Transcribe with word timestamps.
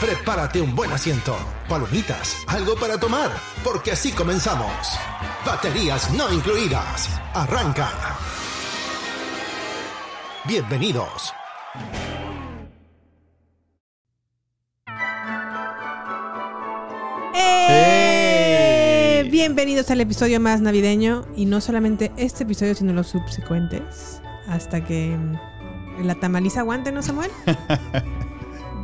Prepárate 0.00 0.60
un 0.60 0.74
buen 0.76 0.92
asiento, 0.92 1.34
palomitas, 1.70 2.44
algo 2.48 2.76
para 2.76 3.00
tomar, 3.00 3.30
porque 3.64 3.92
así 3.92 4.12
comenzamos. 4.12 4.70
Baterías 5.46 6.12
no 6.12 6.30
incluidas. 6.30 7.08
Arranca. 7.32 7.88
Bienvenidos. 10.46 11.32
¡Eh! 17.34 19.26
Bienvenidos 19.30 19.90
al 19.90 20.02
episodio 20.02 20.40
más 20.40 20.60
navideño 20.60 21.24
y 21.36 21.46
no 21.46 21.62
solamente 21.62 22.12
este 22.18 22.42
episodio 22.44 22.74
sino 22.74 22.92
los 22.92 23.06
subsecuentes 23.06 24.20
hasta 24.46 24.84
que 24.84 25.16
mm, 25.16 26.04
la 26.04 26.16
tamaliza 26.16 26.60
aguante, 26.60 26.92
¿no 26.92 27.02
Samuel? 27.02 27.30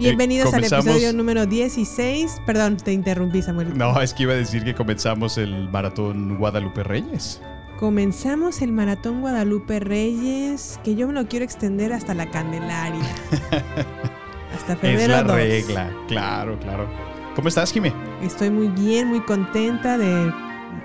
Bienvenidos 0.03 0.53
al 0.53 0.65
episodio 0.65 1.13
número 1.13 1.47
16. 1.47 2.43
Perdón, 2.45 2.77
te 2.77 2.93
interrumpí 2.93 3.41
Samuel. 3.41 3.77
No, 3.79 4.01
es 4.01 4.13
que 4.13 4.25
iba 4.25 4.33
a 4.33 4.37
decir 4.37 4.65
que 4.65 4.75
comenzamos 4.75 5.39
el 5.39 5.69
maratón 5.71 6.39
Guadalupe 6.39 6.83
Reyes. 6.83 7.41
Comenzamos 7.79 8.63
el 8.63 8.73
maratón 8.73 9.21
Guadalupe 9.21 9.79
Reyes 9.81 10.81
que 10.85 10.95
yo 10.97 11.07
me 11.07 11.13
lo 11.13 11.27
quiero 11.27 11.45
extender 11.45 11.93
hasta 11.93 12.15
la 12.15 12.31
Candelaria. 12.31 13.01
hasta 14.55 14.73
Es 14.73 14.79
febrero 14.81 15.13
la 15.13 15.23
2. 15.23 15.37
regla, 15.37 15.91
claro, 16.09 16.59
claro. 16.59 16.89
¿Cómo 17.37 17.49
estás, 17.49 17.73
Jimé? 17.73 17.93
Estoy 18.23 18.51
muy 18.51 18.69
bien, 18.69 19.09
muy 19.09 19.21
contenta 19.21 19.99
de 19.99 20.33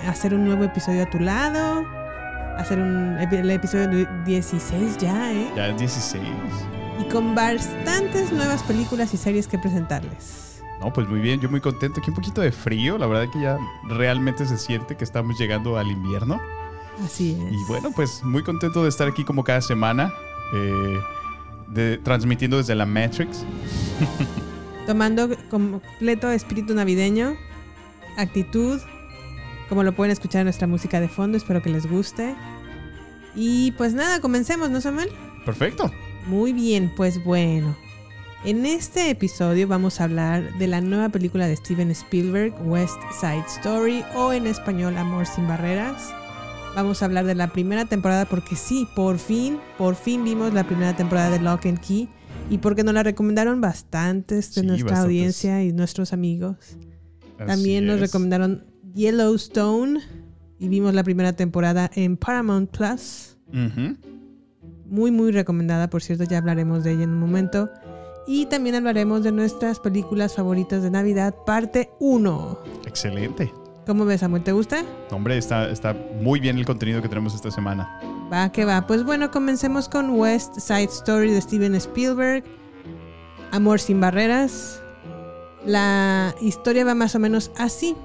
hacer 0.08 0.34
un 0.34 0.46
nuevo 0.46 0.64
episodio 0.64 1.04
a 1.04 1.10
tu 1.10 1.20
lado. 1.20 1.86
Hacer 2.58 2.80
un, 2.80 3.18
el 3.20 3.52
episodio 3.52 4.08
16 4.26 4.98
ya, 4.98 5.34
¿eh? 5.34 5.52
Ya 5.56 5.68
es 5.70 5.78
16. 5.78 6.24
Y 7.00 7.04
con 7.10 7.36
bastantes 7.36 8.32
nuevas 8.32 8.64
películas 8.64 9.14
y 9.14 9.18
series 9.18 9.48
que 9.48 9.58
presentarles. 9.58 10.62
No, 10.80 10.94
pues 10.94 11.08
muy 11.08 11.20
bien, 11.20 11.40
yo 11.40 11.50
muy 11.50 11.62
contento. 11.62 12.00
Aquí 12.00 12.10
un 12.10 12.16
poquito 12.16 12.42
de 12.42 12.52
frío, 12.52 12.98
la 12.98 13.08
verdad 13.08 13.32
que 13.32 13.42
ya 13.42 13.58
realmente 13.88 14.46
se 14.46 14.58
siente 14.58 14.96
que 14.96 15.04
estamos 15.04 15.38
llegando 15.40 15.78
al 15.78 15.88
invierno. 15.88 16.40
Así 17.04 17.32
es. 17.32 17.54
Y 17.54 17.64
bueno, 17.68 17.92
pues 17.96 18.24
muy 18.24 18.44
contento 18.44 18.84
de 18.84 18.90
estar 18.90 19.08
aquí 19.08 19.24
como 19.24 19.44
cada 19.44 19.62
semana, 19.62 20.14
eh, 20.54 21.00
de, 21.68 21.98
transmitiendo 22.00 22.58
desde 22.58 22.76
la 22.76 22.86
Matrix. 22.86 23.44
Tomando 24.88 25.30
completo 25.50 26.32
espíritu 26.32 26.74
navideño, 26.74 27.36
actitud, 28.18 28.80
como 29.70 29.84
lo 29.84 29.94
pueden 29.94 30.12
escuchar 30.12 30.42
en 30.42 30.46
nuestra 30.46 30.68
música 30.68 31.00
de 31.00 31.10
fondo. 31.10 31.38
Espero 31.38 31.62
que 31.62 31.70
les 31.70 31.90
guste. 31.90 32.36
Y 33.36 33.72
pues 33.74 33.94
nada, 33.94 34.22
comencemos, 34.22 34.70
¿no, 34.70 34.80
Samuel? 34.80 35.10
Perfecto. 35.46 35.92
Muy 36.28 36.54
bien, 36.54 36.92
pues 36.96 37.24
bueno. 37.24 37.76
En 38.46 38.66
este 38.66 39.10
episodio 39.10 39.68
vamos 39.68 40.00
a 40.00 40.06
hablar 40.06 40.54
de 40.58 40.68
la 40.68 40.80
nueva 40.82 41.10
película 41.10 41.48
de 41.48 41.56
Steven 41.56 41.90
Spielberg, 41.92 42.54
West 42.66 42.98
Side 43.20 43.44
Story, 43.48 44.04
o 44.16 44.32
en 44.32 44.46
español 44.48 44.98
Amor 44.98 45.26
sin 45.26 45.48
Barreras. 45.48 46.12
Vamos 46.76 47.02
a 47.02 47.06
hablar 47.06 47.26
de 47.26 47.34
la 47.36 47.48
primera 47.48 47.86
temporada 47.86 48.26
porque 48.26 48.56
sí, 48.56 48.88
por 48.96 49.18
fin, 49.18 49.58
por 49.78 49.96
fin 49.96 50.24
vimos 50.24 50.54
la 50.54 50.66
primera 50.66 50.96
temporada 50.96 51.32
de 51.32 51.40
Lock 51.40 51.66
and 51.66 51.80
Key 51.80 52.08
y 52.52 52.60
porque 52.60 52.84
nos 52.84 52.94
la 52.94 53.04
recomendaron 53.04 53.60
bastantes 53.62 54.54
de 54.54 54.62
Sí, 54.62 54.68
nuestra 54.68 54.92
bastantes. 54.92 55.06
audiencia 55.06 55.64
y 55.64 55.74
nuestros 55.74 56.14
amigos. 56.14 56.58
Así 57.40 57.48
También 57.48 57.88
nos 57.88 57.96
es. 57.96 58.02
recomendaron 58.02 58.66
Yellowstone 58.94 60.02
y 60.60 60.68
vimos 60.68 60.94
la 60.94 61.04
primera 61.04 61.34
temporada 61.34 61.90
en 61.96 62.16
Paramount 62.18 62.70
Plus. 62.70 63.38
Ujú. 63.48 63.98
Muy, 64.90 65.12
muy 65.12 65.32
recomendada, 65.32 65.90
por 65.90 66.02
cierto, 66.02 66.24
ya 66.24 66.38
hablaremos 66.38 66.84
de 66.84 66.94
ella 66.94 67.04
en 67.04 67.12
un 67.12 67.20
momento. 67.20 67.70
Y 68.26 68.46
también 68.48 68.76
hablaremos 68.76 69.24
de 69.24 69.32
nuestras 69.32 69.80
películas 69.80 70.36
favoritas 70.36 70.84
de 70.84 70.92
Navidad, 70.92 71.34
parte 71.46 71.92
1. 72.00 72.60
Excelente. 72.86 73.54
¿Cómo 73.86 74.04
ves, 74.04 74.20
Samuel? 74.20 74.44
¿Te 74.44 74.52
gusta? 74.52 74.84
Hombre, 75.12 75.38
está, 75.38 75.70
está 75.70 75.96
muy 76.22 76.42
bien 76.42 76.58
el 76.58 76.66
contenido 76.66 77.02
que 77.02 77.08
tenemos 77.08 77.34
esta 77.34 77.52
semana. 77.52 78.02
Va, 78.32 78.52
que 78.52 78.66
va. 78.66 78.86
Pues 78.86 79.06
bueno, 79.06 79.32
comencemos 79.32 79.88
con 79.88 80.10
West 80.10 80.60
Side 80.60 80.84
Story 80.86 81.32
de 81.32 81.42
Steven 81.42 81.74
Spielberg. 81.76 82.44
Amor 83.52 83.80
sin 83.80 84.02
barreras. 84.02 84.82
La 85.66 86.36
historia 86.42 86.84
va 86.84 86.96
más 86.96 87.16
o 87.16 87.20
menos 87.20 87.52
así. 87.58 87.96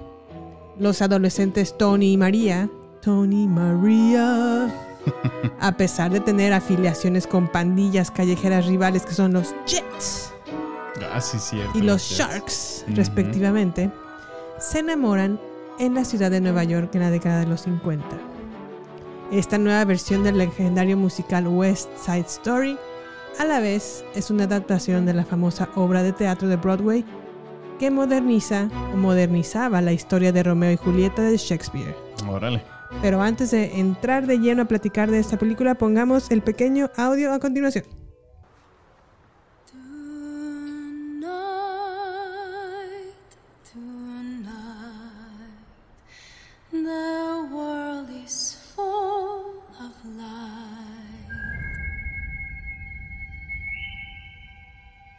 Los 0.79 1.03
adolescentes 1.03 1.77
Tony 1.77 2.13
y 2.13 2.17
María. 2.17 2.69
Tony 3.03 3.43
y 3.43 3.49
María. 3.49 4.92
A 5.61 5.73
pesar 5.73 6.11
de 6.11 6.21
tener 6.21 6.53
afiliaciones 6.53 7.27
con 7.27 7.49
pandillas 7.49 8.11
callejeras 8.11 8.67
rivales 8.67 9.05
que 9.07 9.13
son 9.15 9.33
los 9.33 9.55
Jets 9.67 10.33
Ah, 11.13 11.21
sí, 11.21 11.39
cierto. 11.39 11.77
y 11.79 11.83
los. 11.83 12.03
Sharks, 12.03 12.85
respectivamente, 12.89 13.91
se 14.59 14.79
enamoran 14.81 15.41
en 15.79 15.95
la 15.95 16.05
ciudad 16.05 16.31
de 16.31 16.41
Nueva 16.41 16.65
York 16.65 16.91
en 16.95 17.01
la 17.01 17.11
década 17.11 17.41
de 17.41 17.47
los 17.47 17.63
50. 17.63 18.05
Esta 19.33 19.59
nueva 19.59 19.85
versión 19.85 20.23
del 20.23 20.39
legendario 20.39 20.97
musical 20.97 21.49
West 21.49 21.89
Side 22.05 22.27
Story 22.29 22.77
a 23.39 23.45
la 23.45 23.61
vez 23.61 24.05
es 24.15 24.31
una 24.31 24.45
adaptación 24.45 25.07
de 25.07 25.15
la 25.15 25.25
famosa 25.25 25.69
obra 25.75 26.03
de 26.03 26.13
teatro 26.13 26.49
de 26.49 26.57
Broadway 26.57 27.05
que 27.79 27.91
moderniza 27.91 28.69
o 28.93 28.97
modernizaba 28.97 29.81
la 29.81 29.93
historia 29.93 30.33
de 30.33 30.43
Romeo 30.43 30.71
y 30.73 30.77
Julieta 30.77 31.23
de 31.23 31.37
Shakespeare. 31.37 31.97
Órale. 32.29 32.63
Pero 33.01 33.21
antes 33.21 33.51
de 33.51 33.81
entrar 33.81 34.27
de 34.27 34.39
lleno 34.39 34.63
a 34.63 34.65
platicar 34.67 35.11
de 35.11 35.19
esta 35.19 35.39
película, 35.39 35.75
pongamos 35.75 36.31
el 36.31 36.43
pequeño 36.43 36.91
audio 36.97 37.33
a 37.33 37.41
continuación. 37.41 37.85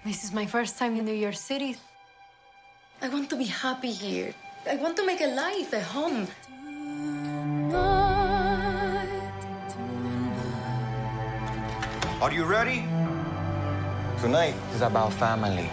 This 0.06 0.26
is 0.26 0.34
my 0.34 0.46
first 0.46 0.78
time 0.78 0.96
in 0.98 1.06
New 1.06 1.16
York 1.16 1.36
City. 1.36 1.78
I 3.02 3.10
want 3.10 3.30
to 3.30 3.36
be 3.36 3.46
happy 3.46 3.92
here. 3.92 4.34
I 4.70 4.76
want 4.76 4.96
to 4.98 5.06
make 5.06 5.22
a 5.22 5.28
life, 5.28 5.74
a 5.74 5.82
home. 5.82 6.28
Tonight, 7.64 9.08
tonight. 9.72 10.44
Are 12.20 12.34
you 12.34 12.44
ready? 12.44 12.84
Tonight 14.20 14.56
is 14.76 14.82
about 14.82 15.14
family. 15.14 15.70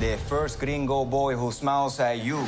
The 0.00 0.18
first 0.26 0.58
gringo 0.58 1.04
boy 1.04 1.36
who 1.36 1.52
smiles 1.52 2.00
at 2.00 2.18
you. 2.18 2.42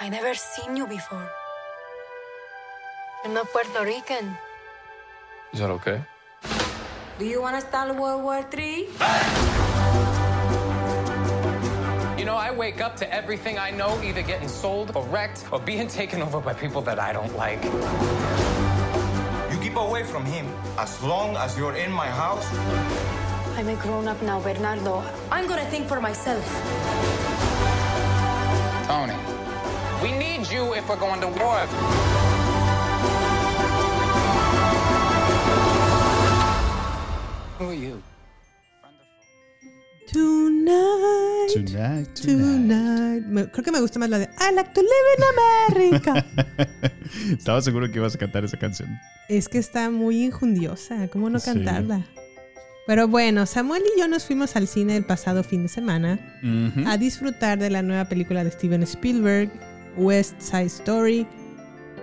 I 0.00 0.10
never 0.10 0.34
seen 0.34 0.76
you 0.76 0.86
before. 0.86 1.24
You're 3.24 3.32
not 3.32 3.48
Puerto 3.48 3.80
Rican. 3.84 4.36
Is 5.54 5.60
that 5.60 5.70
okay? 5.80 6.04
Do 7.18 7.24
you 7.24 7.40
want 7.40 7.56
to 7.56 7.64
start 7.64 7.96
World 7.96 8.24
War 8.24 8.44
III? 8.52 9.51
You 12.22 12.26
know, 12.26 12.36
I 12.36 12.52
wake 12.52 12.80
up 12.80 12.94
to 12.98 13.12
everything 13.12 13.58
I 13.58 13.72
know 13.72 14.00
either 14.00 14.22
getting 14.22 14.46
sold 14.46 14.94
or 14.94 15.04
wrecked 15.08 15.44
or 15.50 15.58
being 15.58 15.88
taken 15.88 16.22
over 16.22 16.40
by 16.40 16.54
people 16.54 16.80
that 16.82 17.00
I 17.00 17.12
don't 17.12 17.34
like. 17.36 17.64
You 19.50 19.58
keep 19.58 19.74
away 19.74 20.04
from 20.04 20.24
him. 20.24 20.46
As 20.78 21.02
long 21.02 21.34
as 21.36 21.58
you're 21.58 21.74
in 21.74 21.90
my 21.90 22.06
house, 22.06 22.46
I'm 23.58 23.66
a 23.66 23.74
grown 23.74 24.06
up 24.06 24.22
now, 24.22 24.38
Bernardo. 24.40 25.02
I'm 25.32 25.48
gonna 25.48 25.66
think 25.66 25.88
for 25.88 26.00
myself. 26.00 26.46
Tony, 28.86 29.18
we 30.00 30.12
need 30.16 30.46
you 30.46 30.74
if 30.74 30.88
we're 30.88 31.02
going 31.02 31.20
to 31.22 31.26
war. 31.26 31.66
Who 37.58 37.70
are 37.70 37.74
you? 37.74 38.00
Tonight. 41.54 42.08
Tonight, 42.20 43.50
creo 43.52 43.64
que 43.64 43.72
me 43.72 43.80
gusta 43.80 43.98
más 43.98 44.08
la 44.10 44.18
de 44.18 44.24
I 44.24 44.54
like 44.54 44.70
to 44.72 44.80
live 44.82 44.90
in 45.18 45.24
America. 45.76 46.26
Estaba 47.38 47.60
seguro 47.62 47.90
que 47.90 47.98
ibas 47.98 48.14
a 48.14 48.18
cantar 48.18 48.44
esa 48.44 48.56
canción. 48.58 48.88
es 49.28 49.48
que 49.48 49.58
está 49.58 49.90
muy 49.90 50.24
injundiosa. 50.24 51.08
¿Cómo 51.08 51.28
no 51.30 51.38
Sí. 51.38 51.46
cantarla? 51.52 52.06
Pero 52.86 53.06
bueno, 53.06 53.46
Samuel 53.46 53.82
y 53.96 54.00
yo 54.00 54.08
nos 54.08 54.24
fuimos 54.24 54.56
al 54.56 54.66
cine 54.66 54.96
el 54.96 55.04
pasado 55.04 55.44
fin 55.44 55.62
de 55.62 55.68
semana 55.68 56.18
a 56.86 56.96
disfrutar 56.98 57.58
de 57.58 57.70
la 57.70 57.80
nueva 57.82 58.06
película 58.06 58.42
de 58.42 58.50
Steven 58.50 58.82
Spielberg, 58.82 59.50
West 59.96 60.40
Side 60.40 60.64
Story. 60.66 61.26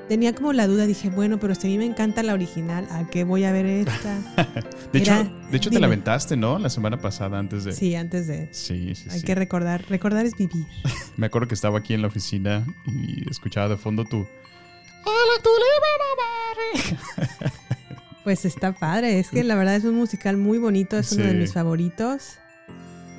Tenía 0.09 0.33
como 0.33 0.51
la 0.53 0.65
duda, 0.67 0.85
dije, 0.87 1.09
bueno, 1.09 1.39
pero 1.39 1.53
si 1.55 1.67
a 1.67 1.69
mí 1.69 1.77
me 1.77 1.85
encanta 1.85 2.23
la 2.23 2.33
original, 2.33 2.87
¿a 2.91 3.07
qué 3.07 3.23
voy 3.23 3.43
a 3.45 3.51
ver 3.51 3.65
esta? 3.67 4.17
De 4.91 4.99
hecho, 4.99 5.13
Era- 5.13 5.31
de 5.51 5.57
hecho 5.57 5.69
te 5.69 5.79
la 5.79 5.85
aventaste, 5.85 6.35
¿no? 6.35 6.57
La 6.57 6.69
semana 6.71 6.97
pasada 6.99 7.37
antes 7.37 7.63
de... 7.63 7.73
Sí, 7.73 7.93
antes 7.95 8.25
de... 8.25 8.49
Sí, 8.51 8.95
sí, 8.95 9.07
Hay 9.11 9.19
sí. 9.19 9.25
que 9.25 9.35
recordar, 9.35 9.85
recordar 9.87 10.25
es 10.25 10.35
vivir. 10.35 10.65
Me 11.17 11.27
acuerdo 11.27 11.47
que 11.47 11.53
estaba 11.53 11.77
aquí 11.77 11.93
en 11.93 12.01
la 12.01 12.07
oficina 12.07 12.65
y 12.87 13.29
escuchaba 13.29 13.69
de 13.69 13.77
fondo 13.77 14.03
tu... 14.03 14.25
Pues 18.23 18.45
está 18.45 18.73
padre, 18.73 19.19
es 19.19 19.29
que 19.29 19.43
la 19.43 19.55
verdad 19.55 19.75
es 19.75 19.85
un 19.85 19.95
musical 19.95 20.37
muy 20.37 20.57
bonito, 20.57 20.97
es 20.97 21.11
uno 21.13 21.25
de 21.25 21.33
mis 21.33 21.53
favoritos. 21.53 22.33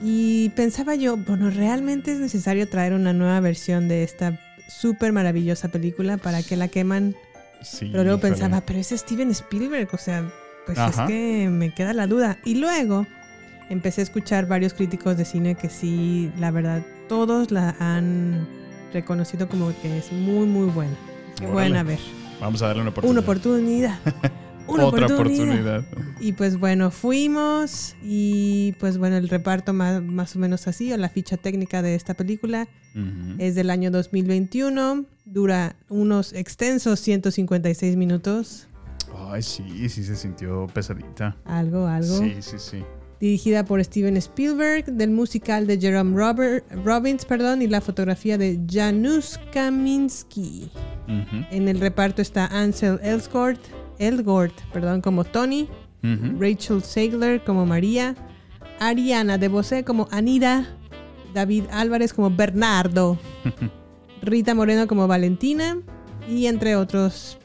Y 0.03 0.51
pensaba 0.51 0.95
yo, 0.95 1.17
bueno, 1.17 1.51
¿realmente 1.51 2.13
es 2.13 2.19
necesario 2.19 2.69
traer 2.69 2.93
una 2.93 3.13
nueva 3.13 3.41
versión 3.41 3.89
de 3.89 4.03
esta 4.05 4.39
súper 4.71 5.13
maravillosa 5.13 5.69
película 5.69 6.17
para 6.17 6.43
que 6.43 6.57
la 6.57 6.69
queman? 6.69 7.15
Sí, 7.63 7.89
Pero 7.91 8.05
luego 8.05 8.19
híjole. 8.19 8.33
pensaba, 8.35 8.61
pero 8.63 8.79
es 8.79 8.89
Steven 8.89 9.31
Spielberg, 9.31 9.89
o 9.93 9.99
sea, 9.99 10.31
pues 10.67 10.79
Ajá. 10.79 11.03
es 11.05 11.09
que 11.09 11.49
me 11.51 11.75
queda 11.75 11.93
la 11.93 12.07
duda. 12.07 12.39
Y 12.45 12.55
luego 12.55 13.07
empecé 13.69 14.01
a 14.01 14.05
escuchar 14.05 14.47
varios 14.47 14.73
críticos 14.75 15.17
de 15.17 15.25
cine 15.25 15.55
que 15.57 15.69
sí, 15.69 16.33
la 16.39 16.51
verdad, 16.51 16.83
todos 17.09 17.51
la 17.51 17.77
han 17.79 18.49
reconocido 18.93 19.49
como 19.49 19.73
que 19.83 19.99
es 19.99 20.11
muy, 20.13 20.47
muy 20.47 20.69
buena. 20.71 20.97
Órale. 21.39 21.53
buena 21.53 21.81
a 21.81 21.83
ver. 21.85 21.99
Vamos 22.41 22.63
a 22.63 22.69
darle 22.69 22.83
una 22.83 22.91
oportunidad. 22.91 23.19
Una 23.19 23.21
oportunidad. 23.21 23.99
Una 24.71 24.87
Otra 24.87 25.07
oportunidad. 25.07 25.79
oportunidad. 25.79 26.21
Y 26.21 26.33
pues 26.33 26.59
bueno, 26.59 26.91
fuimos 26.91 27.97
y 28.03 28.73
pues 28.81 28.99
bueno, 28.99 29.17
el 29.17 29.29
reparto 29.29 29.73
más, 29.73 30.03
más 30.03 30.37
o 30.37 30.39
menos 30.39 30.67
así, 30.69 30.93
o 30.93 30.97
la 30.97 31.09
ficha 31.09 31.37
técnica 31.37 31.83
de 31.83 31.95
esta 31.95 32.15
película 32.15 32.69
es 33.39 33.55
del 33.55 33.71
año 33.71 33.91
2021, 33.91 35.05
dura 35.25 35.77
unos 35.89 36.33
extensos 36.33 36.99
156 37.01 37.97
minutos, 37.97 38.67
Ay, 39.29 39.43
sí, 39.43 39.89
sí 39.89 40.03
se 40.05 40.17
sintió 40.17 40.67
pesadita. 40.73 41.37
algo, 41.45 41.87
algo. 41.87 42.19
Sí, 42.19 42.37
sí, 42.41 42.57
sí. 42.59 42.85
Dirigida 43.21 43.65
por 43.65 43.85
Steven 43.85 44.17
Spielberg, 44.17 44.87
del 44.87 45.11
musical 45.11 45.67
de 45.67 45.79
Jerome 45.79 46.17
Robert, 46.17 46.65
Robbins, 46.85 47.25
perdón, 47.27 47.61
y 47.61 47.67
la 47.67 47.81
fotografía 47.83 48.39
de 48.39 48.59
Janusz 48.69 49.37
Kaminski. 49.53 50.71
En 51.51 51.69
el 51.69 51.81
reparto 51.81 52.23
está 52.23 52.47
Ansel 52.47 52.99
Elgort, 53.03 53.61
Elgort, 54.01 54.53
perdón, 54.73 55.01
como 55.01 55.23
Tony. 55.25 55.69
Rachel 56.39 56.83
Segler 56.83 57.45
como 57.45 57.67
María, 57.67 58.17
Ariana 58.79 59.37
de 59.37 59.49
Bosé 59.49 59.85
como 59.85 60.09
Anida, 60.11 60.67
David 61.35 61.65
Álvarez 61.71 62.15
como 62.15 62.31
Bernardo, 62.31 63.19
Rita 64.23 64.55
Moreno 64.55 64.87
como 64.87 65.07
Valentina 65.07 65.77
y 66.27 66.47
entre 66.47 66.77
otros 66.77 67.39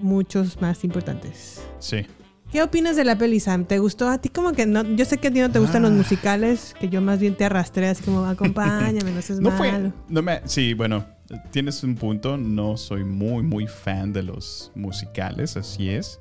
muchos 0.00 0.60
más 0.60 0.82
importantes. 0.82 1.62
Sí. 1.78 2.04
¿Qué 2.50 2.60
opinas 2.62 2.96
de 2.96 3.04
la 3.04 3.16
peli, 3.16 3.38
Sam? 3.40 3.64
¿Te 3.64 3.78
gustó? 3.78 4.08
A 4.08 4.18
ti 4.18 4.28
como 4.28 4.52
que 4.52 4.66
no, 4.66 4.82
yo 4.82 5.04
sé 5.04 5.18
que 5.18 5.28
a 5.28 5.30
ti 5.30 5.38
no 5.40 5.50
te 5.50 5.60
gustan 5.60 5.82
los 5.82 5.92
Ah. 5.92 5.94
musicales, 5.94 6.74
que 6.80 6.88
yo 6.88 7.00
más 7.00 7.20
bien 7.20 7.36
te 7.36 7.44
arrastré 7.44 7.88
así 7.88 8.02
como 8.02 8.24
acompáñame, 8.26 9.12
no 9.12 9.22
seas 9.22 9.38
No 9.38 9.50
malo. 9.50 9.58
fue. 9.58 9.92
No 10.08 10.22
me, 10.22 10.40
sí, 10.44 10.74
bueno, 10.74 11.06
tienes 11.50 11.82
un 11.84 11.94
punto. 11.94 12.36
No 12.36 12.76
soy 12.76 13.04
muy, 13.04 13.42
muy 13.42 13.66
fan 13.66 14.12
de 14.12 14.22
los 14.22 14.72
musicales, 14.74 15.56
así 15.56 15.90
es. 15.90 16.20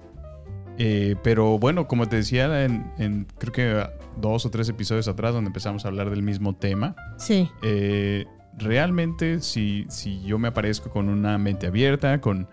Eh, 0.78 1.16
pero 1.24 1.60
bueno, 1.60 1.88
como 1.88 2.08
te 2.08 2.16
decía, 2.16 2.64
en, 2.66 2.92
en 2.98 3.28
creo 3.38 3.54
que 3.54 3.88
dos 4.20 4.46
o 4.46 4.50
tres 4.50 4.68
episodios 4.70 5.08
atrás, 5.08 5.34
donde 5.34 5.50
empezamos 5.50 5.86
a 5.86 5.90
hablar 5.90 6.10
del 6.10 6.24
mismo 6.24 6.56
tema, 6.56 6.96
Sí, 7.18 7.50
eh, 7.62 8.26
realmente 8.58 9.42
si, 9.42 9.86
si 9.90 10.22
yo 10.24 10.40
me 10.40 10.48
aparezco 10.48 10.90
con 10.90 11.10
una 11.10 11.38
mente 11.38 11.68
abierta, 11.68 12.20
con 12.20 12.48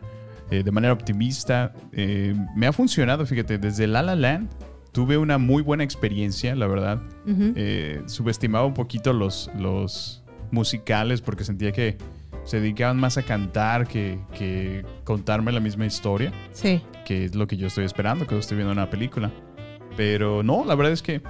eh, 0.51 0.63
de 0.63 0.71
manera 0.71 0.93
optimista, 0.93 1.73
me 1.93 2.67
ha 2.67 2.73
funcionado, 2.73 3.25
fíjate, 3.25 3.59
desde 3.59 3.87
La 3.87 4.03
La 4.03 4.15
Land 4.15 4.51
tuve 4.93 5.17
una 5.17 5.39
muy 5.39 5.63
buena 5.63 5.85
experiencia, 5.85 6.55
la 6.55 6.67
verdad. 6.67 7.01
Subestimaba 8.07 8.67
un 8.67 8.75
poquito 8.75 9.13
los, 9.13 9.51
los 9.57 10.23
musicales 10.51 11.21
porque 11.21 11.45
sentía 11.45 11.73
que 11.73 11.99
se 12.49 12.61
dedicaban 12.61 12.97
más 12.99 13.19
a 13.19 13.23
cantar 13.25 13.87
que, 13.87 14.19
que 14.37 14.83
contarme 15.05 15.53
la 15.53 15.61
misma 15.61 15.85
historia, 15.85 16.33
sí. 16.53 16.81
que 17.05 17.27
es 17.27 17.35
lo 17.35 17.47
que 17.47 17.59
yo 17.59 17.67
estoy 17.67 17.85
esperando, 17.85 18.27
que 18.27 18.39
estoy 18.39 18.57
viendo 18.57 18.73
en 18.73 18.79
una 18.79 18.89
película. 18.89 19.31
Pero 19.99 20.43
no, 20.43 20.65
la 20.65 20.75
verdad 20.75 20.95
es 20.95 21.03
que 21.03 21.21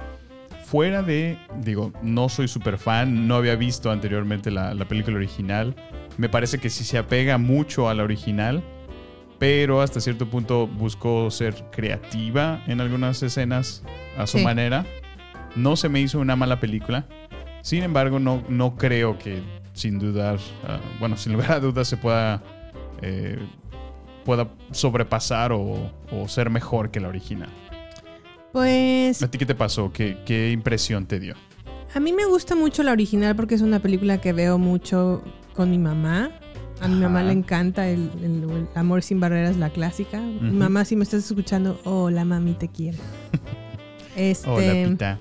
fuera 0.63 1.01
de, 1.03 1.37
digo, 1.61 1.91
no 2.01 2.29
soy 2.29 2.47
súper 2.47 2.77
fan, 2.77 3.27
no 3.27 3.35
había 3.35 3.55
visto 3.57 3.91
anteriormente 3.91 4.49
la, 4.49 4.73
la 4.73 4.85
película 4.87 5.17
original. 5.17 5.75
Me 6.17 6.29
parece 6.29 6.57
que 6.59 6.69
sí 6.69 6.85
se 6.85 6.97
apega 6.97 7.37
mucho 7.37 7.89
a 7.89 7.93
la 7.93 8.03
original, 8.03 8.63
pero 9.39 9.81
hasta 9.81 9.99
cierto 9.99 10.29
punto 10.29 10.67
buscó 10.67 11.29
ser 11.31 11.53
creativa 11.71 12.61
en 12.67 12.79
algunas 12.79 13.21
escenas 13.23 13.83
a 14.17 14.25
su 14.25 14.37
Sí. 14.37 14.43
manera. 14.45 14.85
No 15.57 15.75
se 15.75 15.89
me 15.89 15.99
hizo 15.99 16.19
una 16.19 16.37
mala 16.37 16.61
película. 16.61 17.05
Sin 17.61 17.83
embargo, 17.83 18.19
no, 18.19 18.43
no 18.49 18.75
creo 18.77 19.17
que 19.17 19.41
sin 19.73 19.99
dudar, 19.99 20.39
ah, 20.67 20.79
bueno, 20.99 21.17
sin 21.17 21.33
lugar 21.33 21.51
a 21.53 21.59
dudas 21.59 21.87
se 21.87 21.97
pueda, 21.97 22.41
eh, 23.01 23.37
pueda 24.25 24.49
sobrepasar 24.71 25.51
o, 25.51 25.91
o 26.11 26.27
ser 26.27 26.49
mejor 26.49 26.91
que 26.91 26.99
la 26.99 27.07
original. 27.09 27.49
Pues 28.51 29.21
¿A 29.21 29.29
ti 29.29 29.37
qué 29.37 29.45
te 29.45 29.55
pasó? 29.55 29.91
¿Qué, 29.93 30.17
qué 30.25 30.51
impresión 30.51 31.05
te 31.05 31.19
dio? 31.19 31.35
A 31.93 31.99
mí 31.99 32.13
me 32.13 32.25
gusta 32.25 32.55
mucho 32.55 32.83
la 32.83 32.91
original 32.91 33.35
porque 33.35 33.55
es 33.55 33.61
una 33.61 33.79
película 33.79 34.19
que 34.21 34.33
veo 34.33 34.57
mucho 34.57 35.23
con 35.55 35.69
mi 35.71 35.77
mamá. 35.77 36.31
A 36.81 36.87
mi 36.87 36.95
mamá 36.95 37.19
Ajá. 37.19 37.27
le 37.27 37.33
encanta 37.33 37.89
el, 37.89 38.09
el- 38.23 38.49
el 38.49 38.67
Amor 38.73 39.03
sin 39.03 39.19
barreras, 39.19 39.57
la 39.57 39.69
clásica. 39.69 40.19
Mi 40.21 40.51
mamá, 40.51 40.85
si 40.85 40.95
me 40.95 41.03
estás 41.03 41.25
escuchando, 41.25 41.79
hola 41.83 42.23
mami, 42.25 42.53
te 42.53 42.67
quiero. 42.69 42.97
Este, 44.15 44.49
Hola, 44.49 44.73
Pita. 44.89 45.19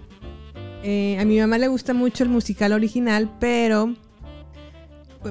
Eh, 0.82 1.16
a 1.20 1.25
mi 1.25 1.38
mamá 1.40 1.58
le 1.58 1.68
gusta 1.68 1.94
mucho 1.94 2.25
el 2.25 2.30
musical 2.30 2.73
original, 2.73 3.30
pero 3.40 3.94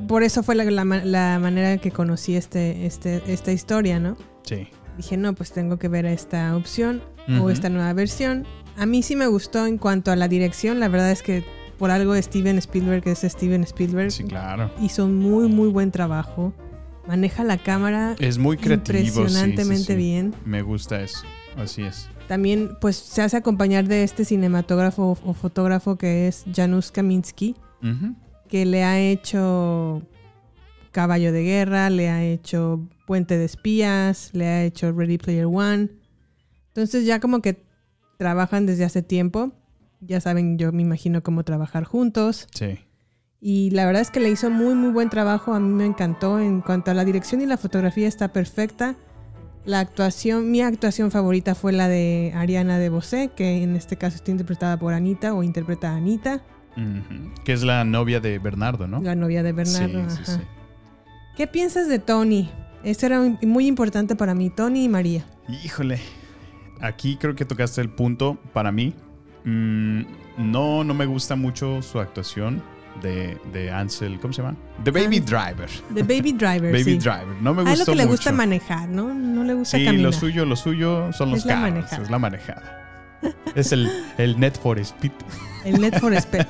por 0.07 0.23
eso 0.23 0.43
fue 0.43 0.55
la, 0.55 0.63
la 0.65 0.83
ma- 0.85 1.03
la 1.03 1.39
manera 1.39 1.77
que 1.77 1.91
conocí 1.91 2.35
este, 2.35 2.85
este, 2.85 3.21
esta 3.27 3.51
historia, 3.51 3.99
¿no? 3.99 4.17
Sí. 4.43 4.67
Dije, 4.97 5.15
no, 5.17 5.33
pues 5.33 5.51
tengo 5.51 5.77
que 5.77 5.87
ver 5.87 6.05
esta 6.05 6.55
opción 6.55 7.01
o 7.41 7.49
esta 7.49 7.69
nueva 7.69 7.91
versión. 7.93 8.45
A 8.77 8.85
mí 8.85 9.03
sí 9.03 9.15
me 9.15 9.27
gustó 9.27 9.65
en 9.65 9.77
cuanto 9.77 10.11
a 10.11 10.15
la 10.15 10.27
dirección. 10.27 10.79
La 10.79 10.87
verdad 10.87 11.11
es 11.11 11.21
que 11.21 11.43
por 11.77 11.91
algo 11.91 12.15
Steven 12.15 12.57
Spielberg 12.57 13.07
es 13.07 13.19
Steven 13.19 13.63
Spielberg. 13.63 14.11
Sí, 14.11 14.23
claro. 14.23 14.71
Hizo 14.81 15.05
un 15.05 15.15
muy, 15.17 15.47
muy 15.49 15.67
buen 15.69 15.91
trabajo. 15.91 16.53
Maneja 17.07 17.43
la 17.43 17.57
cámara 17.57 18.15
Es 18.19 18.37
muy 18.37 18.57
creativo. 18.57 18.97
sí, 18.97 19.03
sí, 19.11 19.17
impresionantemente 19.19 19.93
sí. 19.93 19.95
bien. 19.95 20.33
Me 20.45 20.61
gusta 20.61 21.01
eso. 21.01 21.19
Así 21.55 21.83
es. 21.83 22.09
También 22.27 22.77
pues 22.81 22.97
se 22.97 23.21
hace 23.21 23.37
acompañar 23.37 23.87
de 23.87 24.03
este 24.03 24.25
cinematógrafo 24.25 25.17
o 25.23 25.33
fotógrafo 25.33 25.97
que 25.97 26.27
es 26.27 26.45
Janusz 26.53 26.91
Kaminski, 26.91 27.55
que 28.49 28.65
le 28.65 28.83
ha 28.83 28.99
hecho 28.99 30.01
Caballo 30.91 31.31
de 31.31 31.43
Guerra, 31.43 31.89
le 31.89 32.09
ha 32.09 32.23
hecho 32.23 32.87
Puente 33.05 33.37
de 33.37 33.45
Espías, 33.45 34.31
le 34.33 34.45
ha 34.47 34.63
hecho 34.63 34.91
Ready 34.91 35.17
Player 35.17 35.45
One. 35.45 35.89
Entonces 36.67 37.05
ya 37.05 37.19
como 37.19 37.41
que 37.41 37.63
trabajan 38.17 38.65
desde 38.65 38.83
hace 38.83 39.01
tiempo. 39.01 39.53
Ya 40.01 40.19
saben, 40.21 40.57
yo 40.57 40.71
me 40.71 40.81
imagino 40.81 41.23
cómo 41.23 41.43
trabajar 41.43 41.85
juntos. 41.85 42.47
Sí. 42.53 42.79
Y 43.39 43.69
la 43.71 43.85
verdad 43.85 44.01
es 44.01 44.11
que 44.11 44.19
le 44.19 44.29
hizo 44.29 44.49
muy, 44.49 44.75
muy 44.75 44.89
buen 44.89 45.09
trabajo. 45.09 45.53
A 45.53 45.59
mí 45.59 45.69
me 45.69 45.85
encantó. 45.85 46.39
En 46.39 46.61
cuanto 46.61 46.91
a 46.91 46.93
la 46.93 47.05
dirección 47.05 47.41
y 47.41 47.45
la 47.45 47.57
fotografía 47.57 48.07
está 48.07 48.33
perfecta. 48.33 48.95
La 49.67 49.81
actuación, 49.81 50.49
mi 50.49 50.61
actuación 50.61 51.11
favorita 51.11 51.53
fue 51.53 51.73
la 51.73 51.87
de 51.89 52.31
Ariana 52.35 52.79
de 52.79 52.87
Bosé, 52.89 53.31
que 53.35 53.61
en 53.63 53.75
este 53.75 53.97
caso 53.97 54.15
está 54.15 54.31
interpretada 54.31 54.79
por 54.79 54.93
Anita 54.93 55.33
o 55.33 55.43
interpreta 55.43 55.91
a 55.91 55.97
Anita. 55.97 56.41
Que 57.43 57.53
es 57.53 57.63
la 57.63 57.83
novia 57.83 58.19
de 58.19 58.39
Bernardo, 58.39 58.87
¿no? 58.87 59.01
la 59.01 59.13
novia 59.15 59.43
de 59.43 59.51
Bernardo. 59.51 60.09
Sí, 60.09 60.15
sí, 60.23 60.31
sí. 60.31 60.39
¿Qué 61.35 61.47
piensas 61.47 61.87
de 61.89 61.99
Tony? 61.99 62.49
Eso 62.83 63.05
era 63.07 63.19
muy- 63.19 63.37
muy 63.45 63.67
importante 63.67 64.15
para 64.15 64.33
mí, 64.33 64.49
Tony 64.49 64.85
y 64.85 64.89
María. 64.89 65.25
Híjole. 65.63 65.99
Aquí 66.79 67.17
creo 67.19 67.35
que 67.35 67.43
tocaste 67.45 67.81
el 67.81 67.89
punto 67.89 68.37
para 68.53 68.71
mí. 68.71 68.93
Mm, 69.43 70.01
no, 70.37 70.83
no 70.83 70.93
me 70.93 71.05
gusta 71.07 71.35
mucho 71.35 71.81
su 71.81 71.99
actuación 71.99 72.61
de, 73.01 73.37
de 73.53 73.71
Ansel. 73.71 74.19
¿Cómo 74.19 74.33
se 74.33 74.41
llama? 74.41 74.55
The 74.83 74.91
Baby 74.91 75.19
Driver. 75.19 75.69
The 75.93 76.03
Baby 76.03 76.33
Driver. 76.33 76.71
Baby 76.71 76.83
sí. 76.83 76.97
Driver. 76.97 77.35
No 77.41 77.53
me 77.53 77.61
A 77.61 77.63
él 77.73 77.77
gustó 77.77 77.91
lo 77.91 77.97
que 77.97 78.03
le 78.03 78.05
gusta 78.05 78.31
manejar, 78.31 78.89
¿no? 78.89 79.13
No 79.13 79.43
le 79.43 79.53
gusta 79.53 79.77
Sí, 79.77 79.85
caminar. 79.85 80.05
lo 80.05 80.11
suyo, 80.13 80.45
lo 80.45 80.55
suyo 80.55 81.11
son 81.13 81.31
los 81.31 81.39
Es 81.39 81.45
la 81.45 81.53
carros. 81.55 81.71
manejada. 81.73 82.03
Es 82.03 82.09
la 82.09 82.19
manejada. 82.19 82.73
es 83.55 83.71
el, 83.71 83.89
el 84.17 84.39
Net 84.39 84.59
for 84.59 84.77
Speed. 84.79 85.11
El 85.65 85.81
Net 85.81 85.99
for 85.99 86.13
Speed. 86.13 86.45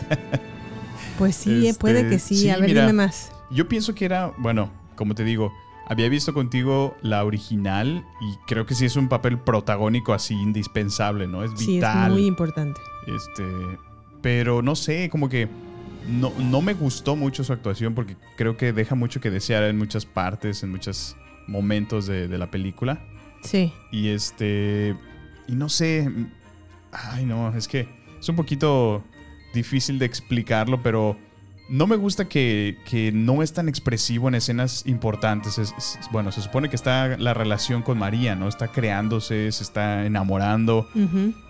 Pues 1.17 1.35
sí, 1.35 1.65
eh, 1.65 1.69
Este, 1.69 1.79
puede 1.81 2.07
que 2.09 2.19
sí. 2.19 2.35
sí, 2.35 2.49
A 2.49 2.57
ver, 2.57 2.69
mira. 2.69 2.81
dime 2.81 2.93
más. 2.93 3.31
Yo 3.49 3.67
pienso 3.67 3.95
que 3.95 4.05
era, 4.05 4.33
bueno, 4.37 4.69
como 4.95 5.15
te 5.15 5.23
digo, 5.23 5.51
había 5.87 6.09
visto 6.09 6.33
contigo 6.33 6.95
la 7.01 7.23
original 7.23 8.05
y 8.21 8.35
creo 8.45 8.65
que 8.65 8.75
sí 8.75 8.85
es 8.85 8.95
un 8.97 9.07
papel 9.07 9.39
protagónico 9.39 10.13
así 10.13 10.33
indispensable, 10.35 11.27
¿no? 11.27 11.43
Es 11.43 11.51
Sí, 11.51 11.63
es 11.63 11.67
vital. 11.77 12.11
muy 12.11 12.25
importante. 12.25 12.79
Este, 13.07 13.43
pero 14.21 14.61
no 14.61 14.75
sé, 14.75 15.09
como 15.09 15.29
que 15.29 15.47
no, 16.07 16.31
no 16.39 16.61
me 16.61 16.73
gustó 16.73 17.15
mucho 17.15 17.43
su 17.43 17.53
actuación 17.53 17.93
porque 17.93 18.15
creo 18.35 18.57
que 18.57 18.73
deja 18.73 18.95
mucho 18.95 19.19
que 19.19 19.29
desear 19.29 19.63
en 19.63 19.77
muchas 19.77 20.05
partes, 20.05 20.63
en 20.63 20.71
muchos 20.71 21.15
momentos 21.47 22.07
de, 22.07 22.27
de 22.27 22.37
la 22.37 22.49
película. 22.51 22.99
Sí. 23.41 23.73
Y 23.91 24.09
este, 24.09 24.95
y 25.47 25.55
no 25.55 25.69
sé, 25.69 26.11
ay 26.91 27.25
no, 27.25 27.55
es 27.55 27.67
que 27.67 27.87
es 28.19 28.27
un 28.29 28.35
poquito 28.35 29.03
difícil 29.53 29.99
de 29.99 30.05
explicarlo, 30.05 30.81
pero 30.81 31.17
no 31.69 31.85
me 31.87 31.95
gusta 31.95 32.29
que, 32.29 32.77
que 32.89 33.11
no 33.11 33.43
es 33.43 33.53
tan 33.53 33.67
expresivo 33.69 34.27
en 34.27 34.35
escenas 34.35 34.83
importantes. 34.85 35.57
Es- 35.57 35.73
es- 35.77 35.99
bueno, 36.11 36.31
se 36.31 36.41
supone 36.41 36.69
que 36.69 36.75
está 36.75 37.17
la 37.17 37.33
relación 37.33 37.81
con 37.81 37.97
María, 37.97 38.35
¿no? 38.35 38.47
Está 38.47 38.69
creándose, 38.69 39.51
se 39.51 39.63
está 39.63 40.05
enamorando. 40.05 40.87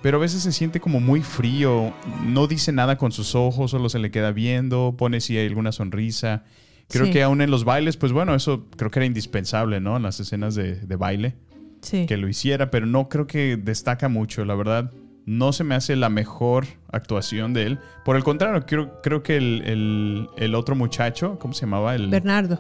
Pero 0.02 0.18
a 0.18 0.22
veces 0.22 0.42
se 0.44 0.52
siente 0.52 0.80
como 0.80 1.00
muy 1.00 1.22
frío, 1.22 1.94
no 2.26 2.48
dice 2.48 2.72
nada 2.72 2.98
con 2.98 3.12
sus 3.12 3.36
ojos, 3.36 3.72
solo 3.72 3.90
se 3.90 4.00
le 4.00 4.12
queda 4.12 4.32
viendo, 4.32 4.96
pone 4.98 5.22
si 5.22 5.38
hay 5.38 5.48
alguna 5.48 5.72
sonrisa. 5.72 6.44
Creo 6.90 7.06
Sí. 7.08 7.12
que 7.12 7.24
aún 7.24 7.42
en 7.42 7.52
los 7.52 7.66
bailes, 7.66 7.98
pues 7.98 8.12
bueno, 8.14 8.34
eso 8.34 8.66
creo 8.78 8.90
que 8.90 9.00
era 9.00 9.06
indispensable, 9.06 9.80
¿no? 9.82 9.98
En 9.98 10.04
las 10.04 10.20
escenas 10.20 10.56
de, 10.56 10.76
de 10.76 10.96
baile, 10.96 11.36
Sí. 11.82 12.06
que 12.08 12.18
lo 12.18 12.28
hiciera, 12.30 12.72
pero 12.72 12.86
no 12.86 13.10
creo 13.10 13.28
que 13.28 13.58
destaca 13.58 14.08
mucho, 14.10 14.46
la 14.46 14.56
verdad. 14.56 14.92
No 15.28 15.52
se 15.52 15.64
me 15.66 15.76
hace 15.76 15.96
la 15.98 16.08
mejor 16.10 16.66
actuación 16.90 17.54
de 17.54 17.64
él. 17.68 17.80
Por 18.06 18.16
el 18.16 18.24
contrario, 18.24 18.66
creo, 18.66 19.02
creo 19.04 19.22
que 19.24 19.36
el, 19.38 19.62
el- 19.66 20.30
el 20.38 20.56
otro 20.56 20.74
muchacho, 20.74 21.38
¿cómo 21.38 21.54
se 21.54 21.62
llamaba? 21.66 21.94
El, 21.96 22.08
Bernardo. 22.10 22.60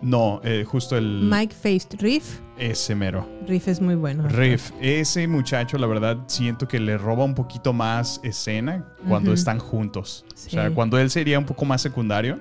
no, 0.00 0.40
eh, 0.42 0.64
justo 0.66 0.96
el... 0.96 1.28
Mike 1.30 1.54
Faced 1.54 2.00
Riff. 2.00 2.40
Ese 2.56 2.94
mero. 2.94 3.28
Riff 3.46 3.68
es 3.68 3.82
muy 3.82 3.96
bueno. 3.96 4.26
Riff, 4.28 4.70
ese 4.80 5.28
muchacho, 5.28 5.76
la 5.76 5.86
verdad, 5.86 6.16
siento 6.26 6.66
que 6.66 6.80
le 6.80 6.96
roba 6.96 7.22
un 7.24 7.34
poquito 7.34 7.74
más 7.74 8.18
escena 8.24 8.94
cuando 9.06 9.34
están 9.34 9.58
juntos. 9.58 10.24
Sí. 10.34 10.48
O 10.48 10.50
sea, 10.52 10.70
cuando 10.70 10.98
él 10.98 11.10
sería 11.10 11.38
un 11.38 11.44
poco 11.44 11.66
más 11.66 11.82
secundario, 11.82 12.38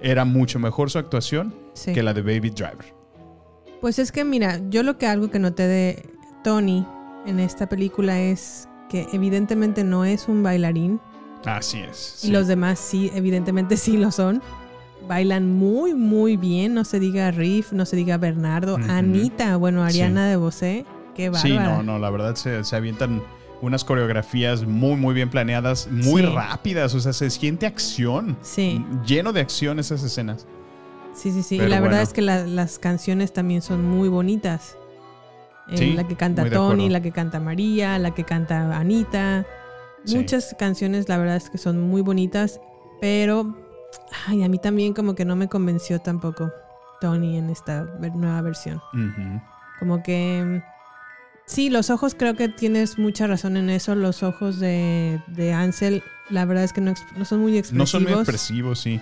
era 0.00 0.24
mucho 0.24 0.60
mejor 0.60 0.90
su 0.90 0.98
actuación 0.98 1.52
Sí. 1.74 1.92
que 1.92 2.04
la 2.04 2.14
de 2.14 2.22
Baby 2.22 2.50
Driver. 2.50 2.94
Pues 3.80 3.98
es 3.98 4.12
que 4.12 4.24
mira, 4.24 4.60
yo 4.70 4.84
lo 4.84 4.96
que 4.96 5.06
algo 5.08 5.28
que 5.30 5.40
noté 5.40 5.66
de 5.66 6.08
Tony 6.44 6.86
en 7.26 7.40
esta 7.40 7.68
película 7.68 8.18
es 8.20 8.68
que 8.88 9.06
evidentemente 9.12 9.84
no 9.84 10.04
es 10.04 10.28
un 10.28 10.42
bailarín 10.42 11.00
Así 11.44 11.78
es. 11.78 12.20
y 12.22 12.26
sí. 12.28 12.32
los 12.32 12.46
demás 12.46 12.78
sí, 12.78 13.10
evidentemente 13.14 13.76
sí 13.76 13.96
lo 13.96 14.10
son. 14.10 14.42
Bailan 15.06 15.50
muy, 15.56 15.94
muy 15.94 16.36
bien, 16.36 16.74
no 16.74 16.84
se 16.84 17.00
diga 17.00 17.30
Riff, 17.30 17.72
no 17.72 17.86
se 17.86 17.96
diga 17.96 18.18
Bernardo. 18.18 18.76
Anita, 18.88 19.56
bueno, 19.56 19.82
Ariana 19.84 20.26
de 20.28 20.36
Bosé, 20.36 20.84
qué 21.14 21.30
bárbara. 21.30 21.48
Sí, 21.48 21.58
no, 21.58 21.82
no, 21.82 21.98
la 21.98 22.10
verdad 22.10 22.34
se, 22.34 22.62
se 22.64 22.76
avientan 22.76 23.22
unas 23.62 23.84
coreografías 23.84 24.64
muy, 24.66 24.96
muy 24.96 25.14
bien 25.14 25.30
planeadas, 25.30 25.88
muy 25.90 26.22
Sí. 26.22 26.28
rápidas, 26.28 26.94
o 26.94 27.00
sea, 27.00 27.12
se 27.12 27.30
siente 27.30 27.66
acción. 27.66 28.36
Sí. 28.42 28.84
Lleno 29.06 29.32
de 29.32 29.40
acción 29.40 29.78
esas 29.78 30.02
escenas. 30.02 30.46
Sí, 31.14 31.32
sí, 31.32 31.42
sí. 31.42 31.56
Y 31.56 31.66
la 31.66 31.80
verdad 31.80 32.02
es 32.02 32.12
que 32.12 32.20
la- 32.22 32.46
las 32.46 32.78
canciones 32.78 33.32
también 33.32 33.62
son 33.62 33.84
muy 33.84 34.08
bonitas. 34.08 34.76
Eh, 35.70 35.76
Sí, 35.76 35.92
la 35.92 36.06
que 36.06 36.16
canta 36.16 36.48
Tony, 36.48 36.88
la 36.88 37.00
que 37.02 37.12
canta 37.12 37.40
María, 37.40 37.98
la 37.98 38.12
que 38.14 38.24
canta 38.24 38.76
Anita. 38.76 39.44
Sí. 40.04 40.16
Muchas 40.16 40.54
canciones, 40.58 41.08
la 41.08 41.18
verdad 41.18 41.36
es 41.36 41.50
que 41.50 41.58
son 41.58 41.80
muy 41.80 42.00
bonitas, 42.02 42.60
pero 43.00 43.54
ay, 44.26 44.42
a 44.44 44.48
mí 44.48 44.58
también 44.58 44.94
como 44.94 45.14
que 45.14 45.24
no 45.24 45.36
me 45.36 45.48
convenció 45.48 45.98
tampoco 46.00 46.50
Tony 47.00 47.36
en 47.36 47.50
esta 47.50 47.82
nueva 48.14 48.40
versión. 48.42 48.80
Como 49.78 50.02
que 50.02 50.62
sí, 51.46 51.68
los 51.70 51.90
ojos 51.90 52.14
creo 52.18 52.34
que 52.34 52.48
tienes 52.48 52.98
mucha 52.98 53.26
razón 53.26 53.56
en 53.56 53.70
eso. 53.70 53.94
Los 53.94 54.22
ojos 54.22 54.58
de, 54.58 55.20
de 55.26 55.52
Ansel, 55.52 56.02
la 56.30 56.44
verdad 56.44 56.64
es 56.64 56.72
que 56.72 56.80
no, 56.80 56.94
no 57.16 57.24
son 57.24 57.40
muy 57.40 57.52
No 57.52 57.58
expresivos. 57.58 57.90
son 57.90 58.02
muy 58.04 58.12
expresivos, 58.12 58.78
sí. 58.80 59.00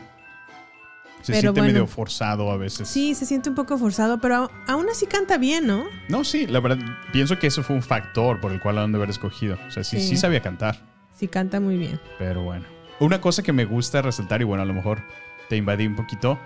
Se 1.26 1.32
Pero 1.32 1.40
siente 1.40 1.60
bueno. 1.60 1.72
medio 1.72 1.86
forzado 1.88 2.52
a 2.52 2.56
veces. 2.56 2.86
Sí, 2.86 3.16
se 3.16 3.26
siente 3.26 3.48
un 3.48 3.56
poco 3.56 3.76
forzado, 3.78 4.20
pero 4.20 4.48
aún 4.68 4.86
así 4.88 5.06
canta 5.06 5.38
bien, 5.38 5.66
¿no? 5.66 5.86
No, 6.08 6.22
sí, 6.22 6.46
la 6.46 6.60
verdad, 6.60 6.78
pienso 7.12 7.36
que 7.36 7.48
eso 7.48 7.64
fue 7.64 7.74
un 7.74 7.82
factor 7.82 8.40
por 8.40 8.52
el 8.52 8.60
cual 8.60 8.76
lo 8.76 8.82
han 8.82 8.92
de 8.92 8.98
haber 8.98 9.10
escogido. 9.10 9.58
O 9.66 9.70
sea, 9.72 9.82
sí, 9.82 9.98
Sí. 10.00 10.06
sí 10.10 10.16
sabía 10.16 10.40
cantar, 10.40 10.78
Sí, 11.14 11.26
canta 11.26 11.58
muy 11.58 11.76
bien. 11.78 11.98
pero 12.16 12.42
bueno. 12.44 12.64
Una 13.00 13.20
cosa 13.20 13.42
que 13.42 13.52
me 13.52 13.64
gusta 13.64 14.02
resaltar, 14.02 14.40
y 14.40 14.44
bueno, 14.44 14.62
a 14.62 14.66
lo 14.66 14.72
mejor 14.72 15.02
te 15.48 15.56
invadí 15.56 15.84
un 15.88 15.96
poquito, 15.96 16.38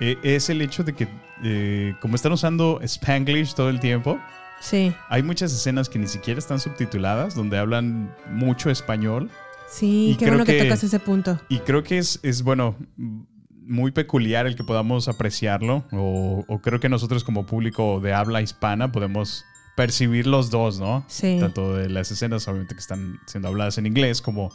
eh, 0.00 0.16
es 0.24 0.50
el 0.50 0.60
hecho 0.62 0.82
de 0.82 0.94
que, 0.94 1.06
eh, 1.44 1.94
como 2.00 2.16
están 2.16 2.32
usando 2.32 2.80
Spanglish 2.82 3.54
todo 3.54 3.68
el 3.70 3.78
tiempo, 3.78 4.18
Sí, 4.60 4.92
hay 5.10 5.22
muchas 5.22 5.52
escenas 5.52 5.88
que 5.88 5.98
ni 6.00 6.08
siquiera 6.08 6.38
están 6.40 6.58
subtituladas, 6.58 7.36
donde 7.36 7.56
hablan 7.58 8.12
mucho 8.30 8.68
español. 8.68 9.30
sí, 9.70 10.10
Y 10.10 10.12
qué 10.16 10.24
creo 10.24 10.30
bueno 10.32 10.44
que, 10.44 10.56
que- 10.58 10.64
tocas 10.64 10.82
ese 10.82 10.98
punto. 10.98 11.38
Y 11.48 11.58
creo 11.60 11.82
que 11.84 11.98
es, 11.98 12.18
es 12.24 12.42
bueno, 12.42 12.74
muy 13.66 13.90
peculiar 13.92 14.46
el 14.46 14.56
que 14.56 14.64
podamos 14.64 15.08
apreciarlo, 15.08 15.84
o, 15.92 16.44
o 16.46 16.58
creo 16.60 16.80
que 16.80 16.88
nosotros 16.88 17.24
como 17.24 17.46
público 17.46 18.00
de 18.00 18.12
habla 18.12 18.42
hispana 18.42 18.92
podemos 18.92 19.44
percibir 19.76 20.26
los 20.26 20.50
dos, 20.50 20.78
¿no? 20.78 21.04
Sí. 21.08 21.38
Tanto 21.40 21.74
de 21.74 21.88
las 21.88 22.10
escenas, 22.10 22.46
obviamente, 22.46 22.74
que 22.74 22.80
están 22.80 23.18
siendo 23.26 23.48
habladas 23.48 23.78
en 23.78 23.86
inglés, 23.86 24.22
como 24.22 24.50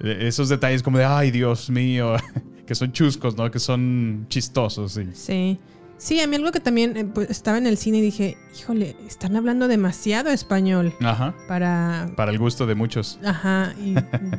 eh, 0.00 0.18
esos 0.22 0.48
detalles 0.48 0.82
como 0.82 0.98
de, 0.98 1.04
ay, 1.04 1.30
Dios 1.30 1.70
mío, 1.70 2.16
que 2.66 2.74
son 2.74 2.92
chuscos, 2.92 3.36
¿no? 3.36 3.50
Que 3.50 3.58
son 3.58 4.26
chistosos, 4.28 4.92
sí. 4.92 5.08
Sí. 5.14 5.58
Sí, 5.98 6.20
a 6.20 6.26
mí 6.26 6.34
algo 6.34 6.50
que 6.50 6.58
también 6.58 6.96
eh, 6.96 7.04
pues, 7.04 7.30
estaba 7.30 7.58
en 7.58 7.66
el 7.66 7.76
cine 7.76 7.98
y 7.98 8.00
dije, 8.00 8.36
híjole, 8.58 8.96
están 9.06 9.36
hablando 9.36 9.68
demasiado 9.68 10.30
español 10.30 10.92
Ajá. 11.00 11.32
para... 11.46 12.10
Para 12.16 12.32
el 12.32 12.40
gusto 12.40 12.66
de 12.66 12.74
muchos. 12.74 13.20
Ajá, 13.24 13.72
y 13.80 13.94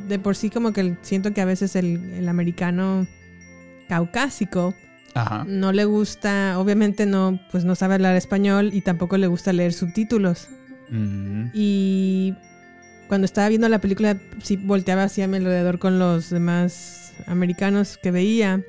de 0.08 0.18
por 0.18 0.36
sí 0.36 0.50
como 0.50 0.74
que 0.74 0.98
siento 1.00 1.32
que 1.32 1.40
a 1.40 1.46
veces 1.46 1.74
el, 1.74 2.12
el 2.12 2.28
americano 2.28 3.06
caucásico 3.88 4.74
Ajá. 5.14 5.44
no 5.46 5.72
le 5.72 5.84
gusta, 5.84 6.58
obviamente 6.58 7.06
no, 7.06 7.38
pues 7.50 7.64
no 7.64 7.74
sabe 7.74 7.94
hablar 7.94 8.16
español 8.16 8.70
y 8.72 8.80
tampoco 8.80 9.16
le 9.18 9.26
gusta 9.26 9.52
leer 9.52 9.72
subtítulos. 9.72 10.48
Mm, 10.90 11.46
Y 11.54 12.34
cuando 13.08 13.24
estaba 13.26 13.48
viendo 13.48 13.68
la 13.68 13.78
película, 13.78 14.16
sí 14.42 14.56
volteaba 14.56 15.04
hacia 15.04 15.28
mi 15.28 15.36
alrededor 15.36 15.78
con 15.78 15.98
los 15.98 16.30
demás 16.30 17.12
americanos 17.26 17.96
que 18.02 18.10
veía 18.10 18.62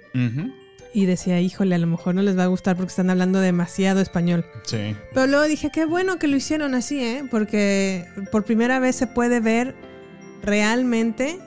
y 0.93 1.05
decía, 1.07 1.41
híjole, 1.41 1.75
a 1.75 1.77
lo 1.77 1.87
mejor 1.87 2.15
no 2.15 2.21
les 2.21 2.37
va 2.37 2.43
a 2.43 2.47
gustar 2.47 2.75
porque 2.77 2.89
están 2.91 3.09
hablando 3.09 3.39
demasiado 3.41 3.99
español. 4.01 4.45
Sí. 4.65 4.95
Pero 5.13 5.27
luego 5.27 5.45
dije, 5.45 5.69
qué 5.73 5.85
bueno 5.85 6.19
que 6.19 6.27
lo 6.27 6.37
hicieron 6.37 6.73
así, 6.75 7.03
¿eh? 7.03 7.23
Porque 7.29 8.05
por 8.31 8.45
primera 8.45 8.79
vez 8.79 8.95
se 8.95 9.07
puede 9.07 9.39
ver 9.41 9.75
realmente, 10.43 11.39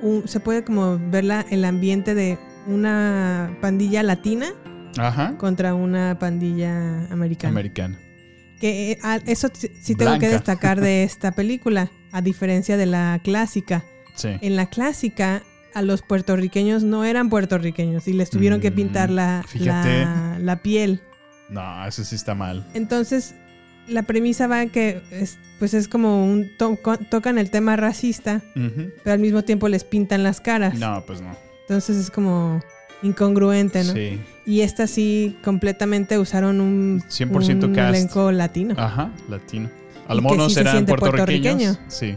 un- 0.00 0.26
se 0.28 0.40
puede 0.40 0.64
como 0.64 0.98
ver 1.10 1.24
la- 1.24 1.44
el 1.50 1.64
ambiente 1.64 2.14
de 2.14 2.38
una 2.66 3.56
pandilla 3.60 4.02
latina 4.02 4.46
Ajá. 4.98 5.36
contra 5.38 5.74
una 5.74 6.18
pandilla 6.18 7.06
americana. 7.10 7.62
Que 8.60 8.92
eh, 8.92 8.98
eso 9.26 9.48
sí 9.54 9.94
tengo 9.94 10.18
que 10.18 10.28
destacar 10.28 10.80
de 10.80 11.02
esta 11.04 11.32
película, 11.32 11.90
a 12.12 12.22
diferencia 12.22 12.76
de 12.76 12.86
la 12.86 13.20
clásica. 13.22 13.84
Sí. 14.14 14.28
En 14.40 14.56
la 14.56 14.66
clásica, 14.66 15.42
a 15.74 15.82
los 15.82 16.02
puertorriqueños 16.02 16.84
no 16.84 17.04
eran 17.04 17.28
puertorriqueños 17.30 18.06
y 18.06 18.12
les 18.12 18.30
tuvieron 18.30 18.60
que 18.60 18.70
Mm, 18.70 18.74
pintar 18.74 19.10
la, 19.10 19.44
la, 19.54 20.36
la 20.38 20.56
piel. 20.62 21.00
No, 21.48 21.86
eso 21.86 22.04
sí 22.04 22.14
está 22.14 22.34
mal. 22.34 22.64
Entonces, 22.74 23.34
la 23.88 24.02
premisa 24.04 24.46
va 24.46 24.62
en 24.62 24.70
que 24.70 25.02
es, 25.10 25.38
pues 25.58 25.74
es 25.74 25.88
como 25.88 26.24
un 26.24 26.56
to- 26.56 26.78
tocan 27.10 27.38
el 27.38 27.50
tema 27.50 27.74
racista, 27.76 28.42
Ujú. 28.54 28.90
pero 29.02 29.14
al 29.14 29.18
mismo 29.18 29.42
tiempo 29.42 29.68
les 29.68 29.82
pintan 29.82 30.22
las 30.22 30.40
caras. 30.40 30.78
No, 30.78 31.02
pues 31.06 31.20
no. 31.20 31.34
Entonces 31.72 31.96
es 31.96 32.10
como 32.10 32.60
incongruente, 33.02 33.82
¿no? 33.84 33.92
Sí. 33.94 34.20
Y 34.46 34.60
esta 34.60 34.86
sí 34.86 35.36
completamente 35.42 36.18
usaron 36.18 36.60
un, 36.60 37.00
100% 37.08 37.64
un 37.64 37.74
cast. 37.74 37.94
elenco 37.96 38.30
latino. 38.32 38.74
Ajá, 38.78 39.10
latino. 39.28 39.68
A 40.08 40.14
lo 40.14 40.22
mejor 40.22 40.48
sí 40.48 40.54
serán 40.54 40.84
puertorriqueños. 40.84 41.78
puertorriqueño. 41.78 41.78
Sí. 41.88 42.16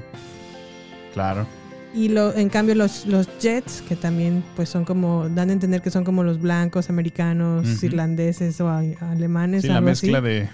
Claro. 1.14 1.48
Y 1.94 2.10
lo, 2.10 2.36
en 2.36 2.50
cambio 2.50 2.76
los, 2.76 3.06
los 3.06 3.28
Jets, 3.40 3.82
que 3.88 3.96
también 3.96 4.44
pues 4.58 4.68
son 4.68 4.84
como, 4.84 5.30
dan 5.30 5.50
a 5.50 5.54
entender 5.54 5.82
que 5.82 5.90
son 5.92 6.04
como 6.04 6.24
los 6.24 6.42
blancos, 6.42 6.90
americanos, 6.90 7.66
Ujú. 7.78 7.86
irlandeses 7.86 8.60
o 8.60 8.68
a- 8.68 8.80
alemanes, 9.00 9.62
Sí, 9.62 9.70
la 9.70 9.78
así. 9.78 9.86
mezcla 9.86 10.20
de, 10.22 10.50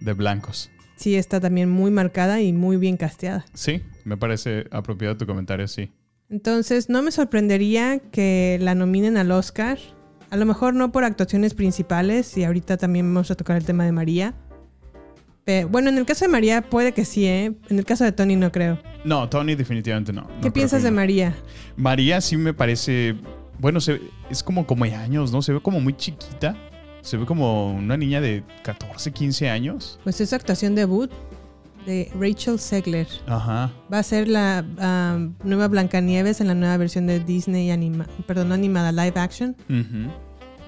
de 0.00 0.12
blancos. 0.12 0.70
sí 0.96 1.14
está 1.16 1.40
también 1.40 1.70
muy 1.70 1.90
marcada 1.90 2.42
y 2.42 2.52
muy 2.52 2.76
bien 2.76 2.98
casteada. 2.98 3.46
Sí, 3.54 3.82
me 4.04 4.18
parece 4.18 4.66
apropiado 4.70 5.16
tu 5.16 5.24
comentario, 5.26 5.66
sí. 5.68 5.90
Entonces, 6.34 6.88
no 6.88 7.00
me 7.00 7.12
sorprendería 7.12 8.00
que 8.00 8.58
la 8.60 8.74
nominen 8.74 9.16
al 9.16 9.30
Oscar. 9.30 9.78
A 10.30 10.36
lo 10.36 10.44
mejor 10.46 10.74
no 10.74 10.90
por 10.90 11.04
actuaciones 11.04 11.54
principales, 11.54 12.36
y 12.36 12.42
ahorita 12.42 12.76
también 12.76 13.06
vamos 13.14 13.30
a 13.30 13.36
tocar 13.36 13.56
el 13.56 13.64
tema 13.64 13.84
de 13.84 13.92
María. 13.92 14.34
Pero, 15.44 15.68
bueno, 15.68 15.90
en 15.90 15.98
el 15.98 16.04
caso 16.04 16.24
de 16.24 16.32
María 16.32 16.60
puede 16.62 16.90
que 16.90 17.04
sí, 17.04 17.24
¿eh? 17.24 17.54
En 17.68 17.78
el 17.78 17.84
caso 17.84 18.02
de 18.02 18.10
Tony 18.10 18.34
no 18.34 18.50
creo. 18.50 18.80
No, 19.04 19.28
Tony 19.28 19.54
definitivamente 19.54 20.12
no. 20.12 20.22
No 20.22 20.40
¿Qué 20.42 20.50
piensas 20.50 20.82
de 20.82 20.90
no. 20.90 20.96
María? 20.96 21.36
María 21.76 22.20
sí 22.20 22.36
me 22.36 22.52
parece. 22.52 23.14
Bueno, 23.60 23.80
se, 23.80 24.00
es 24.28 24.42
como, 24.42 24.66
como 24.66 24.86
de 24.86 24.94
años, 24.96 25.30
¿no? 25.30 25.40
Se 25.40 25.52
ve 25.52 25.62
como 25.62 25.78
muy 25.78 25.96
chiquita. 25.96 26.56
Se 27.02 27.16
ve 27.16 27.26
como 27.26 27.74
una 27.74 27.96
niña 27.96 28.20
de 28.20 28.42
14, 28.64 29.12
15 29.12 29.50
años. 29.50 30.00
Pues 30.02 30.20
es 30.20 30.32
actuación 30.32 30.74
debut 30.74 31.12
de 31.86 32.10
Rachel 32.18 32.58
Segler. 32.58 33.06
Ajá. 33.26 33.72
Va 33.92 33.98
a 33.98 34.02
ser 34.02 34.28
la 34.28 34.64
ah, 34.78 35.18
nueva 35.42 35.68
Blancanieves 35.68 36.40
en 36.40 36.48
la 36.48 36.54
nueva 36.54 36.76
versión 36.76 37.06
de 37.06 37.20
Disney 37.20 37.70
anima, 37.70 38.06
perdón, 38.26 38.48
no 38.48 38.54
animada, 38.54 38.92
live 38.92 39.18
action. 39.20 39.56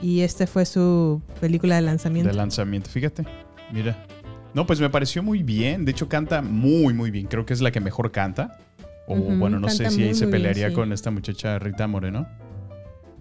Y 0.02 0.20
este 0.20 0.46
fue 0.46 0.66
su 0.66 1.22
película 1.40 1.76
de 1.76 1.82
lanzamiento. 1.82 2.30
De 2.30 2.36
lanzamiento, 2.36 2.90
fíjate. 2.90 3.24
Mira. 3.72 4.06
No, 4.54 4.66
pues 4.66 4.80
me 4.80 4.88
pareció 4.88 5.22
muy 5.22 5.42
bien. 5.42 5.84
De 5.84 5.92
hecho, 5.92 6.08
canta 6.08 6.42
muy, 6.42 6.94
muy 6.94 7.10
bien. 7.10 7.26
Creo 7.26 7.44
que 7.44 7.52
es 7.52 7.60
la 7.60 7.70
que 7.70 7.80
mejor 7.80 8.12
canta. 8.12 8.58
O 9.06 9.14
bueno, 9.14 9.60
no 9.60 9.68
sé 9.68 9.90
si 9.90 10.02
ahí 10.02 10.14
se 10.14 10.24
bien, 10.24 10.32
pelearía 10.32 10.68
sí. 10.68 10.74
con 10.74 10.92
esta 10.92 11.10
muchacha 11.10 11.58
Rita 11.58 11.86
Moreno. 11.86 12.26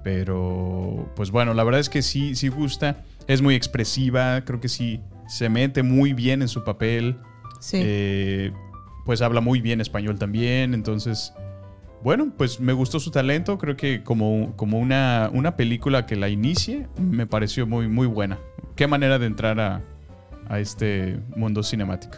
Pero, 0.04 1.12
pues 1.16 1.32
bueno, 1.32 1.54
la 1.54 1.64
verdad 1.64 1.82
es 1.82 1.90
que 1.90 2.02
sí, 2.02 2.36
sí 2.36 2.48
gusta. 2.48 3.04
Es 3.28 3.42
muy 3.42 3.56
expresiva. 3.56 4.42
Creo 4.46 4.60
que 4.60 4.70
sí 4.70 5.02
se 5.28 5.50
mete 5.50 5.84
muy 5.84 6.14
bien 6.14 6.42
en 6.42 6.48
su 6.48 6.64
papel. 6.64 7.18
Sí. 7.66 7.80
Eh, 7.82 8.52
pues 9.06 9.22
habla 9.22 9.42
muy 9.42 9.62
bien 9.62 9.82
español 9.82 10.18
también. 10.20 10.74
Entonces, 10.74 11.34
bueno, 12.04 12.32
pues 12.38 12.60
me 12.60 12.74
gustó 12.74 13.00
su 13.00 13.12
talento. 13.12 13.58
Creo 13.58 13.76
que 13.76 14.04
como, 14.04 14.54
como 14.56 14.80
una, 14.80 15.30
una 15.34 15.56
película 15.56 16.06
que 16.06 16.16
la 16.16 16.30
inicie, 16.30 16.88
me 17.00 17.26
pareció 17.26 17.66
muy, 17.66 17.88
muy 17.88 18.08
buena. 18.08 18.40
Qué 18.76 18.88
manera 18.88 19.20
de 19.20 19.28
entrar 19.28 19.60
a, 19.60 19.82
a 20.48 20.60
este 20.60 21.20
mundo 21.36 21.64
cinemático. 21.64 22.18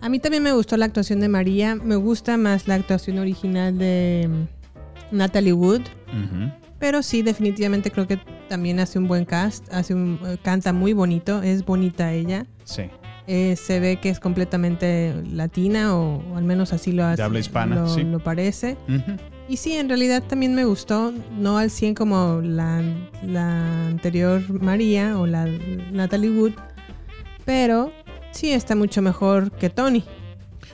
A 0.00 0.08
mí 0.08 0.18
también 0.18 0.42
me 0.42 0.52
gustó 0.52 0.76
la 0.76 0.84
actuación 0.84 1.20
de 1.20 1.28
María. 1.28 1.74
Me 1.74 1.96
gusta 1.96 2.36
más 2.36 2.68
la 2.68 2.74
actuación 2.74 3.18
original 3.18 3.78
de 3.78 4.28
mm, 4.28 5.16
Natalie 5.16 5.52
Wood. 5.52 5.82
Pero 6.78 7.02
sí, 7.02 7.22
definitivamente 7.22 7.90
creo 7.90 8.06
que 8.06 8.18
también 8.48 8.80
hace 8.80 8.98
un 8.98 9.08
buen 9.08 9.24
cast. 9.24 9.72
Hace 9.72 9.94
un, 9.94 10.20
eh, 10.26 10.36
canta 10.42 10.72
muy 10.72 10.92
bonito. 10.92 11.42
Es 11.42 11.64
bonita 11.64 12.12
ella. 12.12 12.46
Sí. 12.64 12.82
Eh, 13.28 13.56
se 13.56 13.80
ve 13.80 13.96
que 13.96 14.08
es 14.08 14.20
completamente 14.20 15.12
latina 15.32 15.96
o, 15.96 16.22
o 16.32 16.36
al 16.36 16.44
menos 16.44 16.72
así 16.72 16.92
lo 16.92 17.04
hace. 17.04 17.16
De 17.16 17.22
habla 17.24 17.40
hispana, 17.40 17.74
lo, 17.76 17.88
sí. 17.88 18.02
lo 18.04 18.20
parece. 18.20 18.76
Y 19.48 19.56
sí, 19.56 19.72
en 19.74 19.88
realidad 19.88 20.22
también 20.22 20.54
me 20.54 20.64
gustó. 20.64 21.12
No 21.36 21.58
al 21.58 21.70
100 21.70 21.94
como 21.94 22.40
la, 22.42 22.82
la 23.24 23.86
anterior 23.88 24.42
María 24.62 25.18
o 25.18 25.26
la 25.26 25.46
Natalie 25.92 26.30
Wood. 26.30 26.52
Pero 27.44 27.92
sí 28.30 28.52
está 28.52 28.74
mucho 28.76 29.02
mejor 29.02 29.50
que 29.52 29.70
Tony. 29.70 30.04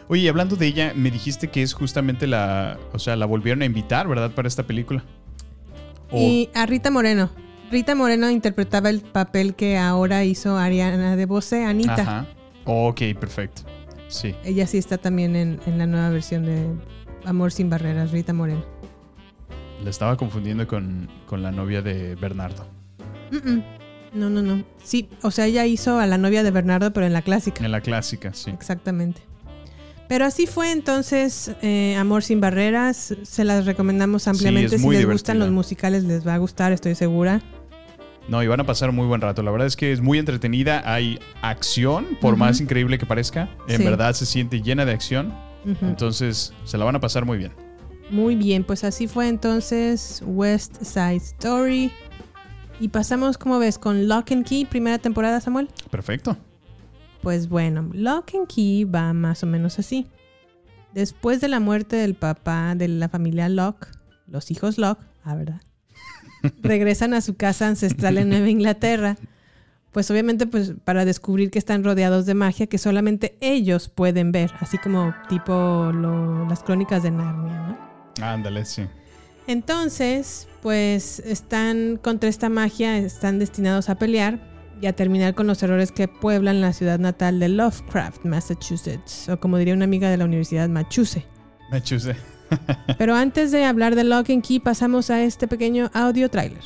Oye, 0.08 0.28
hablando 0.28 0.56
de 0.56 0.66
ella, 0.66 0.92
me 0.94 1.10
dijiste 1.10 1.48
que 1.48 1.62
es 1.62 1.72
justamente 1.72 2.26
la. 2.26 2.78
O 2.92 2.98
sea, 2.98 3.16
la 3.16 3.24
volvieron 3.26 3.62
a 3.62 3.64
invitar, 3.64 4.08
¿verdad? 4.08 4.30
Para 4.32 4.48
esta 4.48 4.62
película. 4.64 5.04
O- 6.10 6.18
Y 6.18 6.50
a 6.54 6.66
Rita 6.66 6.90
Moreno. 6.90 7.30
Rita 7.70 7.94
Moreno 7.94 8.28
interpretaba 8.30 8.90
el 8.90 9.00
papel 9.00 9.54
que 9.54 9.78
ahora 9.78 10.24
hizo 10.24 10.58
Ariana 10.58 11.16
de 11.16 11.24
Bose, 11.24 11.64
Anita. 11.64 11.94
Ajá. 11.94 12.26
Ok, 12.64 13.00
perfecto. 13.18 13.62
Sí. 14.08 14.34
Ella 14.44 14.66
sí 14.66 14.78
está 14.78 14.98
también 14.98 15.36
en, 15.36 15.60
en 15.66 15.78
la 15.78 15.86
nueva 15.86 16.10
versión 16.10 16.44
de 16.44 16.66
Amor 17.24 17.52
sin 17.52 17.70
Barreras, 17.70 18.10
Rita 18.10 18.32
Moreno. 18.32 18.64
La 19.82 19.90
estaba 19.90 20.16
confundiendo 20.16 20.66
con, 20.66 21.08
con 21.26 21.42
la 21.42 21.50
novia 21.50 21.82
de 21.82 22.14
Bernardo. 22.14 22.66
No, 24.12 24.28
no, 24.28 24.42
no. 24.42 24.62
Sí, 24.82 25.08
o 25.22 25.30
sea, 25.30 25.46
ella 25.46 25.66
hizo 25.66 25.98
a 25.98 26.06
la 26.06 26.18
novia 26.18 26.42
de 26.42 26.50
Bernardo, 26.50 26.92
pero 26.92 27.06
en 27.06 27.12
la 27.12 27.22
clásica. 27.22 27.64
En 27.64 27.72
la 27.72 27.80
clásica, 27.80 28.32
sí. 28.34 28.50
Exactamente. 28.50 29.22
Pero 30.08 30.26
así 30.26 30.46
fue 30.46 30.70
entonces 30.70 31.52
eh, 31.62 31.96
Amor 31.96 32.22
sin 32.22 32.40
Barreras. 32.40 33.16
Se 33.22 33.44
las 33.44 33.64
recomendamos 33.64 34.28
ampliamente. 34.28 34.76
es 34.76 34.82
si 34.82 34.88
les 34.88 35.06
gustan 35.06 35.38
los 35.38 35.50
musicales, 35.50 36.04
les 36.04 36.26
va 36.26 36.34
a 36.34 36.38
gustar, 36.38 36.72
estoy 36.72 36.94
segura. 36.94 37.40
No, 38.28 38.42
y 38.42 38.46
van 38.46 38.60
a 38.60 38.64
pasar 38.64 38.92
muy 38.92 39.06
buen 39.06 39.20
rato. 39.20 39.42
La 39.42 39.50
verdad 39.50 39.66
es 39.66 39.76
que 39.76 39.92
es 39.92 40.00
muy 40.00 40.18
entretenida. 40.18 40.82
Hay 40.90 41.18
acción, 41.42 42.06
por 42.20 42.36
más 42.36 42.60
increíble 42.60 42.98
que 42.98 43.06
parezca. 43.06 43.48
En 43.68 43.78
Sí. 43.78 43.84
verdad 43.84 44.14
se 44.14 44.26
siente 44.26 44.62
llena 44.62 44.84
de 44.84 44.92
acción. 44.92 45.34
Entonces, 45.80 46.52
se 46.64 46.78
la 46.78 46.84
van 46.84 46.96
a 46.96 47.00
pasar 47.00 47.24
muy 47.24 47.38
bien. 47.38 47.52
Muy 48.10 48.34
bien, 48.36 48.64
pues 48.64 48.84
así 48.84 49.06
fue 49.08 49.28
entonces 49.28 50.22
West 50.26 50.82
Side 50.82 51.16
Story. 51.16 51.90
Y 52.80 52.88
pasamos, 52.88 53.38
como 53.38 53.58
ves, 53.58 53.78
con 53.78 54.08
Lock 54.08 54.32
and 54.32 54.44
Key, 54.46 54.64
primera 54.66 54.98
temporada, 54.98 55.40
Samuel. 55.40 55.68
Perfecto. 55.90 56.36
Pues 57.22 57.48
bueno, 57.48 57.88
Lock 57.92 58.34
and 58.34 58.48
Key 58.48 58.84
va 58.84 59.12
más 59.12 59.42
o 59.42 59.46
menos 59.46 59.78
así. 59.78 60.06
Después 60.92 61.40
de 61.40 61.48
la 61.48 61.60
muerte 61.60 61.96
del 61.96 62.14
papá 62.14 62.74
de 62.74 62.88
la 62.88 63.08
familia 63.08 63.48
Locke, 63.48 63.86
los 64.26 64.50
hijos 64.50 64.78
Locke, 64.78 65.02
ah, 65.24 65.34
¿verdad? 65.36 65.60
Regresan 66.62 67.14
a 67.14 67.20
su 67.20 67.34
casa 67.36 67.68
ancestral 67.68 68.18
en 68.18 68.28
Nueva 68.30 68.48
Inglaterra. 68.48 69.16
Pues 69.92 70.10
obviamente 70.10 70.46
pues 70.46 70.72
para 70.84 71.04
descubrir 71.04 71.50
que 71.50 71.58
están 71.58 71.84
rodeados 71.84 72.24
de 72.24 72.32
magia 72.34 72.66
que 72.66 72.78
solamente 72.78 73.36
ellos 73.40 73.88
pueden 73.90 74.32
ver, 74.32 74.50
así 74.60 74.78
como 74.78 75.14
tipo 75.28 75.90
lo- 75.92 76.48
las 76.48 76.62
crónicas 76.62 77.02
de 77.02 77.10
Narnia, 77.10 77.76
¿no? 78.18 78.24
Ándale, 78.26 78.64
sí. 78.64 78.82
Entonces, 79.46 80.48
pues 80.62 81.18
están 81.20 81.98
contra 82.02 82.28
esta 82.30 82.48
magia, 82.48 82.96
están 82.96 83.38
destinados 83.38 83.90
a 83.90 83.96
pelear 83.96 84.50
y 84.80 84.86
a 84.86 84.94
terminar 84.94 85.34
con 85.34 85.46
los 85.46 85.62
errores 85.62 85.92
que 85.92 86.08
pueblan 86.08 86.60
la 86.60 86.72
ciudad 86.72 86.98
natal 86.98 87.38
de 87.38 87.48
Lovecraft, 87.48 88.24
Massachusetts, 88.24 89.28
o 89.28 89.38
como 89.40 89.58
diría 89.58 89.74
una 89.74 89.84
amiga 89.84 90.08
de 90.10 90.16
la 90.16 90.24
Universidad 90.24 90.68
Machuse. 90.68 91.26
Me 91.70 91.82
chuse. 91.82 92.16
Pero 92.98 93.14
antes 93.14 93.50
de 93.50 93.64
hablar 93.64 93.94
de 93.94 94.04
Lock 94.04 94.30
and 94.30 94.42
Key, 94.42 94.60
pasamos 94.60 95.10
a 95.10 95.22
este 95.22 95.48
pequeño 95.48 95.90
audio 95.94 96.28
trailer. 96.28 96.62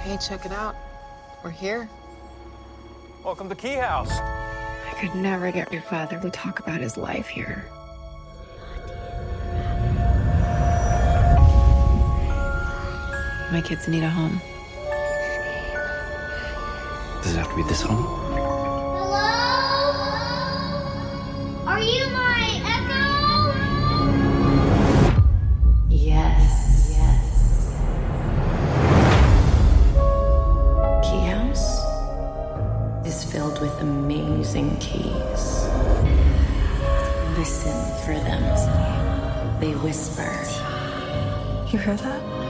Hey, 0.00 0.16
check 0.26 0.46
it 0.46 0.52
out. 0.52 0.74
We're 1.44 1.50
here. 1.50 1.88
Welcome 3.24 3.48
to 3.48 3.54
Key 3.54 3.74
House. 3.74 4.10
I 4.10 4.94
could 4.98 5.14
never 5.14 5.50
get 5.52 5.72
your 5.72 5.82
father 5.82 6.18
to 6.20 6.30
talk 6.30 6.60
about 6.60 6.80
his 6.80 6.96
life 6.96 7.28
here. 7.28 7.64
My 13.52 13.62
kids 13.62 13.88
need 13.88 14.02
a 14.02 14.10
home. 14.10 14.40
Does 17.22 17.34
it 17.34 17.38
have 17.38 17.50
to 17.50 17.56
be 17.56 17.62
this 17.64 17.82
home? 17.82 18.27
Keys. 34.88 35.68
Listen 37.36 37.78
for 38.04 38.14
them. 38.28 38.42
They 39.60 39.72
whisper. 39.74 40.32
You 41.70 41.78
hear 41.78 41.96
that? 41.96 42.47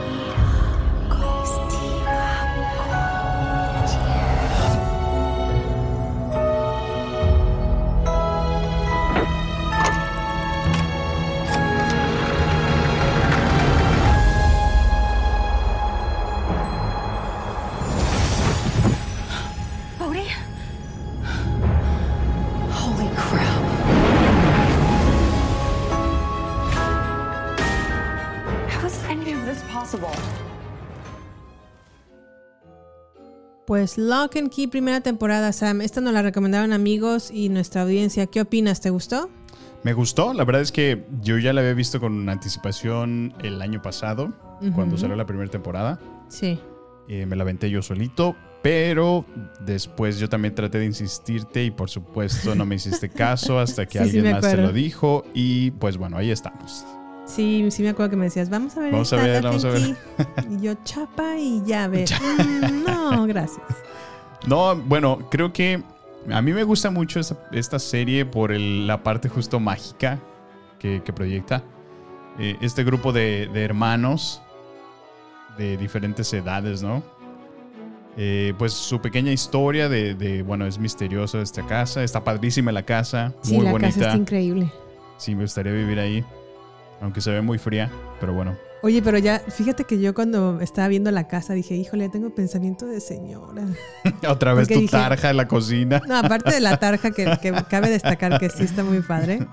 Pues 33.79 33.97
Lock 33.97 34.35
and 34.35 34.49
Key, 34.49 34.67
primera 34.67 34.99
temporada, 34.99 35.53
Sam. 35.53 35.79
Esta 35.79 36.01
nos 36.01 36.11
la 36.11 36.21
recomendaron 36.21 36.73
amigos 36.73 37.31
y 37.31 37.47
nuestra 37.47 37.83
audiencia. 37.83 38.25
¿Qué 38.25 38.41
opinas? 38.41 38.81
¿Te 38.81 38.89
gustó? 38.89 39.29
Me 39.83 39.93
gustó. 39.93 40.33
La 40.33 40.43
verdad 40.43 40.61
es 40.61 40.73
que 40.73 41.05
yo 41.21 41.37
ya 41.37 41.53
la 41.53 41.61
había 41.61 41.73
visto 41.73 42.01
con 42.01 42.27
anticipación 42.27 43.33
el 43.41 43.61
año 43.61 43.81
pasado, 43.81 44.33
cuando 44.75 44.97
salió 44.97 45.15
la 45.15 45.25
primera 45.25 45.49
temporada. 45.49 45.97
Sí. 46.27 46.59
Eh, 47.07 47.25
me 47.25 47.37
la 47.37 47.43
aventé 47.43 47.69
yo 47.69 47.81
solito. 47.81 48.35
Pero 48.61 49.25
después 49.61 50.19
yo 50.19 50.27
también 50.27 50.55
traté 50.55 50.79
de 50.79 50.85
insistirte 50.85 51.63
y 51.63 51.71
por 51.71 51.89
supuesto 51.89 52.55
no 52.55 52.65
me 52.65 52.75
hiciste 52.75 53.07
caso 53.09 53.59
hasta 53.59 53.85
que 53.85 53.99
Sí, 53.99 54.03
alguien 54.03 54.29
más 54.33 54.41
te 54.41 54.57
lo 54.57 54.73
dijo 54.73 55.23
y 55.33 55.71
pues 55.71 55.95
bueno, 55.95 56.17
ahí 56.17 56.31
estamos. 56.31 56.85
Sí, 57.29 57.65
sí 57.69 57.83
me 57.83 57.89
acuerdo 57.89 58.09
que 58.09 58.15
me 58.15 58.25
decías, 58.25 58.49
vamos 58.49 58.75
a 58.75 58.79
ver 58.81 58.91
Vamos 58.91 59.13
a 59.13 59.15
ver, 59.17 59.43
vamos 59.43 59.63
a 59.63 59.69
ver. 59.69 59.81
Key". 59.81 59.95
Y 60.57 60.61
yo, 60.63 60.73
chapa 60.83 61.37
y 61.37 61.63
llave. 61.63 62.05
Mm, 62.19 62.83
no, 62.85 62.98
gracias. 63.27 63.65
No, 64.47 64.75
bueno, 64.75 65.19
creo 65.29 65.51
que 65.53 65.81
a 66.31 66.41
mí 66.41 66.53
me 66.53 66.63
gusta 66.63 66.89
mucho 66.91 67.19
esta, 67.19 67.35
esta 67.51 67.79
serie 67.79 68.25
por 68.25 68.51
el- 68.51 68.87
la 68.87 69.03
parte 69.03 69.29
justo 69.29 69.59
mágica 69.59 70.19
que, 70.79 71.01
que 71.03 71.11
proyecta. 71.13 71.63
Eh, 72.37 72.55
este 72.61 72.83
grupo 72.83 73.11
de, 73.11 73.49
de 73.53 73.63
hermanos 73.63 74.41
de 75.57 75.75
diferentes 75.77 76.31
edades, 76.33 76.81
¿no? 76.81 77.03
Eh, 78.17 78.53
pues 78.57 78.73
su 78.73 78.99
pequeña 79.01 79.31
historia 79.31 79.87
de, 79.89 80.13
de, 80.15 80.41
bueno, 80.41 80.65
es 80.65 80.77
misteriosa 80.79 81.41
esta 81.41 81.65
casa, 81.65 82.03
está 82.03 82.23
padrísima 82.23 82.71
la 82.71 82.83
casa, 82.83 83.33
Sí, 83.41 83.55
muy 83.55 83.65
la 83.65 83.71
bonita. 83.71 83.89
casa 83.89 84.05
está 84.07 84.17
increíble. 84.17 84.71
Sí, 85.17 85.35
me 85.35 85.43
gustaría 85.43 85.71
vivir 85.73 85.99
ahí, 85.99 86.23
aunque 87.01 87.19
se 87.21 87.31
ve 87.31 87.41
muy 87.41 87.57
fría, 87.57 87.89
pero 88.19 88.33
bueno. 88.33 88.55
Oye, 88.81 89.01
pero 89.01 89.17
ya, 89.17 89.39
fíjate 89.39 89.83
que 89.83 89.99
yo 89.99 90.13
cuando 90.13 90.61
estaba 90.61 90.87
viendo 90.87 91.11
la 91.11 91.27
casa 91.27 91.53
dije, 91.53 91.75
híjole, 91.75 92.07
tengo 92.09 92.29
pensamiento 92.33 92.85
de 92.85 93.01
señora. 93.01 93.63
Otra 94.29 94.53
vez 94.53 94.67
Porque 94.67 94.75
tu 94.75 94.79
dije- 94.81 94.91
tarja 94.91 95.29
en 95.31 95.37
la 95.37 95.47
cocina. 95.49 96.01
No, 96.07 96.17
aparte 96.17 96.53
de 96.53 96.61
la 96.61 96.77
tarja, 96.79 97.11
que, 97.11 97.25
que 97.41 97.51
cabe 97.69 97.89
destacar 97.89 98.39
que 98.39 98.49
sí 98.49 98.63
está 98.63 98.83
muy 98.85 99.01
padre, 99.01 99.45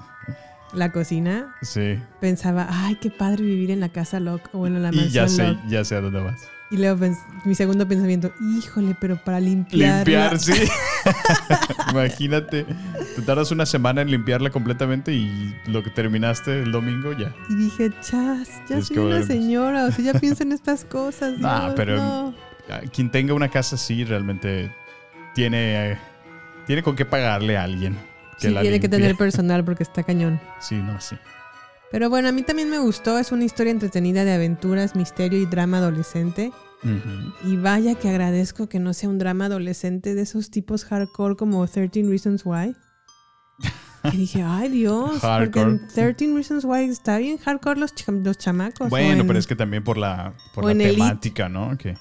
la 0.73 0.93
cocina, 0.93 1.55
Sí. 1.63 1.99
pensaba, 2.21 2.69
ay, 2.71 2.97
qué 2.97 3.11
padre 3.11 3.43
vivir 3.45 3.71
en 3.73 3.81
la 3.81 3.89
casa 3.89 4.21
Locke 4.21 4.49
o 4.53 4.67
en 4.67 4.81
la 4.81 4.91
Y 4.93 5.09
ya 5.11 5.23
mansión 5.23 5.29
sé, 5.29 5.43
Locke. 5.55 5.69
ya 5.69 5.85
sé 5.85 5.97
a 5.97 6.01
dónde 6.03 6.21
vas. 6.21 6.43
Y 6.71 6.79
luego 6.79 7.07
mi 7.45 7.55
segundo 7.55 7.87
pensamiento, 7.87 8.33
híjole, 8.41 8.97
pero 9.01 9.17
para 9.17 9.39
limpiar. 9.39 9.99
Limpiar, 9.99 10.39
sí. 10.39 10.53
Imagínate, 11.93 12.67
te 13.15 13.23
tardas 13.23 13.53
una 13.53 13.67
semana 13.67 14.03
en 14.03 14.11
limpiarla 14.11 14.51
completamente 14.51 15.13
y 15.13 15.55
lo 15.67 15.85
que 15.85 15.91
terminaste 15.91 16.63
el 16.63 16.73
domingo 16.73 17.13
ya. 17.13 17.33
Y 17.49 17.55
dije, 17.55 17.93
chas, 18.01 18.49
ya 18.69 18.83
soy 18.83 18.99
una 18.99 19.23
señora, 19.23 19.85
o 19.85 19.93
sea, 19.93 20.13
ya 20.13 20.19
pienso 20.19 20.43
en 20.43 20.53
estas 20.53 20.85
cosas. 20.85 21.35
Ah, 21.45 21.67
Dios, 21.67 21.75
pero 21.77 21.97
no. 21.97 22.35
quien 22.93 23.11
tenga 23.11 23.33
una 23.33 23.49
casa 23.49 23.77
así 23.77 24.05
realmente 24.05 24.75
tiene, 25.35 25.93
eh, 25.93 25.99
tiene 26.67 26.83
con 26.83 26.97
qué 26.97 27.05
pagarle 27.05 27.57
a 27.57 27.63
alguien. 27.63 27.95
Que 28.41 28.49
Sí, 28.49 28.55
la 28.55 28.61
tiene 28.63 28.81
que 28.81 28.89
tener 28.89 29.15
personal 29.19 29.65
porque 29.65 29.85
está 29.85 30.03
cañón. 30.03 30.41
Sí, 30.61 30.75
no, 30.75 31.01
sí. 31.01 31.17
Pero 31.91 32.11
bueno, 32.11 32.29
a 32.29 32.33
mí 32.33 32.43
también 32.43 32.69
me 32.71 32.79
gustó. 32.79 33.19
Es 33.19 33.33
una 33.33 33.45
historia 33.45 33.71
entretenida 33.71 34.25
de 34.25 34.35
aventuras, 34.35 34.97
misterio 34.97 35.41
y 35.41 35.47
drama 35.47 35.79
adolescente. 35.79 36.53
Y 37.45 37.57
vaya 37.57 37.97
que 37.97 38.09
agradezco 38.09 38.69
que 38.69 38.79
no 38.79 38.93
sea 38.95 39.09
un 39.09 39.19
drama 39.19 39.47
adolescente 39.47 40.15
de 40.15 40.23
esos 40.23 40.51
tipos 40.51 40.85
hardcore 40.85 41.35
como 41.35 41.67
13 41.67 42.03
Reasons 42.09 42.43
Why. 42.45 42.77
Que 44.11 44.17
dije, 44.17 44.41
ay 44.45 44.69
Dios, 44.69 45.11
porque 45.15 45.27
Hardcore. 45.27 45.71
en 45.73 45.89
13 45.89 46.33
Reasons 46.35 46.65
Why 46.65 46.85
está 46.85 47.19
bien 47.19 47.39
hardcore 47.39 47.81
los, 47.81 47.93
los 48.07 48.39
chamacos. 48.39 48.89
Bueno, 48.89 49.23
en- 49.23 49.27
pero 49.27 49.37
es 49.37 49.49
que 49.49 49.57
también 49.57 49.83
por 49.83 49.97
la, 49.99 50.33
por 50.55 50.65
la 50.65 50.71
Elite. 50.73 50.93
temática, 50.93 51.49
¿no? 51.49 51.77
Que, 51.77 51.97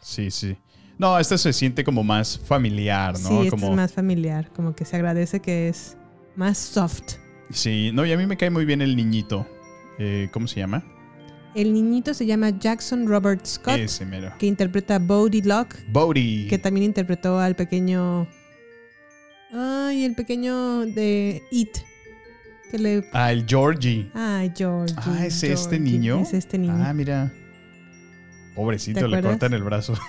sí, 0.00 0.32
sí. 0.32 0.56
No, 0.98 1.16
esta 1.20 1.38
se 1.38 1.52
siente 1.52 1.84
como 1.84 2.02
más 2.02 2.36
familiar, 2.36 3.12
¿no? 3.20 3.28
Sí, 3.28 3.34
este 3.38 3.50
como, 3.50 3.68
es 3.70 3.76
más 3.76 3.92
familiar, 3.92 4.50
como 4.56 4.74
que 4.74 4.84
se 4.84 4.96
agradece 4.96 5.38
que 5.40 5.68
es 5.68 5.96
más 6.34 6.58
soft. 6.58 7.12
Sí, 7.50 7.90
no, 7.92 8.04
y 8.06 8.12
a 8.12 8.16
mí 8.16 8.26
me 8.26 8.36
cae 8.36 8.50
muy 8.50 8.64
bien 8.64 8.80
el 8.82 8.96
niñito. 8.96 9.46
Eh, 9.98 10.28
¿Cómo 10.32 10.46
se 10.46 10.60
llama? 10.60 10.82
El 11.54 11.72
niñito 11.74 12.14
se 12.14 12.26
llama 12.26 12.50
Jackson 12.50 13.06
Robert 13.08 13.44
Scott, 13.44 13.76
Ese 13.78 14.06
mero. 14.06 14.32
que 14.38 14.46
interpreta 14.46 14.96
a 14.96 14.98
Bodie 15.00 15.42
Locke, 15.42 15.76
Bodhi. 15.88 16.46
que 16.48 16.58
también 16.58 16.84
interpretó 16.84 17.38
al 17.40 17.56
pequeño... 17.56 18.28
Ay, 19.52 20.04
el 20.04 20.14
pequeño 20.14 20.86
de 20.86 21.42
It. 21.50 21.76
Que 22.70 22.78
le... 22.78 23.04
Ah, 23.12 23.32
el 23.32 23.44
Georgie. 23.48 24.08
Ay, 24.14 24.52
George. 24.56 24.94
Ah, 24.98 25.26
¿es 25.26 25.42
este 25.42 25.76
Georgie, 25.76 25.80
niño? 25.80 26.20
Es 26.20 26.34
este 26.34 26.56
niño. 26.56 26.76
Ah, 26.78 26.92
mira. 26.94 27.32
Pobrecito, 28.54 29.00
¿Te 29.00 29.08
le 29.08 29.20
cortan 29.20 29.52
el 29.54 29.62
brazo. 29.64 29.94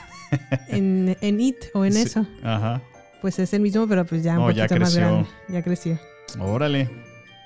En, 0.69 1.17
en 1.19 1.41
It 1.41 1.57
o 1.73 1.83
en 1.83 1.91
Sí. 1.93 2.01
eso. 2.03 2.25
Ajá. 2.41 2.81
Pues 3.21 3.37
es 3.39 3.53
el 3.53 3.59
mismo, 3.61 3.85
pero 3.87 4.05
pues 4.05 4.23
ya 4.23 4.33
un 4.39 4.45
No, 4.45 4.51
ya 4.51 4.63
poquito 4.63 4.79
más 4.79 4.93
creció. 4.93 5.09
grande. 5.11 5.29
Ya 5.49 5.61
creció. 5.61 5.99
Órale. 6.39 6.89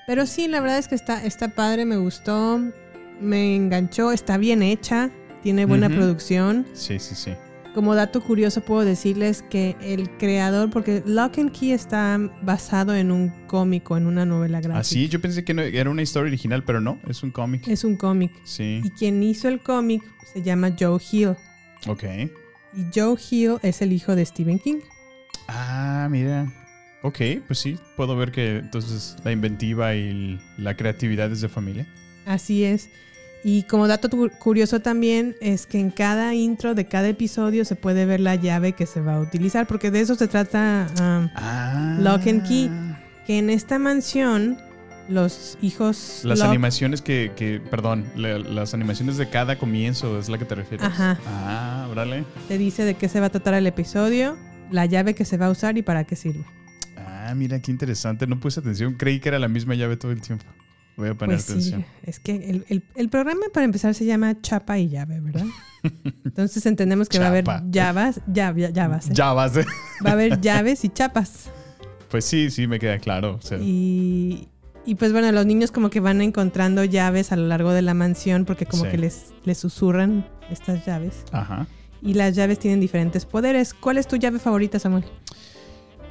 Pero 0.06 0.26
sí, 0.26 0.46
la 0.48 0.60
verdad 0.60 0.78
es 0.78 0.88
que 0.88 0.94
está, 0.94 1.24
está 1.24 1.48
padre, 1.48 1.84
me 1.84 1.96
gustó, 1.96 2.60
me 3.20 3.56
enganchó, 3.56 4.12
está 4.12 4.36
bien 4.38 4.62
hecha, 4.62 5.10
tiene 5.42 5.64
buena 5.66 5.88
producción. 5.88 6.66
Sí, 6.74 6.98
sí, 6.98 7.14
sí. 7.14 7.32
Como 7.74 7.94
dato 7.94 8.22
curioso 8.22 8.62
puedo 8.62 8.84
decirles 8.86 9.42
que 9.42 9.76
el 9.82 10.08
creador, 10.16 10.70
porque 10.70 11.02
Lock 11.04 11.38
and 11.38 11.52
Key 11.52 11.72
está 11.72 12.18
basado 12.42 12.94
en 12.94 13.10
un 13.12 13.28
cómic 13.48 13.90
o 13.90 13.96
en 13.98 14.06
una 14.06 14.24
novela 14.24 14.60
gráfica. 14.60 14.78
Así, 14.80 15.08
yo 15.08 15.20
pensé 15.20 15.44
que 15.44 15.52
no- 15.52 15.60
era 15.62 15.90
una 15.90 16.00
historia 16.02 16.28
original, 16.28 16.64
pero 16.64 16.80
no, 16.80 16.98
es 17.06 17.22
un 17.22 17.32
cómic. 17.32 17.68
Es 17.68 17.84
un 17.84 17.96
cómic. 17.96 18.32
Sí. 18.44 18.80
Y 18.82 18.90
quien 18.90 19.22
hizo 19.22 19.48
el 19.48 19.60
cómic 19.60 20.02
se 20.32 20.40
llama 20.42 20.74
Joe 20.78 20.98
Hill. 21.12 21.34
Ok. 21.86 22.04
Y 22.74 22.86
Joe 22.94 23.16
Hill 23.30 23.58
es 23.62 23.82
el 23.82 23.92
hijo 23.92 24.16
de 24.16 24.24
Stephen 24.24 24.58
King. 24.58 24.78
Ah, 25.48 26.08
mira. 26.10 26.46
Ok, 27.02 27.18
pues 27.46 27.58
sí, 27.58 27.78
puedo 27.96 28.16
ver 28.16 28.32
que 28.32 28.58
entonces 28.58 29.16
la 29.24 29.30
inventiva 29.32 29.94
y 29.94 30.40
la 30.58 30.76
creatividad 30.76 31.30
es 31.30 31.40
de 31.40 31.48
familia. 31.48 31.86
Así 32.24 32.64
es. 32.64 32.88
Y 33.44 33.62
como 33.64 33.86
dato 33.86 34.08
curioso 34.40 34.80
también 34.80 35.36
es 35.40 35.66
que 35.66 35.78
en 35.78 35.90
cada 35.90 36.34
intro 36.34 36.74
de 36.74 36.86
cada 36.86 37.06
episodio 37.08 37.64
se 37.64 37.76
puede 37.76 38.04
ver 38.04 38.18
la 38.18 38.34
llave 38.34 38.72
que 38.72 38.86
se 38.86 39.00
va 39.00 39.14
a 39.16 39.20
utilizar, 39.20 39.68
porque 39.68 39.92
de 39.92 40.00
eso 40.00 40.16
se 40.16 40.26
trata 40.26 40.88
um, 40.98 41.28
Ah. 41.36 41.96
Lock 42.00 42.26
and 42.26 42.48
Key. 42.48 42.70
Que 43.24 43.38
en 43.38 43.50
esta 43.50 43.78
mansión 43.78 44.58
los 45.08 45.58
hijos... 45.62 46.22
Las 46.24 46.40
Lock- 46.40 46.48
animaciones 46.48 47.02
que, 47.02 47.30
que 47.36 47.60
perdón, 47.60 48.04
la- 48.16 48.38
las 48.38 48.74
animaciones 48.74 49.16
de 49.16 49.28
cada 49.28 49.56
comienzo 49.58 50.18
es 50.18 50.28
la 50.28 50.38
que 50.38 50.44
te 50.44 50.56
refieres. 50.56 50.84
Ajá. 50.86 51.16
Ah, 51.26 51.86
órale. 51.90 52.24
te 52.48 52.58
dice 52.58 52.84
de 52.84 52.94
qué 52.94 53.08
se 53.08 53.20
va 53.20 53.26
a 53.26 53.30
tratar 53.30 53.54
el 53.54 53.66
episodio, 53.68 54.36
la 54.72 54.86
llave 54.86 55.14
que 55.14 55.24
se 55.24 55.36
va 55.36 55.46
a 55.46 55.50
usar 55.50 55.78
y 55.78 55.82
para 55.82 56.02
qué 56.02 56.16
sirve. 56.16 56.44
Ah, 57.28 57.34
mira 57.34 57.60
qué 57.60 57.70
interesante. 57.70 58.26
No 58.26 58.38
puse 58.40 58.60
atención. 58.60 58.94
Creí 58.94 59.20
que 59.20 59.28
era 59.28 59.38
la 59.38 59.48
misma 59.48 59.74
llave 59.74 59.96
todo 59.96 60.12
el 60.12 60.20
tiempo. 60.20 60.44
Voy 60.96 61.08
a 61.10 61.14
poner 61.14 61.36
Pues 61.36 61.44
sí, 61.44 61.52
atención. 61.52 61.84
es 62.04 62.18
que 62.20 62.36
el, 62.36 62.64
el- 62.68 62.82
el 62.94 63.08
programa 63.10 63.42
para 63.52 63.64
empezar 63.64 63.94
se 63.94 64.06
llama 64.06 64.40
Chapa 64.40 64.78
y 64.78 64.88
Llave, 64.88 65.20
¿verdad? 65.20 65.44
Entonces 66.24 66.64
entendemos 66.66 67.08
que 67.08 67.18
va 67.18 67.26
a 67.26 67.28
haber 67.28 67.44
Chapa. 67.44 67.64
llaves, 67.70 68.20
llaves, 68.32 68.72
llaves. 68.72 69.06
¿eh? 69.10 69.12
Llaves. 69.14 69.56
¿eh? 69.58 69.66
Va 70.04 70.10
a 70.10 70.12
haber 70.14 70.40
llaves 70.40 70.84
y 70.84 70.88
chapas. 70.88 71.50
Pues 72.10 72.24
sí, 72.24 72.50
sí, 72.50 72.66
me 72.66 72.78
queda 72.78 72.98
claro. 72.98 73.34
o 73.34 73.42
sea, 73.42 73.58
Y, 73.60 74.48
y 74.86 74.94
pues 74.94 75.12
bueno, 75.12 75.30
los 75.32 75.44
niños 75.44 75.70
como 75.70 75.90
que 75.90 76.00
van 76.00 76.22
encontrando 76.22 76.82
llaves 76.84 77.30
a 77.32 77.36
lo 77.36 77.46
largo 77.46 77.72
de 77.72 77.82
la 77.82 77.92
mansión 77.92 78.44
porque 78.46 78.64
como 78.64 78.84
Sí. 78.84 78.90
que 78.92 78.98
les, 78.98 79.34
les 79.44 79.58
susurran 79.58 80.26
estas 80.50 80.86
llaves. 80.86 81.24
Ajá. 81.32 81.66
Y 82.00 82.14
las 82.14 82.34
llaves 82.36 82.58
tienen 82.58 82.80
diferentes 82.80 83.26
poderes. 83.26 83.74
¿Cuál 83.74 83.98
es 83.98 84.06
tu 84.06 84.16
llave 84.16 84.38
favorita, 84.38 84.78
Samuel? 84.78 85.04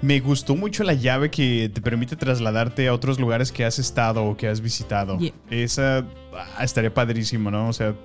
Me 0.01 0.19
gustó 0.19 0.55
mucho 0.55 0.83
la 0.83 0.93
llave 0.93 1.31
que 1.31 1.71
te 1.73 1.81
permite 1.81 2.15
trasladarte 2.15 2.87
a 2.87 2.93
otros 2.93 3.19
lugares 3.19 3.51
que 3.51 3.65
has 3.65 3.79
estado 3.79 4.23
o 4.25 4.37
que 4.37 4.47
has 4.47 4.61
visitado. 4.61 5.17
Yeah. 5.17 5.33
Esa 5.49 6.05
ah, 6.33 6.63
estaría 6.63 6.93
padrísimo, 6.93 7.49
¿no? 7.49 7.69
O 7.69 7.73
sea, 7.73 7.95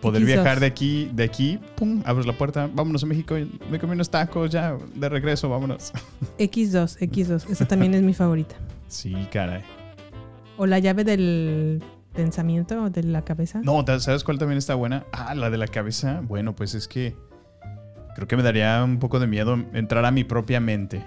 poder 0.00 0.22
X2. 0.22 0.26
viajar 0.26 0.60
de 0.60 0.66
aquí, 0.66 1.10
de 1.14 1.24
aquí, 1.24 1.58
pum, 1.76 2.02
abres 2.04 2.26
la 2.26 2.32
puerta, 2.32 2.68
vámonos 2.72 3.02
a 3.02 3.06
México, 3.06 3.36
me 3.70 3.78
comí 3.78 3.92
unos 3.94 4.10
tacos, 4.10 4.50
ya, 4.50 4.76
de 4.94 5.08
regreso, 5.08 5.48
vámonos. 5.48 5.92
X2, 6.38 6.98
X2. 6.98 7.50
Esa 7.50 7.66
también 7.66 7.94
es 7.94 8.02
mi 8.02 8.12
favorita. 8.12 8.56
Sí, 8.88 9.14
caray. 9.32 9.62
O 10.58 10.66
la 10.66 10.78
llave 10.78 11.04
del 11.04 11.82
pensamiento 12.14 12.84
o 12.84 12.90
de 12.90 13.02
la 13.02 13.22
cabeza. 13.24 13.60
No, 13.62 13.84
¿te- 13.84 14.00
¿sabes 14.00 14.24
cuál 14.24 14.38
también 14.38 14.58
está 14.58 14.74
buena? 14.74 15.04
Ah, 15.12 15.34
la 15.34 15.50
de 15.50 15.58
la 15.58 15.68
cabeza. 15.68 16.20
Bueno, 16.22 16.54
pues 16.56 16.74
es 16.74 16.88
que 16.88 17.14
creo 18.14 18.26
que 18.26 18.36
me 18.36 18.42
daría 18.42 18.82
un 18.82 18.98
poco 18.98 19.20
de 19.20 19.26
miedo 19.26 19.58
entrar 19.74 20.04
a 20.06 20.10
mi 20.10 20.24
propia 20.24 20.58
mente, 20.60 21.04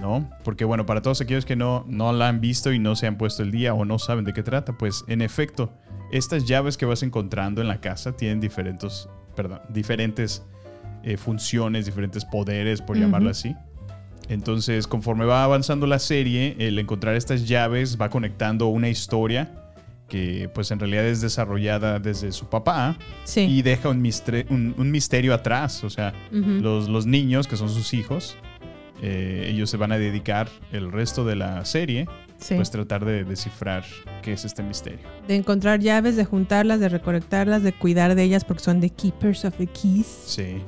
¿no? 0.00 0.28
Porque 0.44 0.64
bueno, 0.64 0.86
para 0.86 1.02
todos 1.02 1.20
aquellos 1.20 1.44
que 1.44 1.56
no, 1.56 1.84
no 1.88 2.12
la 2.12 2.28
han 2.28 2.40
visto 2.40 2.72
y 2.72 2.78
no 2.78 2.96
se 2.96 3.06
han 3.06 3.16
puesto 3.18 3.42
el 3.42 3.50
día 3.50 3.74
o 3.74 3.84
no 3.84 3.98
saben 3.98 4.24
de 4.24 4.32
qué 4.32 4.42
trata, 4.42 4.76
pues 4.78 5.04
en 5.08 5.22
efecto, 5.22 5.72
estas 6.10 6.44
llaves 6.46 6.76
que 6.76 6.86
vas 6.86 7.02
encontrando 7.02 7.60
en 7.60 7.68
la 7.68 7.80
casa 7.80 8.12
tienen 8.16 8.40
diferentes, 8.40 9.08
perdón, 9.36 9.60
diferentes 9.68 10.42
eh, 11.04 11.16
funciones, 11.16 11.86
diferentes 11.86 12.24
poderes, 12.24 12.80
por 12.82 12.96
llamarlo 12.96 13.30
así. 13.30 13.54
Entonces, 14.28 14.86
conforme 14.86 15.24
va 15.24 15.44
avanzando 15.44 15.86
la 15.86 15.98
serie, 15.98 16.54
el 16.58 16.78
encontrar 16.78 17.16
estas 17.16 17.46
llaves 17.48 17.98
va 18.00 18.08
conectando 18.08 18.66
una 18.68 18.88
historia 18.88 19.52
que 20.08 20.50
pues 20.54 20.70
en 20.70 20.78
realidad 20.78 21.06
es 21.06 21.20
desarrollada 21.22 21.98
desde 21.98 22.32
su 22.32 22.46
papá 22.46 22.96
Sí. 23.24 23.40
y 23.40 23.62
deja 23.62 23.88
un, 23.88 23.98
un- 24.50 24.74
un 24.76 24.90
misterio 24.90 25.32
atrás. 25.34 25.82
O 25.84 25.90
sea, 25.90 26.12
los, 26.30 26.88
los 26.88 27.06
niños, 27.06 27.46
que 27.48 27.56
son 27.56 27.68
sus 27.70 27.94
hijos, 27.94 28.36
eh, 29.02 29.46
ellos 29.50 29.68
se 29.68 29.76
van 29.76 29.92
a 29.92 29.98
dedicar 29.98 30.48
el 30.72 30.90
resto 30.92 31.24
de 31.24 31.36
la 31.36 31.64
serie, 31.64 32.06
Sí. 32.38 32.54
pues 32.56 32.70
tratar 32.70 33.04
de 33.04 33.22
descifrar 33.24 33.84
qué 34.22 34.32
es 34.32 34.44
este 34.44 34.62
misterio. 34.62 35.00
De 35.28 35.36
encontrar 35.36 35.78
llaves, 35.80 36.16
de 36.16 36.24
juntarlas, 36.24 36.80
de 36.80 36.88
recolectarlas, 36.88 37.62
de 37.62 37.72
cuidar 37.72 38.14
de 38.14 38.22
ellas 38.24 38.44
porque 38.44 38.62
son 38.64 38.80
the 38.80 38.90
keepers 38.90 39.44
of 39.44 39.54
the 39.58 39.66
keys. 39.68 40.06
Sí. 40.26 40.62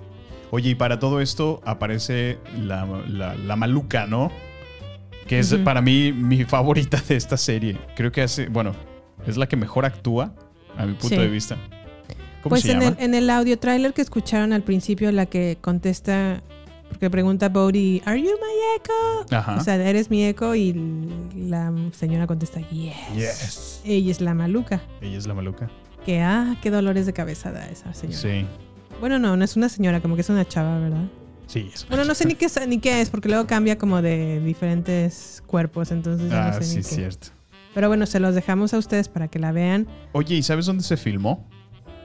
Oye, 0.53 0.71
y 0.71 0.75
para 0.77 0.99
todo 1.01 1.21
esto 1.21 1.61
aparece 1.65 2.39
la, 2.61 2.87
la- 3.09 3.35
la 3.35 3.57
maluca, 3.57 4.07
¿no? 4.07 4.31
Que 5.27 5.39
es 5.41 5.53
para 5.65 5.81
mí 5.81 6.13
mi 6.13 6.45
favorita 6.45 7.03
de 7.09 7.17
esta 7.17 7.37
serie. 7.37 7.79
Creo 7.97 8.13
que 8.13 8.23
hace, 8.23 8.47
bueno, 8.49 8.73
es 9.27 9.37
la 9.37 9.49
que 9.49 9.57
mejor 9.57 9.85
actúa, 9.85 10.33
a 10.77 10.85
mi 10.87 10.93
punto 10.93 11.17
Sí. 11.17 11.23
de 11.23 11.29
vista. 11.29 11.57
¿Cómo 12.43 12.51
pues 12.51 12.63
se 12.63 12.73
en 12.73 12.81
llama? 12.81 12.97
el, 12.99 13.05
en 13.05 13.15
el 13.15 13.31
audio 13.31 13.59
trailer 13.59 13.95
que 13.95 14.03
escucharon 14.03 14.53
al 14.53 14.63
principio, 14.63 15.11
la 15.13 15.27
que 15.27 15.57
contesta, 15.61 16.43
porque 16.95 17.11
pregunta 17.11 17.49
Bodhi, 17.49 18.01
¿Are 18.05 18.21
you 18.21 18.29
my 18.29 18.77
echo? 18.81 19.37
Ajá. 19.37 19.57
O 19.57 19.65
sea, 19.65 19.75
¿eres 19.77 20.11
mi 20.11 20.25
eco? 20.25 20.55
Y 20.55 20.73
la 21.37 21.73
señora 21.93 22.27
contesta, 22.27 22.61
Yes. 22.71 22.95
Yes. 23.15 23.81
Ella 23.85 24.11
es 24.11 24.21
la 24.21 24.33
maluca. 24.35 24.81
Ella 25.01 25.19
es 25.19 25.27
la 25.27 25.35
maluca. 25.35 25.69
Que, 26.07 26.21
ah, 26.21 26.57
qué 26.63 26.71
dolores 26.71 27.07
de 27.07 27.13
cabeza 27.13 27.51
da 27.53 27.67
esa 27.69 27.93
señora. 27.95 28.19
Sí. 28.19 28.47
Bueno, 29.01 29.19
no, 29.19 29.37
no 29.37 29.45
es 29.45 29.57
una 29.57 29.69
señora, 29.69 30.01
como 30.01 30.15
que 30.15 30.21
es 30.21 30.29
una 30.31 30.47
chava, 30.47 30.79
¿verdad? 30.79 31.05
Sí, 31.47 31.71
es 31.75 31.87
Bueno, 31.89 32.05
no 32.05 32.15
sé 32.15 32.25
ni 32.27 32.35
qué, 32.37 32.47
es- 32.47 32.69
ni 32.69 32.79
qué 32.79 33.01
es, 33.01 33.11
porque 33.11 33.29
luego 33.29 33.47
cambia 33.47 33.77
como 33.77 34.01
de 34.01 34.41
diferentes 34.41 35.43
cuerpos, 35.47 35.91
entonces 35.91 36.31
ya 36.31 36.47
Ah, 36.47 36.51
no 36.53 36.55
sé 36.59 36.65
sí, 36.65 36.75
ni 36.77 36.81
es 36.81 36.89
qué. 36.89 36.95
cierto. 36.95 37.27
Pero 37.75 37.89
bueno, 37.89 38.07
se 38.07 38.21
los 38.21 38.35
dejamos 38.35 38.73
a 38.73 38.79
ustedes 38.79 39.09
para 39.09 39.27
que 39.29 39.39
la 39.41 39.51
vean 39.51 39.89
Oye, 40.13 40.37
¿y 40.37 40.43
sabes 40.43 40.67
dónde 40.67 40.85
se 40.85 40.97
filmó? 40.97 41.47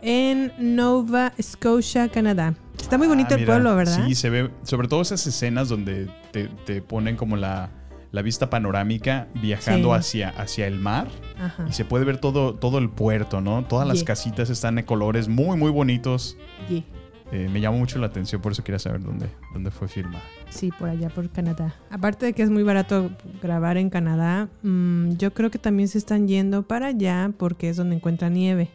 en 0.02 0.52
Nova 0.58 1.34
Scotia, 1.41 2.08
Canadá. 2.10 2.56
Está 2.82 2.98
muy 2.98 3.08
bonito 3.08 3.30
Ah, 3.32 3.34
el 3.36 3.42
mira, 3.42 3.54
pueblo, 3.54 3.76
¿verdad? 3.76 4.06
Sí, 4.08 4.15
se 4.15 4.30
ve, 4.30 4.50
sobre 4.63 4.88
todo 4.88 5.02
esas 5.02 5.26
escenas 5.28 5.70
donde 5.70 6.10
te, 6.32 6.48
te 6.65 6.82
ponen 6.82 7.15
como 7.15 7.36
la, 7.38 7.70
la 8.12 8.22
vista 8.22 8.50
panorámica 8.50 9.28
viajando 9.42 9.89
Sí. 9.89 10.00
hacia, 10.00 10.30
hacia 10.30 10.65
el 10.68 10.80
mar 10.80 11.08
Ajá. 11.39 11.65
y 11.70 11.74
se 11.74 11.86
puede 11.86 12.06
ver 12.06 12.18
todo, 12.18 12.56
todo 12.56 12.80
el 12.80 12.89
puerto, 12.89 13.42
¿no? 13.42 13.63
Todas 13.65 13.88
las 13.88 13.98
Yeah. 13.98 14.06
casitas 14.06 14.50
están 14.50 14.76
de 14.76 14.86
colores 14.86 15.28
muy, 15.28 15.56
muy 15.58 15.72
bonitos. 15.72 16.36
Yeah. 16.68 16.84
Eh, 17.32 17.48
me 17.48 17.62
llamó 17.62 17.78
mucho 17.78 18.00
la 18.00 18.08
atención, 18.08 18.42
por 18.42 18.54
eso 18.54 18.63
quería 18.63 18.80
saber 18.80 19.04
dónde, 19.04 19.30
dónde 19.54 19.70
fue 19.70 19.88
filmada. 19.88 20.24
Sí, 20.50 20.72
por 20.80 20.89
allá, 20.89 21.10
por 21.10 21.30
Canadá. 21.30 21.76
Aparte 21.92 22.26
de 22.26 22.34
que 22.34 22.42
es 22.42 22.50
muy 22.50 22.63
barato 22.63 23.12
grabar 23.39 23.78
en 23.78 23.92
Canadá, 23.92 24.50
mm, 24.63 25.12
yo 25.18 25.32
creo 25.36 25.52
que 25.52 25.60
también 25.60 25.89
se 25.89 26.00
están 26.00 26.28
yendo 26.28 26.63
para 26.63 26.88
allá 26.88 27.32
porque 27.38 27.70
es 27.70 27.78
donde 27.78 27.98
encuentran 27.98 28.34
nieve. 28.34 28.72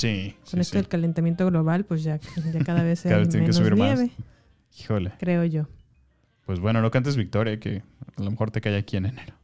Sí, 0.00 0.34
Con 0.44 0.50
sí, 0.52 0.60
esto 0.60 0.72
sí. 0.72 0.78
del 0.78 0.88
calentamiento 0.88 1.46
global, 1.46 1.84
pues 1.84 2.02
ya, 2.02 2.18
ya 2.18 2.64
cada 2.64 2.82
vez 2.82 3.02
Cada 3.04 3.16
hay 3.16 3.24
vez 3.24 3.34
que 3.34 3.40
menos 3.40 3.56
subir 3.56 3.76
más. 3.76 3.98
nieve, 3.98 4.12
Híjole. 4.78 5.12
creo 5.18 5.44
yo. 5.44 5.66
Pues 6.46 6.58
bueno, 6.60 6.80
no 6.80 6.90
cantes 6.90 7.16
victoria, 7.16 7.60
que 7.60 7.82
a 8.16 8.22
lo 8.22 8.30
mejor 8.30 8.50
te 8.50 8.60
cae 8.60 8.76
aquí 8.76 8.96
en 8.96 9.06
enero. 9.06 9.34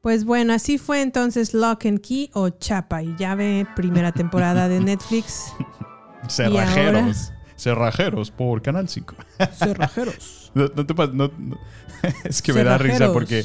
Pues 0.00 0.24
bueno, 0.24 0.52
así 0.52 0.78
fue 0.78 1.02
entonces 1.02 1.54
Lock 1.54 1.86
and 1.86 2.00
Key 2.00 2.30
o 2.34 2.48
Chapa 2.50 3.02
y 3.02 3.14
llave, 3.16 3.66
primera 3.76 4.12
temporada 4.12 4.68
de 4.68 4.80
Netflix. 4.90 5.52
Cerrajeros. 6.28 7.32
Cerrajeros 7.56 8.30
por 8.30 8.62
Canal 8.62 8.88
5. 8.88 9.14
Cerrajeros. 9.52 10.52
No, 10.54 10.66
no 10.74 10.86
te 10.86 10.94
no- 11.12 11.30
es 12.24 12.42
que 12.42 12.52
me 12.52 12.62
da 12.62 12.78
risa 12.78 13.12
porque 13.12 13.44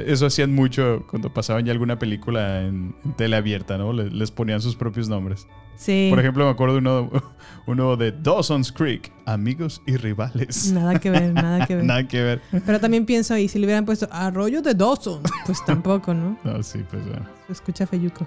eso 0.00 0.26
hacían 0.26 0.54
mucho 0.54 1.04
cuando 1.10 1.32
pasaban 1.32 1.64
ya 1.64 1.72
alguna 1.72 1.98
película 1.98 2.62
en, 2.62 2.94
en 3.04 3.12
tele 3.16 3.36
abierta, 3.36 3.78
¿no? 3.78 3.92
Le- 3.92 4.10
Les, 4.10 4.30
ponían 4.30 4.60
sus 4.60 4.76
propios 4.76 5.08
nombres. 5.08 5.46
Sí. 5.76 6.06
Por 6.10 6.20
ejemplo, 6.20 6.44
me 6.44 6.50
acuerdo 6.50 6.74
de 6.74 6.78
uno, 6.80 7.10
uno 7.66 7.96
de 7.96 8.12
Dawson's 8.12 8.70
Creek, 8.72 9.12
Amigos 9.26 9.82
y 9.86 9.96
Rivales. 9.96 10.70
Nada 10.72 10.98
que 11.00 11.10
ver, 11.10 11.32
nada 11.32 11.66
que 11.66 11.76
ver. 11.76 11.84
Nada 11.86 12.06
que 12.08 12.22
ver. 12.22 12.40
Pero 12.64 12.80
también 12.80 13.06
pienso, 13.06 13.36
y 13.36 13.48
si 13.48 13.58
le 13.58 13.66
hubieran 13.66 13.84
puesto 13.84 14.08
Arroyo 14.12 14.62
de 14.62 14.74
Dawson, 14.74 15.22
pues 15.46 15.64
tampoco, 15.66 16.14
¿no? 16.14 16.38
No, 16.44 16.62
sí, 16.62 16.80
pues 16.90 17.04
bueno. 17.06 17.26
Se 17.46 17.52
escucha 17.52 17.86
feyuco. 17.86 18.26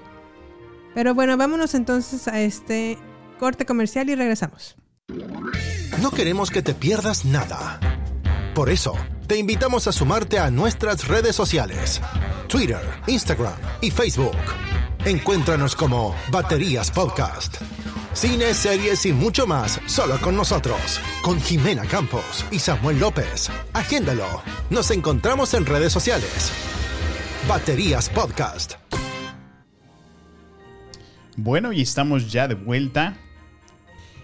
Pero 0.93 1.13
bueno, 1.13 1.37
vámonos 1.37 1.73
entonces 1.75 2.27
a 2.27 2.39
este 2.41 2.97
corte 3.39 3.65
comercial 3.65 4.09
y 4.09 4.15
regresamos. 4.15 4.75
No 6.01 6.11
queremos 6.11 6.49
que 6.51 6.61
te 6.61 6.73
pierdas 6.73 7.23
nada. 7.23 7.79
Por 8.57 8.71
eso, 8.71 8.95
te 9.27 9.37
invitamos 9.37 9.85
a 9.85 9.91
sumarte 9.91 10.39
a 10.39 10.49
nuestras 10.49 11.07
redes 11.07 11.35
sociales. 11.35 12.01
Twitter, 12.47 12.81
Instagram 13.05 13.53
y 13.81 13.91
Facebook. 13.91 14.35
Encuéntranos 15.05 15.75
como 15.75 16.15
Baterías 16.31 16.89
Podcast. 16.89 17.57
Cine, 18.13 18.55
series 18.55 19.05
y 19.05 19.13
mucho 19.13 19.45
más 19.45 19.79
solo 19.85 20.19
con 20.19 20.35
nosotros. 20.35 20.99
Con 21.21 21.39
Jimena 21.39 21.85
Campos 21.85 22.43
y 22.49 22.57
Samuel 22.57 22.99
López. 22.99 23.51
Agéndalo. 23.73 24.41
Nos 24.71 24.89
encontramos 24.89 25.53
en 25.53 25.63
redes 25.63 25.93
sociales. 25.93 26.51
Baterías 27.47 28.09
Podcast. 28.09 28.73
Bueno, 31.35 31.71
y 31.73 31.83
estamos 31.83 32.31
ya 32.31 32.47
de 32.47 32.55
vuelta. 32.55 33.19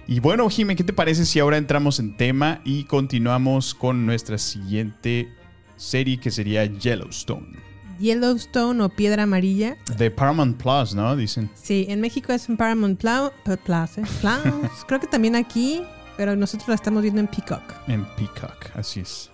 Y 0.08 0.20
bueno, 0.20 0.50
Jime, 0.50 0.76
¿qué 0.76 0.84
te 0.84 0.94
parece 0.94 1.26
si 1.26 1.40
ahora 1.40 1.58
entramos 1.58 2.00
en 2.00 2.18
tema 2.18 2.62
y 2.66 2.84
continuamos 2.84 3.74
con 3.74 4.06
nuestra 4.06 4.38
siguiente 4.38 5.30
serie 5.78 6.20
que 6.20 6.30
sería 6.30 6.66
Yellowstone? 6.66 7.58
Yellowstone 8.00 8.82
o 8.84 8.90
Piedra 8.90 9.24
Amarilla. 9.24 9.78
De 9.98 10.12
Paramount 10.12 10.62
Plus, 10.62 10.94
¿no? 10.94 11.16
Dicen. 11.16 11.50
Sí, 11.54 11.86
en 11.90 12.02
México 12.02 12.34
es 12.34 12.50
en 12.50 12.58
Paramount 12.58 13.02
Plau- 13.02 13.32
P- 13.46 13.56
Plus. 13.58 13.98
¿eh? 13.98 14.04
Plus. 14.20 14.84
Creo 14.88 15.00
que 15.00 15.08
también 15.08 15.36
aquí, 15.38 15.82
pero 16.18 16.36
nosotros 16.36 16.68
la 16.68 16.76
estamos 16.76 17.02
viendo 17.02 17.22
en 17.22 17.28
Peacock. 17.28 17.64
En 17.88 18.04
Peacock, 18.18 18.72
así 18.76 19.00
es. 19.02 19.32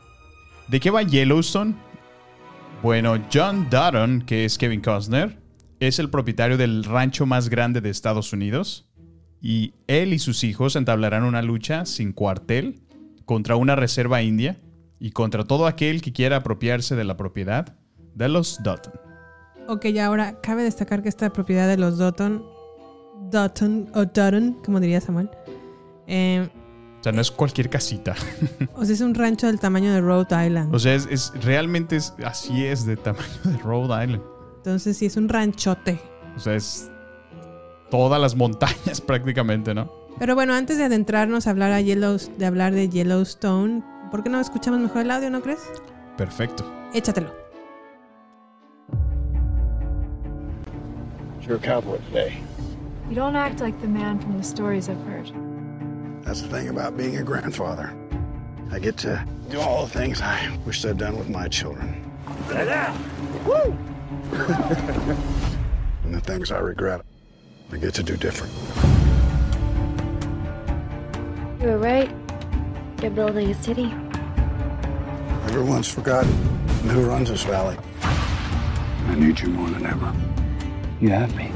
¿De 0.67 0.79
qué 0.79 0.91
va 0.91 1.01
Yellowstone? 1.01 1.73
Bueno, 2.83 3.17
John 3.33 3.67
Dutton, 3.71 4.21
que 4.21 4.45
es 4.45 4.57
Kevin 4.57 4.81
Costner, 4.81 5.39
es 5.79 5.97
el 5.97 6.09
propietario 6.09 6.57
del 6.57 6.83
rancho 6.83 7.25
más 7.25 7.49
grande 7.49 7.81
de 7.81 7.89
Estados 7.89 8.33
Unidos. 8.33 8.85
Y 9.41 9.73
él 9.87 10.13
y 10.13 10.19
sus 10.19 10.43
hijos 10.43 10.75
entablarán 10.75 11.23
una 11.23 11.41
lucha 11.41 11.85
sin 11.85 12.11
cuartel 12.13 12.81
contra 13.25 13.55
una 13.55 13.75
reserva 13.75 14.21
india 14.21 14.59
y 14.99 15.11
contra 15.11 15.43
todo 15.45 15.65
aquel 15.67 16.01
que 16.01 16.11
quiera 16.11 16.37
apropiarse 16.37 16.95
de 16.95 17.03
la 17.05 17.15
propiedad 17.15 17.75
de 18.15 18.27
los 18.27 18.61
Dutton. 18.63 18.93
Ok, 19.67 19.85
ahora 20.01 20.41
cabe 20.41 20.63
destacar 20.63 21.01
que 21.03 21.09
esta 21.09 21.31
propiedad 21.31 21.67
de 21.67 21.77
los 21.77 21.97
Dutton, 21.97 22.43
Dutton 23.31 23.89
o 23.93 23.99
Dutton, 24.05 24.57
como 24.65 24.79
diría 24.79 24.99
Samuel, 24.99 25.29
eh, 26.07 26.49
O 26.99 27.03
sea, 27.03 27.11
no 27.13 27.21
es 27.21 27.29
cualquier 27.31 27.69
casita. 27.69 28.15
o 28.75 28.83
sea, 28.83 28.93
es 28.95 29.01
un 29.01 29.13
rancho 29.15 29.47
del 29.47 29.59
tamaño 29.59 29.93
de 29.93 30.01
Rhode 30.01 30.45
Island. 30.47 30.73
O 30.75 30.79
sea, 30.79 30.95
es, 30.95 31.07
es- 31.09 31.31
realmente 31.43 31.95
es, 31.97 32.13
así 32.25 32.65
es 32.65 32.85
de 32.85 32.97
tamaño 32.97 33.23
de 33.45 33.57
Rhode 33.59 34.03
Island. 34.03 34.23
Entonces 34.57 34.97
sí 34.97 35.05
es 35.05 35.15
un 35.15 35.29
ranchote. 35.29 35.99
O 36.35 36.39
sea, 36.39 36.55
es 36.55 36.89
todas 37.89 38.19
las 38.21 38.35
montañas 38.35 39.01
prácticamente, 39.05 39.73
¿no? 39.73 39.91
Pero 40.19 40.35
bueno, 40.35 40.53
antes 40.53 40.77
de 40.77 40.83
adentrarnos 40.85 41.47
a 41.47 41.51
hablar, 41.51 41.71
a 41.71 41.81
Yellows- 41.81 42.29
de, 42.37 42.45
hablar 42.45 42.73
de 42.73 42.89
Yellowstone, 42.89 43.83
¿por 44.11 44.23
qué 44.23 44.29
no 44.29 44.39
escuchamos 44.39 44.79
mejor 44.79 45.01
el 45.03 45.11
audio, 45.11 45.29
no 45.29 45.41
crees? 45.41 45.59
Perfecto. 46.17 46.65
Échatelo. 46.93 47.31
You're 51.41 51.55
a 51.55 51.59
cowboy 51.59 51.99
today. 52.09 52.37
You 53.09 53.15
don't 53.15 53.35
act 53.35 53.59
like 53.61 53.79
the 53.81 53.87
man 53.87 54.19
from 54.19 54.37
the 54.37 54.43
stories 54.43 54.87
I've 54.89 55.01
heard. 55.07 55.31
That's 56.23 56.41
the 56.41 56.47
thing 56.49 56.69
about 56.69 56.95
being 56.97 57.17
a 57.17 57.23
grandfather. 57.23 57.91
I 58.71 58.77
get 58.77 58.97
to 58.97 59.25
do 59.49 59.59
all 59.59 59.85
the 59.87 59.97
things 59.97 60.21
I 60.21 60.55
wished 60.65 60.85
I'd 60.85 60.97
done 60.97 61.17
with 61.17 61.29
my 61.29 61.47
children. 61.47 62.05
Woo! 63.47 63.75
And 66.03 66.13
the 66.13 66.21
things 66.21 66.51
I 66.51 66.59
regret, 66.59 67.01
I 67.71 67.77
get 67.77 67.93
to 67.95 68.03
do 68.03 68.17
different. 68.17 68.51
You 71.61 71.67
were 71.67 71.77
right. 71.77 72.09
You're 73.01 73.11
building 73.11 73.51
a 73.51 73.53
city. 73.53 73.93
Everyone's 75.45 75.87
forgotten 75.87 76.31
who 76.89 77.05
runs 77.05 77.29
this 77.29 77.43
valley. 77.43 77.77
I 78.01 79.15
need 79.15 79.39
you 79.39 79.49
more 79.49 79.69
than 79.69 79.85
ever. 79.85 80.11
You 80.99 81.09
have 81.09 81.35
me. 81.35 81.49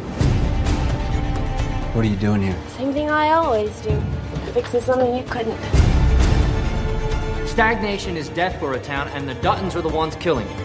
What 1.93 2.05
are 2.05 2.07
you 2.07 2.15
doing 2.15 2.43
here? 2.43 2.57
Same 2.77 2.93
thing 2.93 3.09
I 3.09 3.31
always 3.31 3.71
do. 3.81 3.99
Fixing 4.53 4.81
something 4.81 5.15
you 5.15 5.23
couldn't. 5.23 5.59
Stagnation 7.47 8.17
is 8.17 8.29
death 8.29 8.59
for 8.59 8.73
a 8.73 8.79
town, 8.79 9.07
and 9.09 9.27
the 9.27 9.35
Duttons 9.35 9.75
are 9.75 9.81
the 9.81 9.89
ones 9.89 10.15
killing 10.17 10.47
it. 10.47 10.57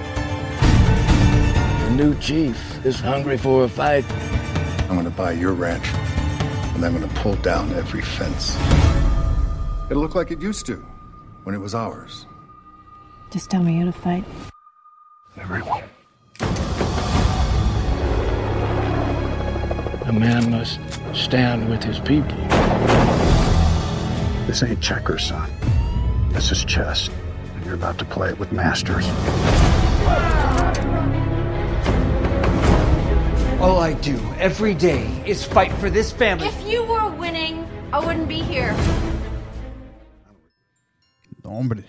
The 1.85 1.91
new 1.97 2.15
chief 2.19 2.85
is 2.85 3.01
hungry 3.01 3.39
for 3.39 3.65
a 3.65 3.69
fight. 3.69 4.05
I'm 4.89 4.97
gonna 4.97 5.11
buy 5.11 5.33
your 5.33 5.53
ranch, 5.53 5.87
and 6.75 6.85
I'm 6.85 6.95
gonna 6.95 7.13
pull 7.17 7.35
down 7.37 7.71
every 7.75 8.01
fence. 8.01 8.57
It'll 9.91 10.03
look 10.03 10.15
like 10.15 10.31
it 10.31 10.41
used 10.41 10.65
to 10.67 10.77
when 11.45 11.55
it 11.55 11.59
was 11.59 11.75
ours. 11.75 12.27
Just 13.31 13.51
tell 13.51 13.63
me 13.63 13.79
who 13.79 13.85
to 13.85 13.93
fight. 13.93 14.25
Everyone. 15.37 15.83
A 20.07 20.13
man 20.13 20.51
must 20.51 20.81
stand 21.13 21.69
with 21.69 21.85
his 21.85 21.99
people. 21.99 22.39
This 24.47 24.63
ain't 24.63 24.81
checkers, 24.81 25.27
son. 25.27 25.51
This 26.31 26.51
is 26.51 26.65
chess. 26.65 27.11
And 27.55 27.67
you're 27.67 27.75
about 27.75 27.99
to 27.99 28.07
play 28.07 28.31
it 28.31 28.39
with 28.39 28.51
masters. 28.53 29.07
All 33.61 33.81
I 33.83 33.95
do 33.95 34.17
every 34.39 34.75
day 34.75 35.05
is 35.27 35.45
fight 35.45 35.73
for 35.81 35.91
this 35.91 36.13
family. 36.13 36.47
If 36.47 36.55
you 36.67 36.85
were 36.85 37.11
winning, 37.19 37.65
I 37.93 37.99
wouldn't 37.99 38.29
be 38.29 38.41
here. 38.41 38.73
Hombre. 41.43 41.85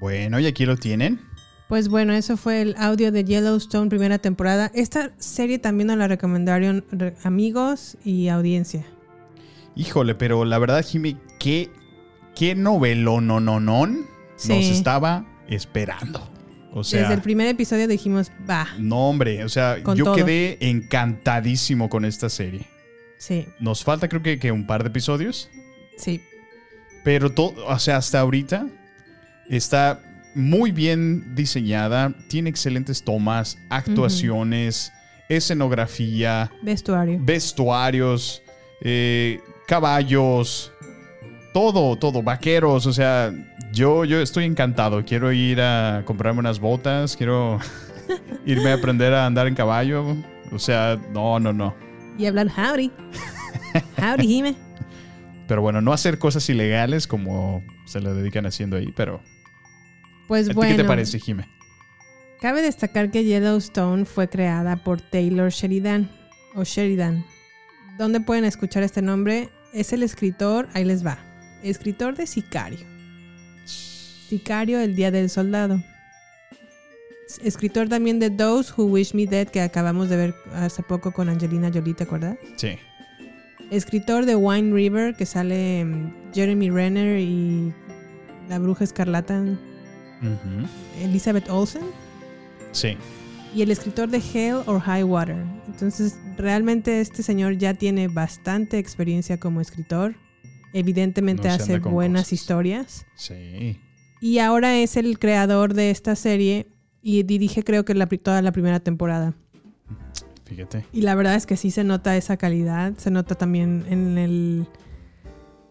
Bueno, 0.00 0.38
y 0.40 0.46
aquí 0.46 0.66
lo 0.66 0.76
tienen. 0.76 1.20
Pues 1.68 1.88
bueno, 1.88 2.12
eso 2.14 2.36
fue 2.36 2.60
el 2.62 2.74
audio 2.78 3.10
de 3.12 3.24
Yellowstone 3.24 3.88
primera 3.88 4.18
temporada. 4.18 4.70
Esta 4.74 5.12
serie 5.18 5.58
también 5.58 5.86
nos 5.88 5.96
la 5.98 6.08
recomendaron 6.08 6.84
re- 6.90 7.14
amigos 7.24 7.96
y 8.04 8.28
audiencia. 8.28 8.84
Híjole, 9.76 10.14
pero 10.14 10.44
la 10.44 10.58
verdad, 10.58 10.84
Jimmy, 10.84 11.16
qué, 11.38 11.70
qué 12.34 12.54
novelo 12.54 13.20
no, 13.20 13.38
no, 13.40 13.60
nos 13.60 13.96
Sí. 14.36 14.70
estaba 14.70 15.24
esperando. 15.48 16.28
O 16.72 16.84
sea, 16.84 17.00
Desde 17.02 17.14
el 17.14 17.22
primer 17.22 17.46
episodio 17.48 17.88
dijimos, 17.88 18.30
va, 18.48 18.68
no, 18.78 19.08
hombre, 19.08 19.42
o 19.44 19.48
sea, 19.48 19.78
yo 19.94 20.04
todo. 20.04 20.14
quedé 20.14 20.58
encantadísimo 20.60 21.88
con 21.88 22.04
esta 22.04 22.28
serie. 22.28 22.66
sí, 23.18 23.46
Nos 23.58 23.82
falta, 23.84 24.08
creo 24.08 24.22
que, 24.22 24.38
que 24.38 24.52
un 24.52 24.66
par 24.66 24.82
de 24.82 24.88
episodios. 24.90 25.48
sí. 25.96 26.20
Pero 27.04 27.30
todo, 27.30 27.64
o 27.66 27.78
sea, 27.78 27.96
hasta 27.96 28.20
ahorita 28.20 28.66
está 29.48 30.02
muy 30.34 30.72
bien 30.72 31.34
diseñada, 31.34 32.12
tiene 32.28 32.50
excelentes 32.50 33.02
tomas, 33.02 33.56
actuaciones, 33.70 34.92
escenografía, 35.28 36.50
Vestuario. 36.62 37.18
vestuarios, 37.22 38.42
eh, 38.82 39.40
caballos, 39.66 40.70
todo, 41.54 41.96
todo, 41.96 42.22
vaqueros, 42.22 42.84
o 42.86 42.92
sea, 42.92 43.32
yo, 43.72 44.04
yo 44.04 44.20
estoy 44.20 44.44
encantado. 44.44 45.04
Quiero 45.04 45.32
ir 45.32 45.60
a 45.60 46.02
comprarme 46.04 46.40
unas 46.40 46.60
botas, 46.60 47.16
quiero 47.16 47.58
irme 48.46 48.70
a 48.70 48.74
aprender 48.74 49.14
a 49.14 49.26
andar 49.26 49.46
en 49.46 49.54
caballo. 49.54 50.16
O 50.52 50.58
sea, 50.58 50.98
no, 51.12 51.38
no, 51.38 51.52
no. 51.52 51.74
Y 52.18 52.26
hablar 52.26 52.48
howdy. 52.48 52.90
Howdy, 53.98 54.26
Jime. 54.26 54.56
Pero 55.46 55.62
bueno, 55.62 55.80
no 55.80 55.92
hacer 55.92 56.18
cosas 56.18 56.48
ilegales 56.48 57.06
como 57.06 57.64
se 57.86 58.00
lo 58.00 58.14
dedican 58.14 58.46
haciendo 58.46 58.76
ahí, 58.76 58.92
pero... 58.94 59.20
Pues 60.26 60.50
¿A 60.50 60.52
bueno. 60.52 60.76
qué 60.76 60.82
te 60.82 60.86
parece, 60.86 61.18
Jime? 61.18 61.48
Cabe 62.40 62.60
destacar 62.60 63.10
que 63.10 63.24
Yellowstone 63.24 64.04
fue 64.04 64.28
creada 64.28 64.76
por 64.76 65.00
Taylor 65.00 65.50
Sheridan 65.50 66.10
o 66.54 66.64
Sheridan. 66.64 67.24
¿Dónde 67.98 68.20
pueden 68.20 68.44
escuchar 68.44 68.82
este 68.82 69.00
nombre? 69.00 69.48
Es 69.72 69.92
el 69.92 70.02
escritor, 70.02 70.68
ahí 70.74 70.84
les 70.84 71.04
va. 71.04 71.18
Escritor 71.62 72.14
de 72.14 72.26
Sicario. 72.26 72.97
Sicario, 74.28 74.80
el 74.80 74.94
Día 74.94 75.10
del 75.10 75.30
Soldado. 75.30 75.82
Escritor 77.42 77.88
también 77.88 78.18
de 78.18 78.30
Those 78.30 78.72
Who 78.76 78.84
Wish 78.86 79.14
Me 79.14 79.26
Dead, 79.26 79.48
que 79.48 79.60
acabamos 79.60 80.08
de 80.08 80.16
ver 80.16 80.34
hace 80.54 80.82
poco 80.82 81.12
con 81.12 81.28
Angelina 81.28 81.70
Jolie, 81.72 81.94
¿te 81.94 82.04
acuerdas? 82.04 82.38
Sí. 82.56 82.76
Escritor 83.70 84.24
de 84.24 84.34
Wine 84.34 84.72
River, 84.72 85.14
que 85.14 85.26
sale 85.26 85.84
mm, 85.84 86.32
Jeremy 86.34 86.70
Renner 86.70 87.18
y 87.20 87.72
la 88.48 88.58
bruja 88.58 88.84
escarlata. 88.84 89.44
Elizabeth 91.00 91.48
Olsen. 91.50 91.82
Sí. 92.72 92.96
y 93.54 93.62
el 93.62 93.70
escritor 93.70 94.08
de 94.08 94.18
Hell 94.18 94.56
or 94.66 94.80
High 94.80 95.04
Water. 95.04 95.42
Entonces, 95.66 96.16
realmente 96.36 97.00
este 97.00 97.22
señor 97.22 97.56
ya 97.56 97.72
tiene 97.74 98.08
bastante 98.08 98.78
experiencia 98.78 99.38
como 99.38 99.60
escritor. 99.60 100.16
Evidentemente 100.74 101.48
No 101.48 101.54
hace 101.54 101.78
buenas 101.78 102.22
cosas. 102.24 102.32
historias. 102.32 103.06
Sí. 103.16 103.80
Y 104.20 104.38
ahora 104.38 104.76
es 104.78 104.96
el 104.96 105.18
creador 105.18 105.74
de 105.74 105.90
esta 105.90 106.16
serie 106.16 106.66
y 107.02 107.22
dirige 107.22 107.62
creo 107.62 107.84
que 107.84 107.94
la, 107.94 108.06
toda 108.06 108.42
la 108.42 108.52
primera 108.52 108.80
temporada. 108.80 109.34
Fíjate. 110.44 110.84
Y 110.92 111.02
la 111.02 111.14
verdad 111.14 111.34
es 111.34 111.46
que 111.46 111.56
sí 111.56 111.70
se 111.70 111.84
nota 111.84 112.16
esa 112.16 112.36
calidad, 112.36 112.94
se 112.96 113.10
nota 113.10 113.34
también 113.34 113.84
en 113.88 114.18
el, 114.18 114.66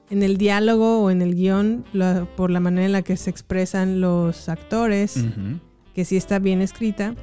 en 0.09 0.23
el 0.23 0.37
diálogo 0.37 1.03
o 1.03 1.09
en 1.09 1.21
el 1.21 1.35
guion, 1.35 1.83
por 2.35 2.51
la 2.51 2.59
manera 2.59 2.85
en 2.85 2.91
la 2.91 3.01
que 3.01 3.17
se 3.17 3.29
expresan 3.29 4.01
los 4.01 4.49
actores, 4.49 5.25
que 5.93 6.05
sí 6.05 6.15
está 6.15 6.39
bien 6.39 6.61
escrita. 6.61 7.15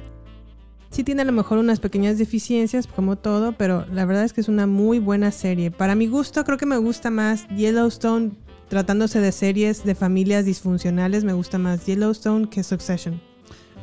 Sí 0.91 1.03
tiene 1.03 1.23
a 1.23 1.25
lo 1.25 1.31
mejor 1.31 1.57
unas 1.57 1.79
pequeñas 1.79 2.17
deficiencias, 2.17 2.87
como 2.87 3.17
todo, 3.17 3.53
pero 3.53 3.85
la 3.87 4.05
verdad 4.05 4.23
es 4.23 4.33
que 4.33 4.41
es 4.41 4.47
una 4.47 4.67
muy 4.67 4.99
buena 4.99 5.31
serie. 5.31 5.71
Para 5.71 5.95
mi 5.95 6.07
gusto, 6.07 6.43
creo 6.45 6.57
que 6.57 6.65
me 6.65 6.77
gusta 6.77 7.09
más 7.09 7.47
Yellowstone, 7.49 8.31
tratándose 8.79 9.21
de 9.21 9.31
series 9.31 9.85
de 9.85 9.95
familias 9.95 10.43
disfuncionales, 10.43 11.23
me 11.23 11.31
gusta 11.31 11.57
más 11.57 11.85
Yellowstone 11.85 12.49
que 12.49 12.61
Succession. 12.61 13.21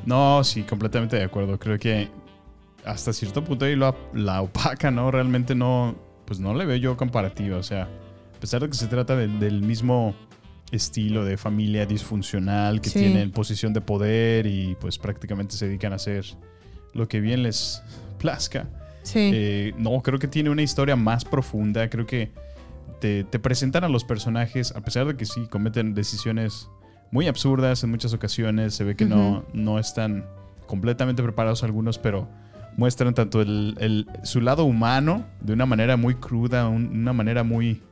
No, 0.04 0.44
sí, 0.44 0.64
completamente 0.64 1.16
de 1.16 1.24
acuerdo. 1.24 1.58
Creo 1.58 1.78
que 1.78 2.10
hasta 2.84 3.14
cierto 3.14 3.42
punto 3.42 3.64
ahí 3.64 3.74
la 3.74 4.42
opaca, 4.42 4.90
¿no? 4.90 5.10
Realmente 5.10 5.54
no, 5.54 5.94
pues 6.26 6.40
no 6.40 6.52
le 6.52 6.66
veo 6.66 6.76
yo 6.76 6.96
comparativa. 6.98 7.56
O 7.56 7.62
sea, 7.62 7.84
a 7.84 8.38
pesar 8.38 8.60
de 8.60 8.68
que 8.68 8.74
se 8.74 8.86
trata 8.86 9.16
de- 9.16 9.28
del 9.28 9.62
mismo 9.62 10.14
estilo 10.72 11.24
de 11.24 11.38
familia 11.38 11.86
disfuncional 11.86 12.82
que 12.82 12.90
Sí. 12.90 12.98
tienen 12.98 13.30
posición 13.30 13.72
de 13.72 13.80
poder 13.80 14.46
y 14.46 14.76
pues 14.78 14.98
prácticamente 14.98 15.56
se 15.56 15.68
dedican 15.68 15.94
a 15.94 15.96
hacer 15.96 16.26
lo 16.92 17.08
que 17.08 17.18
bien 17.20 17.42
les 17.44 17.82
plazca. 18.18 18.68
Sí. 19.04 19.30
Eh, 19.32 19.72
no, 19.78 20.02
creo 20.02 20.18
que 20.18 20.28
tiene 20.28 20.50
una 20.50 20.60
historia 20.60 20.96
más 20.96 21.24
profunda. 21.24 21.88
Creo 21.88 22.04
que 22.04 22.30
te, 23.00 23.24
te 23.24 23.38
presentan 23.38 23.84
a 23.84 23.88
los 23.88 24.04
personajes, 24.04 24.72
a 24.76 24.80
pesar 24.82 25.06
de 25.06 25.16
que 25.16 25.24
sí 25.26 25.46
cometen 25.48 25.94
decisiones 25.94 26.68
muy 27.10 27.26
absurdas 27.28 27.82
en 27.84 27.90
muchas 27.90 28.12
ocasiones. 28.14 28.74
Se 28.74 28.84
ve 28.84 28.94
que 28.96 29.04
no, 29.04 29.44
no 29.52 29.78
están 29.78 30.24
completamente 30.66 31.22
preparados 31.22 31.62
algunos, 31.62 31.98
pero 31.98 32.28
muestran 32.76 33.12
tanto 33.14 33.42
el, 33.42 33.76
el- 33.80 34.06
su 34.22 34.40
lado 34.40 34.64
humano 34.64 35.26
de 35.40 35.52
una 35.52 35.66
manera 35.66 35.96
muy 35.96 36.14
cruda, 36.14 36.68
un- 36.68 36.88
una 37.00 37.12
manera 37.12 37.42
muy 37.42 37.82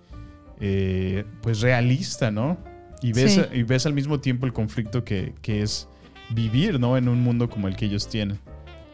eh, 0.60 1.24
pues 1.42 1.60
realista, 1.60 2.30
¿no? 2.30 2.58
Y 3.02 3.12
ves, 3.12 3.34
Sí. 3.34 3.42
y 3.58 3.62
ves 3.62 3.86
al 3.86 3.94
mismo 3.94 4.20
tiempo 4.20 4.46
el 4.46 4.52
conflicto 4.52 5.04
que, 5.04 5.34
que 5.42 5.62
es 5.62 5.88
vivir, 6.34 6.78
¿no? 6.78 6.96
En 6.96 7.08
un 7.08 7.22
mundo 7.22 7.48
como 7.48 7.66
el 7.68 7.76
que 7.76 7.86
ellos 7.86 8.08
tienen. 8.08 8.38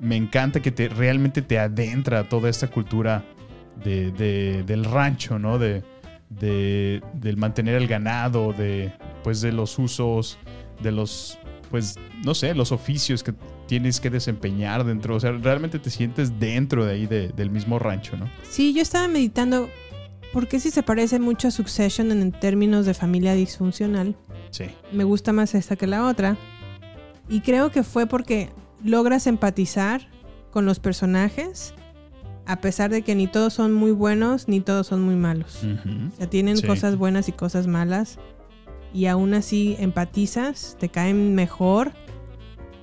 Me 0.01 0.15
encanta 0.17 0.61
que 0.61 0.71
te, 0.71 0.89
realmente 0.89 1.43
te 1.43 1.59
adentra 1.59 2.21
a 2.21 2.29
toda 2.29 2.49
esta 2.51 2.69
cultura 2.69 3.25
de, 3.85 4.11
de- 4.13 4.63
del 4.65 4.85
rancho, 4.85 5.39
¿no? 5.39 5.59
De, 5.59 5.83
de- 6.31 7.03
del 7.15 7.37
mantener 7.37 7.75
el 7.77 7.87
ganado, 7.87 8.53
de, 8.53 8.93
pues, 9.23 9.41
de 9.41 9.53
los 9.53 9.79
usos, 9.79 10.39
de 10.83 10.93
los, 10.93 11.39
pues, 11.71 11.97
no 12.25 12.35
sé, 12.35 12.55
los 12.55 12.73
oficios 12.73 13.23
que 13.23 13.35
tienes 13.67 14.01
que 14.01 14.11
desempeñar 14.11 14.85
dentro. 14.85 15.17
O 15.17 15.21
sea, 15.21 15.33
realmente 15.33 15.79
te 15.79 15.91
sientes 15.91 16.39
dentro 16.39 16.85
de 16.85 16.93
ahí 16.95 17.07
de- 17.07 17.29
del 17.29 17.51
mismo 17.51 17.79
rancho, 17.79 18.17
¿no? 18.17 18.31
Sí, 18.49 18.73
yo 18.75 18.83
estaba 18.83 19.09
meditando, 19.09 19.69
¿por 20.33 20.47
qué 20.49 20.61
si 20.61 20.71
se 20.71 20.83
parece 20.83 21.19
mucho 21.19 21.49
a 21.49 21.51
Succession 21.51 22.13
en 22.13 22.33
términos 22.33 22.87
de 22.87 22.95
familia 22.95 23.35
disfuncional? 23.35 24.15
Sí. 24.51 24.65
me 24.93 25.05
gusta 25.05 25.33
más 25.33 25.55
esta 25.55 25.77
que 25.77 25.87
la 25.87 26.07
otra. 26.07 26.37
Y 27.29 27.41
creo 27.41 27.71
que 27.71 27.83
fue 27.83 28.07
porque 28.07 28.49
logras 28.83 29.27
empatizar 29.27 30.09
con 30.51 30.65
los 30.65 30.79
personajes, 30.79 31.75
a 32.47 32.61
pesar 32.61 32.91
de 32.91 33.03
que 33.03 33.15
ni 33.15 33.27
todos 33.27 33.53
son 33.55 33.73
muy 33.73 33.91
buenos 33.91 34.49
ni 34.49 34.61
todos 34.61 34.87
son 34.87 35.03
muy 35.03 35.17
malos. 35.17 35.63
O 35.65 36.17
sea, 36.17 36.29
tienen 36.31 36.57
Sí. 36.57 36.67
cosas 36.67 36.97
buenas 36.97 37.29
y 37.29 37.33
cosas 37.33 37.67
malas. 37.67 38.19
Y 38.95 39.07
aún 39.07 39.35
así 39.35 39.77
empatizas, 39.79 40.77
te 40.79 40.89
caen 40.89 41.35
mejor. 41.35 41.93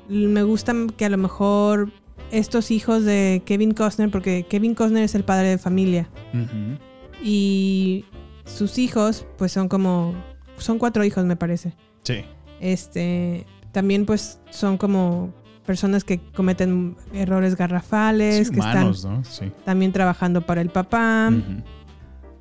Me 0.10 0.44
gusta 0.44 0.74
que 0.98 1.06
a 1.06 1.10
lo 1.10 1.18
mejor 1.18 1.92
estos 2.32 2.72
hijos 2.72 3.04
de 3.06 3.42
Kevin 3.46 3.72
Costner, 3.74 4.12
porque 4.12 4.46
Kevin 4.48 4.76
Costner 4.76 5.04
es 5.04 5.16
el 5.16 5.24
padre 5.24 5.48
de 5.50 5.58
familia. 5.58 6.10
Y 7.24 8.06
sus 8.46 8.78
hijos, 8.78 9.26
pues 9.38 9.52
son 9.52 9.70
como. 9.70 10.14
Son 10.58 10.78
cuatro 10.78 11.04
hijos, 11.04 11.26
me 11.26 11.36
parece. 11.36 11.74
Sí. 12.04 12.26
Este. 12.60 13.46
También, 13.72 14.06
pues, 14.06 14.40
son 14.52 14.78
como 14.78 15.34
personas 15.66 16.04
que 16.04 16.20
cometen 16.36 16.96
errores 17.14 17.56
garrafales, 17.56 18.48
Sí, 18.48 18.54
que 18.54 18.60
humanos, 18.60 18.98
están 18.98 19.14
¿no? 19.14 19.24
Sí. 19.24 19.52
también 19.66 19.92
trabajando 19.92 20.42
para 20.46 20.62
el 20.62 20.70
papá, 20.70 21.32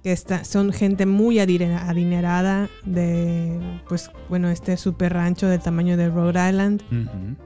que 0.03 0.11
está, 0.13 0.45
son 0.45 0.73
gente 0.73 1.07
muy 1.07 1.39
adinerada 1.39 2.69
de, 2.85 3.61
pues, 3.89 4.11
bueno, 4.29 4.49
este 4.51 4.77
super 4.77 5.13
rancho 5.13 5.47
del 5.47 5.61
tamaño 5.61 5.97
de 5.97 6.09
Rhode 6.09 6.49
Island. 6.49 6.83
Ujú. 6.91 7.37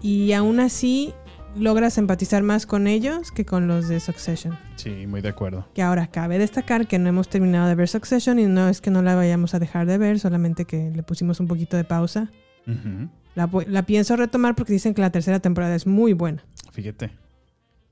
Y 0.00 0.32
aún 0.32 0.60
así 0.60 1.12
logras 1.56 1.98
empatizar 1.98 2.44
más 2.44 2.64
con 2.64 2.86
ellos 2.86 3.32
que 3.32 3.44
con 3.44 3.66
los 3.66 3.88
de 3.88 3.98
Succession. 3.98 4.56
Sí, 4.76 5.06
muy 5.08 5.20
de 5.20 5.30
acuerdo. 5.30 5.66
Que 5.74 5.82
ahora 5.82 6.06
cabe 6.06 6.38
destacar 6.38 6.86
que 6.86 7.00
no 7.00 7.08
hemos 7.08 7.28
terminado 7.28 7.66
de 7.68 7.74
ver 7.74 7.88
Succession 7.88 8.38
y 8.38 8.46
no 8.46 8.68
es 8.68 8.80
que 8.80 8.92
no 8.92 9.02
la 9.02 9.16
vayamos 9.16 9.52
a 9.54 9.58
dejar 9.58 9.86
de 9.86 9.98
ver, 9.98 10.20
solamente 10.20 10.64
que 10.64 10.92
le 10.94 11.02
pusimos 11.02 11.40
un 11.40 11.48
poquito 11.48 11.76
de 11.76 11.82
pausa. 11.84 12.30
Ujú. 12.68 13.08
La, 13.34 13.48
la 13.68 13.82
pienso 13.86 14.16
retomar 14.16 14.54
porque 14.56 14.72
dicen 14.72 14.94
que 14.94 15.00
la 15.02 15.10
tercera 15.10 15.40
temporada 15.40 15.74
es 15.74 15.86
muy 15.86 16.12
buena. 16.12 16.44
Fíjate. 16.72 17.10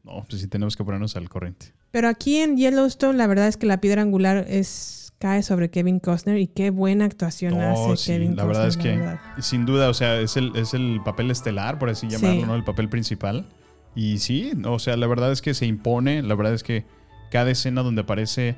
No, 0.04 0.24
pues 0.28 0.40
sí 0.40 0.48
tenemos 0.48 0.76
que 0.76 0.84
ponernos 0.84 1.16
al 1.16 1.28
corriente. 1.28 1.72
Pero 1.90 2.08
aquí 2.08 2.38
en 2.38 2.56
Yellowstone 2.56 3.16
la 3.16 3.26
verdad 3.26 3.48
es 3.48 3.56
que 3.56 3.66
la 3.66 3.80
piedra 3.80 4.02
angular 4.02 4.44
es 4.48 5.12
cae 5.18 5.42
sobre 5.42 5.70
Kevin 5.70 5.98
Costner 5.98 6.38
y 6.38 6.46
qué 6.46 6.70
buena 6.70 7.04
actuación 7.04 7.58
No, 7.58 7.72
hace 7.72 7.80
Oh, 7.82 7.96
sí, 7.96 8.12
Kevin 8.12 8.36
la 8.36 8.44
verdad 8.44 8.68
es 8.68 8.76
Costner, 8.76 8.94
que 8.94 9.04
la 9.04 9.10
verdad. 9.14 9.20
sin 9.40 9.66
duda, 9.66 9.88
o 9.90 9.94
sea, 9.94 10.20
es 10.20 10.36
el, 10.36 10.54
es 10.54 10.74
el 10.74 11.00
papel 11.04 11.30
estelar, 11.30 11.78
por 11.78 11.88
así 11.90 12.06
llamarlo, 12.08 12.40
Sí. 12.40 12.46
¿no? 12.46 12.54
El 12.54 12.62
papel 12.64 12.88
principal. 12.88 13.46
Y 13.96 14.18
sí, 14.18 14.52
no, 14.56 14.74
o 14.74 14.78
sea, 14.78 14.96
la 14.96 15.06
verdad 15.08 15.32
es 15.32 15.42
que 15.42 15.54
se 15.54 15.66
impone, 15.66 16.22
la 16.22 16.34
verdad 16.36 16.54
es 16.54 16.62
que 16.62 16.84
cada 17.32 17.50
escena 17.50 17.82
donde 17.82 18.02
aparece 18.02 18.54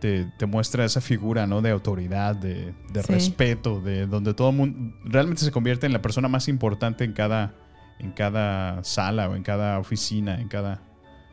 te, 0.00 0.24
te 0.38 0.46
muestra 0.46 0.84
esa 0.84 1.00
figura, 1.00 1.46
¿no? 1.46 1.60
De 1.62 1.70
autoridad, 1.70 2.34
de, 2.36 2.72
de 2.92 3.02
Sí. 3.02 3.12
respeto, 3.12 3.80
de 3.80 4.06
donde 4.06 4.34
todo 4.34 4.50
el 4.50 4.56
mundo 4.56 4.94
realmente 5.04 5.42
se 5.44 5.50
convierte 5.52 5.86
en 5.86 5.92
la 5.92 6.02
persona 6.02 6.28
más 6.28 6.48
importante 6.48 7.04
en 7.04 7.12
cada, 7.12 7.54
en 7.98 8.10
cada 8.12 8.82
sala 8.84 9.28
o 9.28 9.36
en 9.36 9.42
cada 9.42 9.78
oficina, 9.78 10.40
en 10.40 10.48
cada 10.48 10.82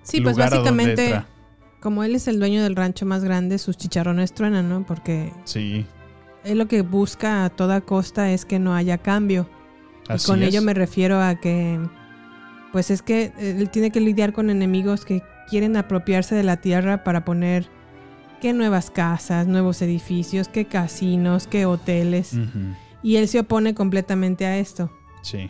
Sí, 0.03 0.21
pues 0.21 0.35
lugar 0.35 0.53
a 0.53 0.57
donde 0.57 0.71
básicamente, 0.71 1.05
entra. 1.05 1.27
como 1.81 2.03
él 2.03 2.15
es 2.15 2.27
el 2.27 2.39
dueño 2.39 2.61
del 2.63 2.75
rancho 2.75 3.05
más 3.05 3.23
grande, 3.23 3.57
sus 3.57 3.77
chicharrones 3.77 4.33
truenan, 4.33 4.69
¿no? 4.69 4.85
Porque 4.85 5.31
Sí, 5.45 5.85
él 6.43 6.57
lo 6.57 6.67
que 6.67 6.81
busca 6.81 7.43
a 7.45 7.49
toda 7.49 7.81
costa 7.81 8.31
es 8.31 8.45
que 8.45 8.59
no 8.59 8.75
haya 8.75 8.97
cambio. 8.99 9.49
Y 10.09 10.13
Así 10.13 10.27
con 10.27 10.41
es. 10.43 10.49
ello 10.49 10.61
me 10.61 10.73
refiero 10.73 11.21
a 11.21 11.35
que, 11.35 11.79
pues 12.71 12.91
es 12.91 13.01
que 13.01 13.33
él 13.37 13.69
tiene 13.69 13.91
que 13.91 13.99
lidiar 13.99 14.31
con 14.33 14.49
enemigos 14.49 15.03
que 15.03 15.21
quieren 15.49 15.75
apropiarse 15.75 16.35
de 16.35 16.43
la 16.43 16.57
tierra 16.57 17.03
para 17.03 17.25
poner 17.25 17.69
que 18.41 18.53
nuevas 18.53 18.89
casas, 18.91 19.47
nuevos 19.47 19.81
edificios, 19.81 20.47
que 20.47 20.65
casinos, 20.65 21.47
que 21.47 21.65
hoteles. 21.65 22.33
Y 23.03 23.15
él 23.17 23.27
se 23.27 23.39
opone 23.39 23.73
completamente 23.73 24.45
a 24.45 24.57
esto. 24.57 24.91
sí. 25.21 25.49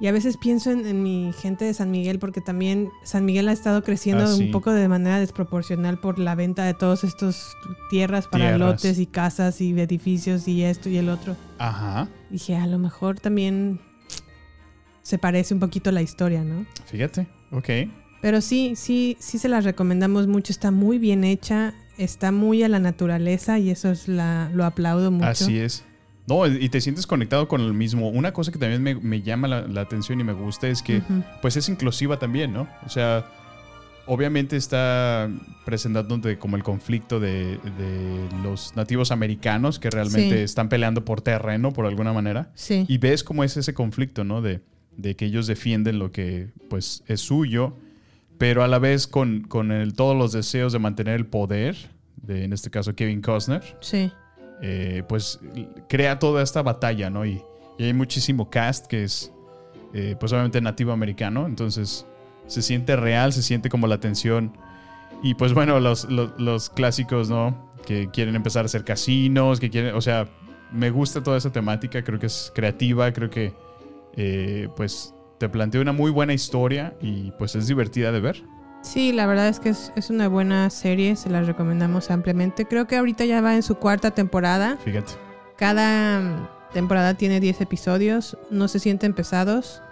Y 0.00 0.08
a 0.08 0.12
veces 0.12 0.36
pienso 0.36 0.72
en, 0.72 0.84
en 0.84 1.00
mi 1.04 1.32
gente 1.32 1.64
de 1.64 1.72
San 1.74 1.92
Miguel 1.92 2.18
porque 2.18 2.40
también 2.40 2.90
San 3.04 3.24
Miguel 3.24 3.46
ha 3.48 3.52
estado 3.52 3.84
creciendo 3.84 4.24
Ah, 4.24 4.26
sí. 4.26 4.46
un 4.46 4.50
poco 4.50 4.72
de 4.72 4.88
manera 4.88 5.20
desproporcional 5.20 6.00
por 6.00 6.18
la 6.18 6.34
venta 6.34 6.64
de 6.64 6.74
todos 6.74 7.04
estos 7.04 7.56
tierras 7.88 8.26
para 8.26 8.46
Tierras. 8.48 8.58
lotes 8.58 8.98
y 8.98 9.06
casas 9.06 9.60
y 9.60 9.70
edificios 9.80 10.48
y 10.48 10.64
esto 10.64 10.88
y 10.88 10.96
el 10.96 11.08
otro. 11.08 11.36
Ajá. 11.58 12.08
Dije, 12.30 12.56
a 12.56 12.66
lo 12.66 12.78
mejor 12.80 13.20
también 13.20 13.78
se 15.02 15.18
parece 15.18 15.54
un 15.54 15.60
poquito 15.60 15.92
la 15.92 16.02
historia, 16.02 16.42
¿no? 16.42 16.66
Fíjate. 16.86 17.28
Ok. 17.52 17.68
Pero 18.20 18.40
sí, 18.40 18.74
sí, 18.74 19.16
sí 19.20 19.38
se 19.38 19.48
las 19.48 19.62
recomendamos 19.64 20.26
mucho. 20.26 20.52
Está 20.52 20.72
muy 20.72 20.98
bien 20.98 21.22
hecha, 21.22 21.74
está 21.98 22.32
muy 22.32 22.62
a 22.62 22.68
la 22.68 22.78
naturaleza 22.80 23.58
y 23.58 23.70
eso 23.70 23.90
es 23.90 24.08
la, 24.08 24.50
lo 24.54 24.64
aplaudo 24.64 25.10
mucho. 25.10 25.26
Así 25.26 25.58
es. 25.58 25.84
No, 26.28 26.46
y 26.46 26.68
te 26.68 26.80
sientes 26.80 27.06
conectado 27.06 27.48
con 27.48 27.60
el 27.60 27.74
mismo. 27.74 28.08
Una 28.08 28.32
cosa 28.32 28.52
que 28.52 28.58
también 28.58 28.82
me, 28.82 28.94
me 28.94 29.22
llama 29.22 29.48
la, 29.48 29.62
la 29.66 29.80
atención 29.80 30.20
y 30.20 30.24
me 30.24 30.32
gusta 30.32 30.68
es 30.68 30.80
que, 30.80 31.02
pues, 31.42 31.56
es 31.56 31.68
inclusiva 31.68 32.18
también, 32.18 32.52
¿no? 32.52 32.68
O 32.86 32.88
sea, 32.88 33.26
obviamente 34.06 34.56
está 34.56 35.28
presentándote 35.64 36.38
como 36.38 36.56
el 36.56 36.62
conflicto 36.62 37.18
de, 37.18 37.56
de 37.58 38.28
los 38.44 38.74
nativos 38.76 39.10
americanos 39.10 39.78
que 39.80 39.90
realmente 39.90 40.36
Sí. 40.38 40.42
están 40.44 40.68
peleando 40.68 41.04
por 41.04 41.20
terreno, 41.22 41.72
por 41.72 41.86
alguna 41.86 42.12
manera. 42.12 42.52
Sí. 42.54 42.84
Y 42.88 42.98
ves 42.98 43.24
cómo 43.24 43.42
es 43.42 43.56
ese 43.56 43.74
conflicto, 43.74 44.22
¿no? 44.22 44.42
De, 44.42 44.60
de 44.96 45.16
que 45.16 45.24
ellos 45.24 45.48
defienden 45.48 45.98
lo 45.98 46.12
que, 46.12 46.50
pues, 46.70 47.02
es 47.08 47.20
suyo, 47.20 47.76
pero 48.38 48.62
a 48.62 48.68
la 48.68 48.78
vez 48.78 49.06
con, 49.06 49.42
con 49.42 49.70
el- 49.72 49.94
todos 49.94 50.16
los 50.16 50.32
deseos 50.32 50.72
de 50.72 50.78
mantener 50.78 51.14
el 51.14 51.26
poder, 51.26 51.76
de, 52.16 52.44
en 52.44 52.52
este 52.52 52.70
caso, 52.70 52.94
Kevin 52.94 53.20
Costner 53.22 53.62
Sí. 53.80 54.12
eh, 54.62 55.02
pues 55.08 55.40
crea 55.88 56.18
toda 56.18 56.42
esta 56.42 56.62
batalla, 56.62 57.10
¿no? 57.10 57.24
Y, 57.26 57.42
y 57.78 57.84
hay 57.84 57.92
muchísimo 57.94 58.48
cast 58.50 58.86
que 58.86 59.04
es, 59.04 59.32
eh, 59.94 60.16
pues 60.18 60.32
obviamente 60.32 60.60
nativo 60.60 60.92
americano, 60.92 61.46
entonces 61.46 62.06
se 62.46 62.62
siente 62.62 62.96
real, 62.96 63.32
se 63.32 63.42
siente 63.42 63.68
como 63.68 63.86
la 63.86 63.98
tensión. 63.98 64.56
Y 65.22 65.34
pues 65.34 65.52
bueno, 65.54 65.78
los, 65.80 66.04
los, 66.10 66.32
los 66.40 66.68
clásicos, 66.70 67.28
¿no? 67.30 67.70
Que 67.86 68.08
quieren 68.10 68.34
empezar 68.36 68.64
a 68.64 68.66
hacer 68.66 68.84
casinos, 68.84 69.60
que 69.60 69.70
quieren, 69.70 69.94
o 69.94 70.00
sea, 70.00 70.28
me 70.72 70.90
gusta 70.90 71.22
toda 71.22 71.36
esa 71.38 71.52
temática, 71.52 72.02
creo 72.02 72.18
que 72.18 72.26
es 72.26 72.50
creativa, 72.54 73.12
creo 73.12 73.30
que 73.30 73.52
eh, 74.16 74.68
pues 74.76 75.14
te 75.42 75.48
plantea 75.48 75.80
una 75.80 75.90
muy 75.90 76.12
buena 76.12 76.32
historia 76.34 76.94
y 77.00 77.32
pues 77.32 77.56
es 77.56 77.66
divertida 77.66 78.12
de 78.12 78.20
ver. 78.20 78.44
Sí, 78.82 79.10
la 79.10 79.26
verdad 79.26 79.48
es 79.48 79.58
que 79.58 79.70
es, 79.70 79.92
es 79.96 80.08
una 80.08 80.28
buena 80.28 80.70
serie, 80.70 81.16
se 81.16 81.30
la 81.30 81.42
recomendamos 81.42 82.12
ampliamente. 82.12 82.64
Creo 82.64 82.86
que 82.86 82.96
ahorita 82.96 83.24
ya 83.24 83.40
va 83.40 83.56
en 83.56 83.64
su 83.64 83.74
cuarta 83.74 84.12
temporada. 84.12 84.76
Fíjate. 84.84 85.14
Cada 85.56 86.20
mm, 86.20 86.48
temporada 86.72 87.14
tiene 87.14 87.40
10 87.40 87.60
episodios, 87.60 88.38
no 88.50 88.68
se 88.68 88.78
sienten 88.78 89.14
pesados 89.14 89.82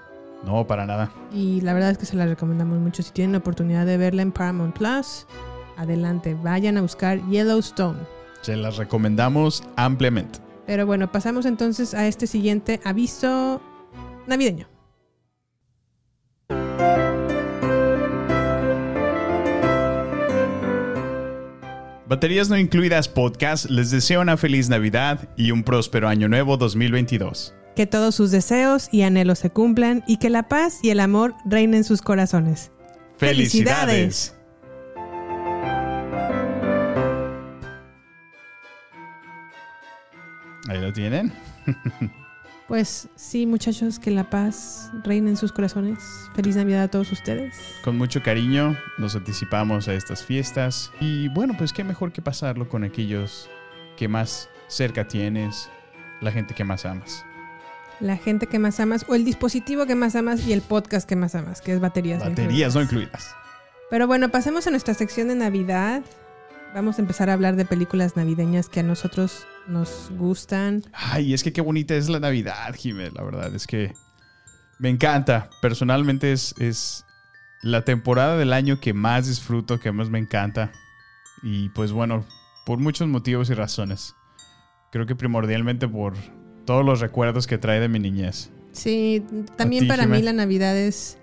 No, 0.46 0.68
para 0.68 0.86
nada. 0.86 1.11
y 1.32 1.61
la 1.62 1.72
verdad 1.74 1.90
es 1.90 1.98
que 1.98 2.07
se 2.07 2.14
la 2.14 2.26
recomendamos 2.26 2.78
mucho. 2.78 3.03
Si 3.03 3.11
tienen 3.11 3.32
la 3.32 3.38
oportunidad 3.38 3.86
de 3.86 3.96
verla 3.96 4.22
en 4.22 4.30
Paramount 4.30 4.78
Plus, 4.78 5.26
adelante, 5.76 6.36
vayan 6.44 6.76
a 6.78 6.82
buscar 6.82 7.20
Yellowstone. 7.28 7.98
Se 8.42 8.55
las 8.55 8.76
recomendamos 8.76 9.64
ampliamente. 9.74 10.38
Pero 10.68 10.86
bueno, 10.86 11.11
pasamos 11.11 11.44
entonces 11.44 11.92
a 11.92 12.07
este 12.07 12.28
siguiente 12.28 12.78
aviso 12.84 13.61
navideño. 14.28 14.68
Baterías 22.11 22.48
no 22.48 22.58
incluidas 22.58 23.06
podcast 23.06 23.70
les 23.70 23.92
desea 23.92 24.18
una 24.18 24.36
feliz 24.36 24.68
Navidad 24.68 25.28
y 25.36 25.52
un 25.52 25.62
próspero 25.62 26.08
año 26.08 26.28
nuevo 26.28 26.56
2022. 26.56 27.54
Que 27.76 27.86
todos 27.86 28.16
sus 28.16 28.32
deseos 28.32 28.88
y 28.90 29.02
anhelos 29.02 29.38
se 29.38 29.50
cumplan 29.50 30.02
y 30.08 30.16
que 30.16 30.28
la 30.28 30.48
paz 30.48 30.80
y 30.82 30.90
el 30.90 30.98
amor 30.98 31.36
reinen 31.44 31.76
en 31.76 31.84
sus 31.84 32.02
corazones. 32.02 32.72
¡Felicidades! 33.16 34.34
Ahí 40.68 40.80
lo 40.80 40.92
tienen. 40.92 41.32
Pues 42.70 43.08
sí, 43.16 43.46
muchachos, 43.46 43.98
que 43.98 44.12
la 44.12 44.30
paz 44.30 44.92
reine 45.02 45.30
en 45.30 45.36
sus 45.36 45.50
corazones. 45.50 45.98
Feliz 46.36 46.54
Navidad 46.54 46.84
a 46.84 46.88
todos 46.88 47.10
ustedes. 47.10 47.56
Con 47.82 47.98
mucho 47.98 48.22
cariño 48.22 48.76
nos 48.96 49.16
anticipamos 49.16 49.88
a 49.88 49.94
estas 49.94 50.24
fiestas. 50.24 50.92
Y 51.00 51.26
bueno, 51.30 51.54
pues 51.58 51.72
qué 51.72 51.82
mejor 51.82 52.12
que 52.12 52.22
pasarlo 52.22 52.68
con 52.68 52.84
aquellos 52.84 53.50
que 53.96 54.06
más 54.06 54.48
cerca 54.68 55.08
tienes, 55.08 55.68
la 56.20 56.30
gente 56.30 56.54
que 56.54 56.62
más 56.62 56.86
amas. 56.86 57.24
La 57.98 58.16
gente 58.16 58.46
que 58.46 58.60
más 58.60 58.78
amas, 58.78 59.04
o 59.08 59.16
el 59.16 59.24
dispositivo 59.24 59.84
que 59.84 59.96
más 59.96 60.14
amas 60.14 60.46
y 60.46 60.52
el 60.52 60.62
podcast 60.62 61.08
que 61.08 61.16
más 61.16 61.34
amas, 61.34 61.60
que 61.62 61.72
es 61.72 61.80
baterías. 61.80 62.22
no 62.22 62.30
Baterías 62.30 62.76
no 62.76 62.82
incluidas. 62.82 63.10
incluidas. 63.10 63.36
Pero 63.90 64.06
bueno, 64.06 64.28
pasemos 64.28 64.68
a 64.68 64.70
nuestra 64.70 64.94
sección 64.94 65.26
de 65.26 65.34
Navidad. 65.34 66.04
Vamos 66.72 67.00
a 67.00 67.02
empezar 67.02 67.30
a 67.30 67.32
hablar 67.32 67.56
de 67.56 67.64
películas 67.64 68.14
navideñas 68.14 68.68
que 68.68 68.78
a 68.78 68.84
nosotros 68.84 69.44
nos 69.66 70.11
gustan. 70.16 70.82
Ay, 70.92 71.34
es 71.34 71.42
que 71.42 71.52
qué 71.52 71.61
bonita 71.61 71.94
es 71.94 72.08
la 72.08 72.20
Navidad, 72.20 72.74
Jiménez. 72.74 73.12
La 73.14 73.22
verdad 73.22 73.54
es 73.54 73.66
que 73.66 73.92
me 74.78 74.88
encanta. 74.88 75.50
Personalmente 75.62 76.32
es, 76.32 76.54
es 76.58 77.04
la 77.62 77.84
temporada 77.84 78.36
del 78.36 78.52
año 78.52 78.80
que 78.80 78.92
más 78.92 79.26
disfruto, 79.26 79.78
que 79.78 79.92
más 79.92 80.11
me 80.11 80.18
encanta. 80.18 80.72
Y 81.42 81.68
pues 81.70 81.92
bueno, 81.92 82.24
por 82.66 82.78
muchos 82.78 83.08
motivos 83.08 83.50
y 83.50 83.54
razones. 83.54 84.14
Creo 84.90 85.06
que 85.06 85.14
primordialmente 85.14 85.86
por 85.86 86.14
todos 86.64 86.84
los 86.84 87.00
recuerdos 87.00 87.46
que 87.46 87.58
trae 87.58 87.80
de 87.80 87.88
mi 87.88 87.98
niñez. 87.98 88.50
Sí, 88.72 89.24
también 89.56 89.84
ti, 89.84 89.88
para 89.88 90.06
mí 90.06 90.22
la 90.22 90.32
Navidad 90.32 90.76
es 90.76 91.18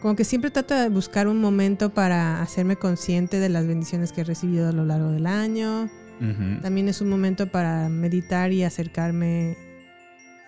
como 0.00 0.14
que 0.14 0.24
siempre 0.24 0.50
trato 0.50 0.74
de 0.74 0.88
buscar 0.88 1.26
un 1.26 1.40
momento 1.40 1.90
para 1.90 2.40
hacerme 2.40 2.76
consciente 2.76 3.40
de 3.40 3.48
las 3.48 3.66
bendiciones 3.66 4.12
que 4.12 4.20
he 4.20 4.24
recibido 4.24 4.68
a 4.68 4.72
lo 4.72 4.84
largo 4.84 5.10
del 5.10 5.26
año. 5.26 5.90
También 6.62 6.88
es 6.88 7.00
un 7.00 7.08
momento 7.08 7.46
para 7.46 7.88
meditar 7.88 8.52
y 8.52 8.64
acercarme 8.64 9.56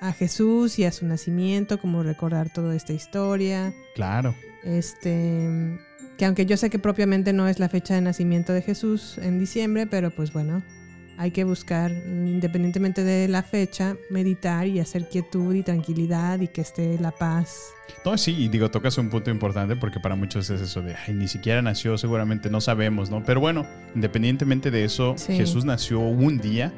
a 0.01 0.13
Jesús 0.13 0.79
y 0.79 0.85
a 0.85 0.93
su 0.93 1.07
nacimiento, 1.07 1.79
como 1.79 2.03
recordar 2.03 2.51
toda 2.51 2.75
esta 2.75 2.93
historia. 2.93 3.73
Claro. 3.95 4.35
Este, 4.65 5.79
que 6.19 6.25
aunque 6.25 6.47
yo 6.47 6.57
sé 6.57 6.71
que 6.71 6.79
propiamente 6.79 7.33
no 7.33 7.49
es 7.49 7.59
la 7.59 7.69
fecha 7.69 7.95
de 7.95 8.01
nacimiento 8.01 8.53
de 8.53 8.63
Jesús 8.63 9.19
en 9.19 9.39
diciembre, 9.39 9.87
pero 9.87 10.11
pues 10.11 10.33
bueno, 10.33 10.63
hay 11.21 11.33
que 11.33 11.45
buscar, 11.45 11.91
independientemente 11.91 13.05
de 13.05 13.29
la 13.29 13.43
fecha, 13.43 13.95
meditar 14.09 14.67
y 14.67 14.81
hacer 14.81 15.07
quietud 15.07 15.55
y 15.55 15.63
tranquilidad 15.63 16.41
y 16.41 16.49
que 16.49 16.63
esté 16.63 16.99
la 16.99 17.11
paz. 17.11 17.75
No, 18.07 18.17
sí, 18.17 18.35
y 18.39 18.49
digo, 18.49 18.71
tocas 18.71 18.97
un 18.97 19.11
punto 19.11 19.31
importante 19.31 19.77
porque 19.77 20.01
para 20.01 20.15
muchos 20.15 20.49
es 20.49 20.63
eso 20.63 20.81
de, 20.81 20.95
ay, 20.95 21.13
ni 21.13 21.29
siquiera 21.29 21.61
nació, 21.61 21.99
seguramente 21.99 22.49
no 22.49 22.63
sabemos, 22.63 23.11
¿no? 23.11 23.23
Pero 23.23 23.39
bueno, 23.39 23.67
independientemente 23.95 24.71
de 24.71 24.85
eso, 24.85 25.15
Sí. 25.19 25.35
Jesús 25.35 25.67
nació 25.67 26.01
un 26.01 26.39
día 26.39 26.73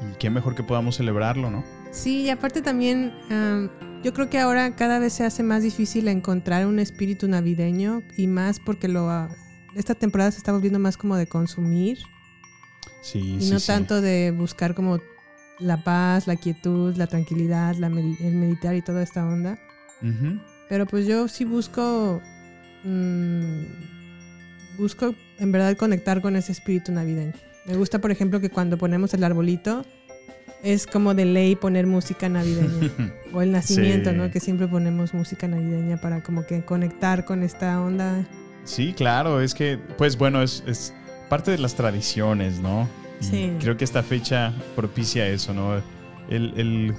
y 0.00 0.16
qué 0.16 0.30
mejor 0.30 0.54
que 0.54 0.62
podamos 0.62 0.96
celebrarlo, 0.96 1.50
¿no? 1.50 1.62
Sí, 1.90 2.22
y 2.22 2.30
aparte 2.30 2.62
también, 2.62 3.12
am, 3.28 3.68
yo 4.02 4.14
creo 4.14 4.30
que 4.30 4.38
ahora 4.38 4.74
cada 4.74 5.00
vez 5.00 5.12
se 5.12 5.26
hace 5.26 5.42
más 5.42 5.62
difícil 5.62 6.08
encontrar 6.08 6.66
un 6.66 6.78
espíritu 6.78 7.28
navideño 7.28 8.02
y 8.16 8.26
más 8.26 8.58
porque 8.58 8.88
lo 8.88 9.28
esta 9.74 9.94
temporada 9.94 10.30
se 10.30 10.38
está 10.38 10.50
volviendo 10.52 10.78
más 10.78 10.96
como 10.96 11.16
de 11.16 11.26
consumir 11.26 11.98
Sí, 13.02 13.36
y 13.36 13.40
sí, 13.42 13.50
no 13.50 13.58
sí. 13.60 13.66
tanto 13.66 14.00
de 14.00 14.30
buscar 14.30 14.74
como 14.74 14.98
la 15.58 15.84
paz, 15.84 16.26
la 16.26 16.36
quietud, 16.36 16.96
la 16.96 17.06
tranquilidad, 17.06 17.74
la 17.76 17.88
el 17.88 18.34
meditar 18.34 18.74
y 18.74 18.80
toda 18.82 19.02
esta 19.02 19.26
onda. 19.26 19.58
Pero 20.68 20.86
pues 20.86 21.06
yo 21.06 21.28
sí 21.28 21.44
busco. 21.44 22.22
mm, 22.84 23.62
busco 24.78 25.14
en 25.38 25.52
verdad 25.52 25.76
conectar 25.76 26.20
con 26.22 26.36
ese 26.36 26.52
espíritu 26.52 26.92
navideño. 26.92 27.32
Me 27.66 27.76
gusta, 27.76 28.00
por 28.00 28.10
ejemplo, 28.10 28.40
que 28.40 28.50
cuando 28.50 28.78
ponemos 28.78 29.14
el 29.14 29.22
arbolito 29.22 29.84
es 30.62 30.86
como 30.86 31.14
de 31.14 31.24
ley 31.24 31.54
poner 31.56 31.86
música 31.86 32.28
navideña. 32.28 32.90
o 33.32 33.42
el 33.42 33.52
nacimiento, 33.52 34.10
Sí. 34.10 34.16
¿no? 34.16 34.30
Que 34.30 34.40
siempre 34.40 34.66
ponemos 34.68 35.12
música 35.14 35.46
navideña 35.48 36.00
para 36.00 36.22
como 36.22 36.44
que 36.46 36.64
conectar 36.64 37.24
con 37.24 37.42
esta 37.42 37.80
onda. 37.80 38.24
Sí, 38.64 38.92
claro, 38.96 39.40
es 39.40 39.54
que, 39.54 39.78
pues 39.98 40.16
bueno, 40.16 40.40
es, 40.42 40.62
es 40.66 40.94
parte 41.32 41.50
de 41.50 41.56
las 41.56 41.74
tradiciones, 41.74 42.60
¿no? 42.60 42.86
Sí. 43.20 43.52
creo 43.58 43.78
que 43.78 43.84
esta 43.84 44.02
fecha 44.02 44.52
propicia 44.76 45.26
eso, 45.28 45.54
¿no? 45.54 45.76
El, 46.28 46.52
el 46.58 46.94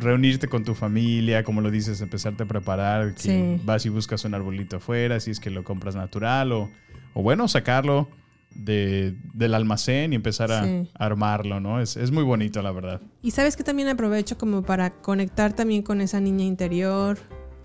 reunirte 0.00 0.48
con 0.48 0.64
tu 0.64 0.74
familia, 0.74 1.44
como 1.44 1.60
lo 1.60 1.70
dices, 1.70 2.00
empezarte 2.00 2.42
a 2.42 2.46
preparar, 2.46 3.14
que 3.14 3.20
Sí. 3.22 3.60
vas 3.64 3.86
y 3.86 3.88
buscas 3.90 4.24
un 4.24 4.34
arbolito 4.34 4.78
afuera, 4.78 5.20
si 5.20 5.30
es 5.30 5.38
que 5.38 5.50
lo 5.50 5.62
compras 5.62 5.94
natural, 5.94 6.50
o, 6.50 6.68
o 7.14 7.22
bueno, 7.22 7.46
sacarlo 7.46 8.08
de, 8.56 9.14
del 9.34 9.54
almacén 9.54 10.12
y 10.12 10.16
empezar 10.16 10.50
a, 10.50 10.64
Sí. 10.64 10.88
a 10.98 11.04
armarlo, 11.06 11.60
¿no? 11.60 11.80
Es, 11.80 11.96
es 11.96 12.10
muy 12.10 12.24
bonito, 12.24 12.60
la 12.62 12.72
verdad. 12.72 13.00
Y 13.22 13.30
sabes 13.30 13.56
que 13.56 13.62
también 13.62 13.86
aprovecho 13.88 14.36
como 14.36 14.62
para 14.62 14.90
conectar 14.90 15.52
también 15.52 15.82
con 15.82 16.00
esa 16.00 16.18
niña 16.18 16.44
interior. 16.44 17.18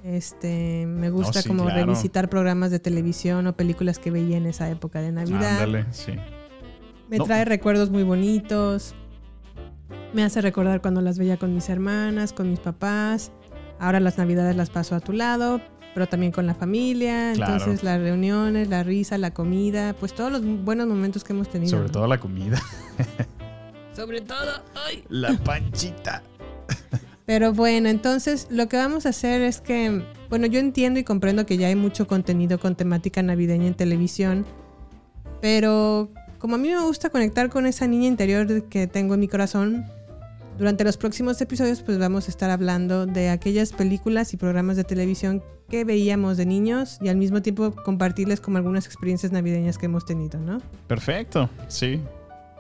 Este, 0.04 0.86
me 0.88 1.10
gusta 1.12 1.42
sí, 1.42 1.48
como 1.48 1.66
claro. 1.66 1.80
revisitar 1.86 2.30
programas 2.30 2.72
de 2.72 2.80
televisión 2.80 3.46
o 3.48 3.54
películas 3.56 4.00
que 4.00 4.10
veía 4.12 4.38
en 4.38 4.48
esa 4.48 4.70
época 4.70 5.00
de 5.02 5.12
Navidad. 5.12 5.62
Ándale, 5.64 5.86
sí. 5.92 6.14
Me 7.10 7.18
No. 7.18 7.26
trae 7.26 7.46
recuerdos 7.46 7.90
muy 7.92 8.04
bonitos. 8.04 8.96
Me 10.14 10.24
hace 10.24 10.42
recordar 10.42 10.82
cuando 10.82 11.02
las 11.02 11.18
veía 11.20 11.38
con 11.38 11.54
mis 11.54 11.70
hermanas, 11.70 12.34
con 12.34 12.50
mis 12.50 12.60
papás. 12.60 13.32
Ahora 13.80 14.00
las 14.00 14.18
navidades 14.18 14.56
las 14.56 14.70
paso 14.70 14.96
a 14.96 15.00
tu 15.00 15.12
lado, 15.14 15.62
pero 15.94 16.08
también 16.08 16.32
con 16.32 16.48
la 16.48 16.56
familia. 16.56 17.34
Claro. 17.36 17.54
Entonces 17.54 17.84
las 17.84 18.00
reuniones, 18.02 18.70
la 18.70 18.84
risa, 18.84 19.18
la 19.18 19.32
comida, 19.34 19.94
pues 20.00 20.14
todos 20.14 20.32
los 20.32 20.44
buenos 20.64 20.88
momentos 20.88 21.24
que 21.24 21.34
hemos 21.34 21.50
tenido. 21.50 21.70
Sobre 21.72 21.86
¿no? 21.88 21.92
todo 21.92 22.08
la 22.08 22.20
comida. 22.20 22.60
Sobre 23.96 24.22
todo, 24.22 24.52
ay. 24.88 25.04
La 25.10 25.38
panchita. 25.38 26.24
Pero 27.32 27.54
bueno, 27.54 27.88
entonces 27.88 28.48
lo 28.50 28.68
que 28.68 28.76
vamos 28.76 29.06
a 29.06 29.10
hacer 29.10 29.42
es 29.42 29.62
que, 29.62 30.04
bueno, 30.30 30.48
yo 30.48 30.60
entiendo 30.60 31.00
y 31.00 31.06
comprendo 31.06 31.46
que 31.46 31.56
ya 31.56 31.68
hay 31.68 31.78
mucho 31.78 32.06
contenido 32.06 32.60
con 32.60 32.76
temática 32.76 33.24
navideña 33.24 33.68
en 33.68 33.74
televisión, 33.74 34.46
pero 35.40 36.12
como 36.40 36.56
a 36.56 36.58
mí 36.58 36.68
me 36.68 36.82
gusta 36.82 37.10
conectar 37.10 37.50
con 37.50 37.66
esa 37.66 37.88
niña 37.88 38.08
interior 38.08 38.68
que 38.68 38.86
tengo 38.86 39.14
en 39.14 39.22
mi 39.22 39.30
corazón, 39.30 39.86
durante 40.58 40.84
los 40.84 40.98
próximos 40.98 41.40
episodios 41.40 41.82
pues 41.82 41.98
vamos 41.98 42.28
a 42.28 42.32
estar 42.32 42.50
hablando 42.50 43.06
de 43.06 43.30
aquellas 43.30 43.72
películas 43.72 44.34
y 44.34 44.38
programas 44.38 44.76
de 44.76 44.84
televisión 44.84 45.42
que 45.70 45.86
veíamos 45.86 46.36
de 46.36 46.46
niños 46.46 47.00
y 47.02 47.08
al 47.08 47.16
mismo 47.16 47.42
tiempo 47.42 47.74
compartirles 47.86 48.42
como 48.42 48.58
algunas 48.58 48.86
experiencias 48.88 49.32
navideñas 49.32 49.78
que 49.78 49.86
hemos 49.86 50.04
tenido, 50.04 50.38
¿no? 50.38 50.62
Perfecto, 50.90 51.50
sí. 51.70 52.02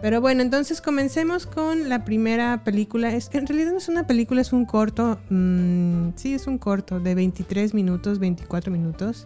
Pero 0.01 0.19
bueno, 0.19 0.41
entonces 0.41 0.81
comencemos 0.81 1.45
con 1.45 1.87
la 1.89 2.03
primera 2.03 2.63
película. 2.63 3.13
Es, 3.13 3.29
en 3.33 3.45
realidad 3.45 3.71
no 3.71 3.77
es 3.77 3.87
una 3.87 4.07
película, 4.07 4.41
es 4.41 4.51
un 4.51 4.65
corto. 4.65 5.19
mm, 5.29 6.09
sí, 6.15 6.33
es 6.33 6.47
un 6.47 6.57
corto 6.57 6.99
de 6.99 7.13
23 7.15 7.73
minutos, 7.73 8.17
24 8.19 8.71
minutos. 8.71 9.25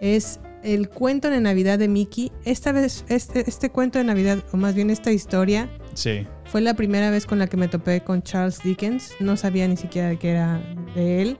Es 0.00 0.40
el 0.62 0.88
cuento 0.88 1.28
de 1.28 1.40
Navidad 1.40 1.78
de 1.78 1.88
Mickey. 1.88 2.32
Esta 2.46 2.72
vez, 2.72 3.04
este, 3.08 3.48
este 3.48 3.70
cuento 3.70 3.98
de 3.98 4.04
Navidad, 4.04 4.38
o 4.52 4.56
más 4.56 4.74
bien 4.74 4.88
esta 4.90 5.12
historia, 5.12 5.68
Sí. 5.94 6.26
fue 6.46 6.62
la 6.62 6.72
primera 6.74 7.10
vez 7.10 7.26
con 7.26 7.38
la 7.38 7.46
que 7.46 7.56
me 7.58 7.68
topé 7.68 8.00
con 8.00 8.22
Charles 8.22 8.58
Dickens. 8.64 9.12
No 9.20 9.36
sabía 9.36 9.68
ni 9.68 9.76
siquiera 9.76 10.16
que 10.16 10.30
era 10.30 10.62
de 10.94 11.20
él. 11.22 11.36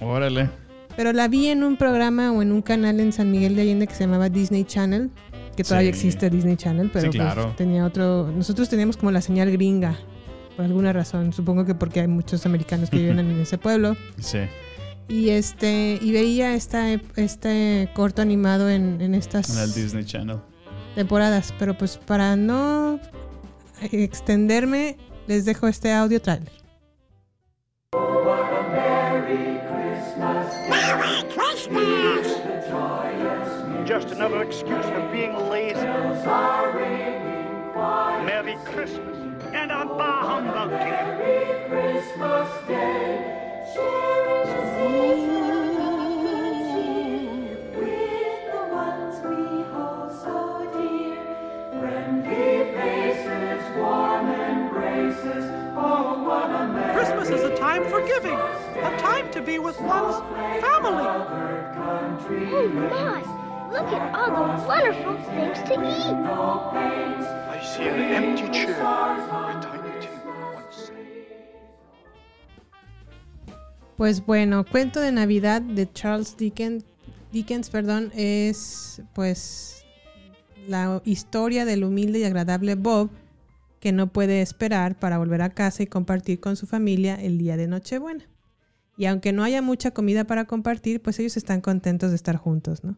Órale. 0.00 0.50
Pero 0.96 1.12
la 1.12 1.26
vi 1.26 1.48
en 1.48 1.64
un 1.64 1.76
programa 1.76 2.30
o 2.30 2.42
en 2.42 2.52
un 2.52 2.62
canal 2.62 3.00
en 3.00 3.12
San 3.12 3.32
Miguel 3.32 3.56
de 3.56 3.62
Allende 3.62 3.88
que 3.88 3.94
se 3.94 4.04
llamaba 4.04 4.28
Disney 4.28 4.62
Channel, 4.62 5.10
que 5.54 5.64
todavía 5.64 5.92
Sí. 5.92 5.96
existe 6.06 6.30
Disney 6.30 6.56
Channel, 6.56 6.90
pero 6.92 7.10
Sí, 7.12 7.18
pues, 7.18 7.56
tenía 7.56 7.84
otro. 7.84 8.30
Nosotros 8.34 8.68
teníamos 8.68 8.96
como 8.96 9.10
la 9.10 9.20
señal 9.20 9.50
gringa, 9.50 9.96
por 10.56 10.64
alguna 10.64 10.92
razón. 10.92 11.32
Supongo 11.32 11.64
que 11.64 11.74
porque 11.74 12.00
hay 12.00 12.08
muchos 12.08 12.44
americanos 12.46 12.90
que 12.90 12.98
viven 12.98 13.18
en 13.20 13.40
ese 13.40 13.58
pueblo. 13.58 13.96
Sí. 14.18 14.38
Y 15.08 15.28
este 15.30 15.98
y 16.00 16.12
veía 16.12 16.54
esta, 16.54 16.90
este 17.16 17.90
corto 17.94 18.22
animado 18.22 18.70
en, 18.70 19.00
en 19.00 19.14
estas 19.14 19.54
En 19.54 19.62
el 19.62 19.74
Disney 19.74 20.04
Channel. 20.04 20.38
temporadas, 20.94 21.52
pero 21.58 21.76
pues 21.76 21.98
para 21.98 22.36
no 22.36 22.98
extenderme, 23.92 24.96
les 25.26 25.44
dejo 25.44 25.68
este 25.68 25.92
audio 25.92 26.22
trailer. 26.22 26.50
Merry 27.92 29.60
Christmas! 29.68 30.54
Just 33.84 34.12
another 34.12 34.42
excuse 34.42 34.84
for 34.86 35.08
being 35.12 35.36
lazy. 35.50 35.84
Merry 38.24 38.56
Christmas 38.64 39.18
and 39.52 39.70
a 39.70 39.84
bah 39.84 40.26
humbug 40.26 40.70
to 40.70 40.76
you. 40.76 40.90
Merry 40.90 41.68
Christmas 41.68 42.66
Day. 42.66 43.40
Christmas 56.94 57.28
is 57.28 57.42
a 57.42 57.54
time 57.56 57.84
for 57.90 58.00
giving, 58.06 58.32
a 58.32 58.96
time 58.98 59.30
to 59.32 59.42
be 59.42 59.58
with 59.58 59.78
one's 59.80 60.16
family. 60.62 61.04
Oh 61.06 62.68
my! 62.90 63.43
Look 63.74 63.92
at 63.92 64.14
all 64.14 64.30
the 64.30 64.68
wonderful 64.68 65.16
things 65.34 65.58
to 65.66 65.74
eat. 65.74 66.14
I 67.50 67.60
see 67.60 67.88
an 67.88 67.98
empty 67.98 68.48
chair 68.52 68.68
where 68.68 69.60
Tiny 69.60 69.90
Tim 70.00 70.54
once 70.54 70.76
sat. 70.76 70.94
Pues 73.96 74.24
bueno, 74.24 74.64
cuento 74.64 75.00
de 75.00 75.10
Navidad 75.10 75.60
de 75.60 75.90
Charles 75.92 76.36
Dickens, 76.36 76.84
Dickens, 77.32 77.68
perdón, 77.68 78.12
es 78.14 79.02
pues 79.12 79.84
la 80.68 81.02
historia 81.04 81.64
del 81.64 81.82
humilde 81.82 82.20
y 82.20 82.24
agradable 82.24 82.76
Bob 82.76 83.10
que 83.80 83.90
no 83.90 84.06
puede 84.06 84.40
esperar 84.40 84.96
para 84.96 85.18
volver 85.18 85.42
a 85.42 85.50
casa 85.50 85.82
y 85.82 85.88
compartir 85.88 86.38
con 86.38 86.54
su 86.54 86.68
familia 86.68 87.16
el 87.16 87.38
día 87.38 87.56
de 87.56 87.66
Nochebuena. 87.66 88.24
Y 88.96 89.06
aunque 89.06 89.32
no 89.32 89.42
haya 89.42 89.60
mucha 89.60 89.90
comida 89.90 90.24
para 90.24 90.44
compartir, 90.44 91.02
pues 91.02 91.18
ellos 91.18 91.36
están 91.36 91.60
contentos 91.60 92.10
de 92.10 92.16
estar 92.16 92.36
juntos, 92.36 92.84
¿no? 92.84 92.96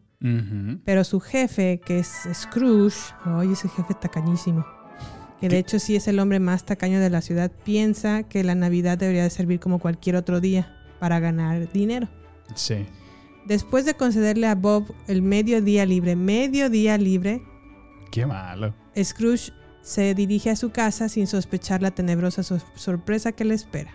Pero 0.85 1.03
su 1.03 1.19
jefe, 1.19 1.79
que 1.83 1.99
es 1.99 2.11
Scrooge, 2.33 3.13
oye, 3.35 3.53
ese 3.53 3.67
jefe 3.69 3.93
tacañísimo, 3.99 4.65
que 5.41 5.49
de 5.49 5.57
hecho 5.57 5.79
sí 5.79 5.95
es 5.95 6.07
el 6.07 6.19
hombre 6.19 6.39
más 6.39 6.65
tacaño 6.65 6.99
de 6.99 7.09
la 7.09 7.21
ciudad, 7.21 7.51
piensa 7.63 8.23
que 8.23 8.43
la 8.43 8.53
Navidad 8.55 8.97
debería 8.97 9.23
de 9.23 9.29
servir 9.31 9.59
como 9.59 9.79
cualquier 9.79 10.15
otro 10.15 10.39
día 10.39 10.71
para 10.99 11.19
ganar 11.19 11.71
dinero. 11.71 12.07
Sí. 12.55 12.85
Después 13.47 13.85
de 13.85 13.93
concederle 13.95 14.45
a 14.47 14.55
Bob 14.55 14.93
el 15.07 15.21
medio 15.21 15.61
día 15.61 15.85
libre, 15.85 16.15
medio 16.15 16.69
día 16.69 16.97
libre, 16.97 17.41
Qué 18.11 18.25
malo. 18.25 18.73
Scrooge 19.01 19.51
se 19.81 20.13
dirige 20.15 20.49
a 20.49 20.55
su 20.55 20.69
casa 20.71 21.09
sin 21.09 21.27
sospechar 21.27 21.81
la 21.81 21.91
tenebrosa 21.91 22.41
sor- 22.43 22.61
sorpresa 22.75 23.31
que 23.31 23.45
le 23.45 23.53
espera. 23.53 23.91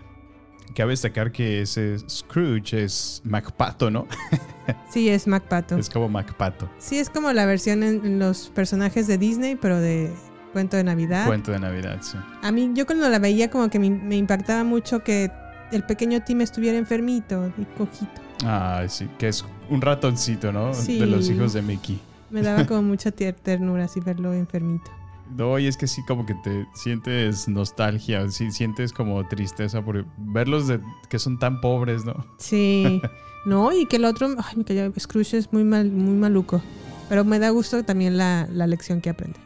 Cabe 0.75 0.91
destacar 0.91 1.31
que 1.31 1.61
ese 1.61 1.97
Scrooge 2.09 2.83
es 2.83 3.21
MacPato, 3.23 3.91
¿no? 3.91 4.07
Sí, 4.89 5.09
es 5.09 5.27
MacPato. 5.27 5.77
Es 5.77 5.89
como 5.89 6.07
MacPato. 6.07 6.69
Sí, 6.77 6.97
es 6.97 7.09
como 7.09 7.33
la 7.33 7.45
versión 7.45 7.83
en, 7.83 8.17
los 8.17 8.47
personajes 8.47 9.07
de 9.07 9.17
Disney, 9.17 9.57
pero 9.57 9.77
de 9.77 10.09
cuento 10.53 10.77
de 10.77 10.85
Navidad. 10.85 11.25
Cuento 11.25 11.51
de 11.51 11.59
Navidad, 11.59 11.99
sí. 12.01 12.17
A 12.41 12.51
mí, 12.51 12.71
yo 12.73 12.85
cuando 12.85 13.09
la 13.09 13.19
veía, 13.19 13.49
como 13.49 13.69
que 13.69 13.77
me, 13.77 13.89
me 13.89 14.15
impactaba 14.15 14.63
mucho 14.63 15.03
que 15.03 15.29
el 15.73 15.83
pequeño 15.83 16.23
Tim 16.23 16.41
estuviera 16.41 16.77
enfermito 16.77 17.51
y 17.57 17.65
cojito. 17.77 18.21
Ah, 18.45 18.83
sí, 18.87 19.09
que 19.17 19.27
es 19.27 19.43
un 19.69 19.81
ratoncito, 19.81 20.51
¿no? 20.51 20.73
Sí. 20.73 20.99
De 20.99 21.07
los 21.07 21.29
hijos 21.29 21.53
de 21.53 21.61
Mickey. 21.61 21.99
Me 22.29 22.41
daba 22.41 22.65
como 22.65 22.81
mucha 22.83 23.11
ternura 23.11 23.85
así 23.85 23.99
verlo 23.99 24.33
enfermito. 24.33 24.91
No, 25.29 25.57
y 25.57 25.67
es 25.67 25.77
que 25.77 25.87
sí, 25.87 26.03
como 26.05 26.25
que 26.25 26.35
te 26.35 26.67
sientes 26.73 27.47
nostalgia, 27.47 28.29
sí, 28.29 28.51
sientes 28.51 28.93
como 28.93 29.27
tristeza 29.27 29.83
por 29.83 30.05
verlos 30.17 30.67
de, 30.67 30.79
que 31.09 31.17
son 31.17 31.39
tan 31.39 31.61
pobres, 31.61 32.05
¿no? 32.05 32.25
Sí. 32.37 33.01
No, 33.45 33.73
y 33.73 33.85
que 33.87 33.97
el 33.97 34.05
otro, 34.05 34.33
ay, 34.37 34.55
me 34.55 34.99
Scrooge 34.99 35.37
es 35.37 35.51
muy 35.51 35.65
mal, 35.65 35.91
muy 35.91 36.15
maluco. 36.15 36.61
Pero 37.09 37.25
me 37.25 37.39
da 37.39 37.49
gusto 37.49 37.83
también 37.83 38.17
la, 38.17 38.47
la 38.49 38.67
lección 38.67 39.01
que 39.01 39.09
aprende. 39.09 39.37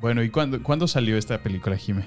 Bueno, 0.00 0.22
¿y 0.22 0.30
cuándo, 0.30 0.62
cuándo 0.62 0.86
salió 0.86 1.16
esta 1.16 1.42
película, 1.42 1.76
Jime? 1.76 2.06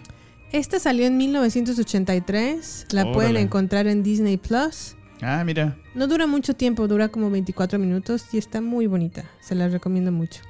Esta 0.52 0.80
salió 0.80 1.06
en 1.06 1.18
1983. 1.18 2.88
La 2.92 3.12
pueden 3.12 3.36
encontrar 3.36 3.88
en 3.88 4.04
Disney 4.04 4.38
Plus. 4.38 4.96
Ah, 5.22 5.44
mira. 5.46 5.78
No 5.94 6.08
dura 6.08 6.28
mucho 6.28 6.54
tiempo, 6.54 6.88
dura 6.88 7.10
como 7.10 7.30
24 7.30 7.80
minutos 7.80 8.26
y 8.34 8.38
está 8.38 8.62
muy 8.62 8.88
bonita. 8.88 9.26
Se 9.42 9.56
la 9.56 9.68
recomiendo 9.68 10.12
mucho. 10.12 10.42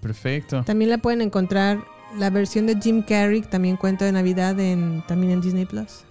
Perfecto. 0.00 0.62
También 0.64 0.90
la 0.90 0.98
pueden 0.98 1.20
encontrar 1.20 1.84
la 2.18 2.30
versión 2.30 2.66
de 2.66 2.76
Jim 2.80 3.02
Carrey, 3.02 3.42
también 3.42 3.76
cuento 3.76 4.04
de 4.04 4.12
Navidad, 4.12 4.58
en, 4.60 5.02
también 5.06 5.32
en 5.32 5.40
Disney 5.40 5.66
Plus. 5.66 6.04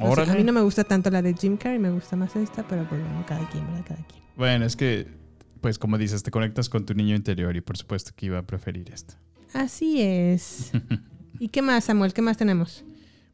O 0.00 0.14
sea, 0.14 0.32
a 0.32 0.36
mí 0.36 0.44
no 0.44 0.52
me 0.52 0.60
gusta 0.60 0.84
tanto 0.84 1.10
la 1.10 1.22
de 1.22 1.34
Jim 1.34 1.56
Carrey, 1.56 1.78
me 1.78 1.90
gusta 1.90 2.14
más 2.14 2.36
esta, 2.36 2.66
pero 2.66 2.88
pues 2.88 3.00
bueno, 3.00 3.24
cada 3.26 3.48
quien, 3.50 3.66
¿verdad? 3.66 3.84
Cada 3.86 4.06
quien. 4.06 4.22
Bueno, 4.36 4.64
es 4.64 4.76
que, 4.76 5.08
pues 5.60 5.78
como 5.78 5.98
dices, 5.98 6.22
te 6.22 6.30
conectas 6.30 6.68
con 6.68 6.86
tu 6.86 6.94
niño 6.94 7.16
interior 7.16 7.56
y 7.56 7.60
por 7.60 7.76
supuesto 7.76 8.12
que 8.14 8.26
iba 8.26 8.38
a 8.38 8.42
preferir 8.42 8.90
esta. 8.92 9.18
Así 9.52 10.00
es. 10.00 10.70
¿Y 11.40 11.48
qué 11.48 11.62
más, 11.62 11.84
Samuel? 11.84 12.12
¿Qué 12.12 12.22
más 12.22 12.36
tenemos? 12.36 12.84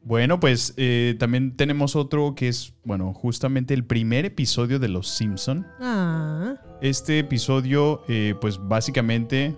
Bueno, 0.03 0.39
pues 0.39 0.73
eh, 0.77 1.15
también 1.17 1.55
tenemos 1.57 1.95
otro 1.95 2.35
que 2.35 2.47
es, 2.47 2.73
bueno, 2.83 3.13
justamente 3.13 3.73
el 3.73 3.83
primer 3.83 4.25
episodio 4.25 4.77
de 4.77 4.87
Los 4.87 5.07
Simpson. 5.07 5.65
Ah, 5.79 6.55
Este 6.81 7.19
episodio, 7.19 8.03
eh, 8.07 8.35
pues 8.39 8.59
básicamente 8.59 9.55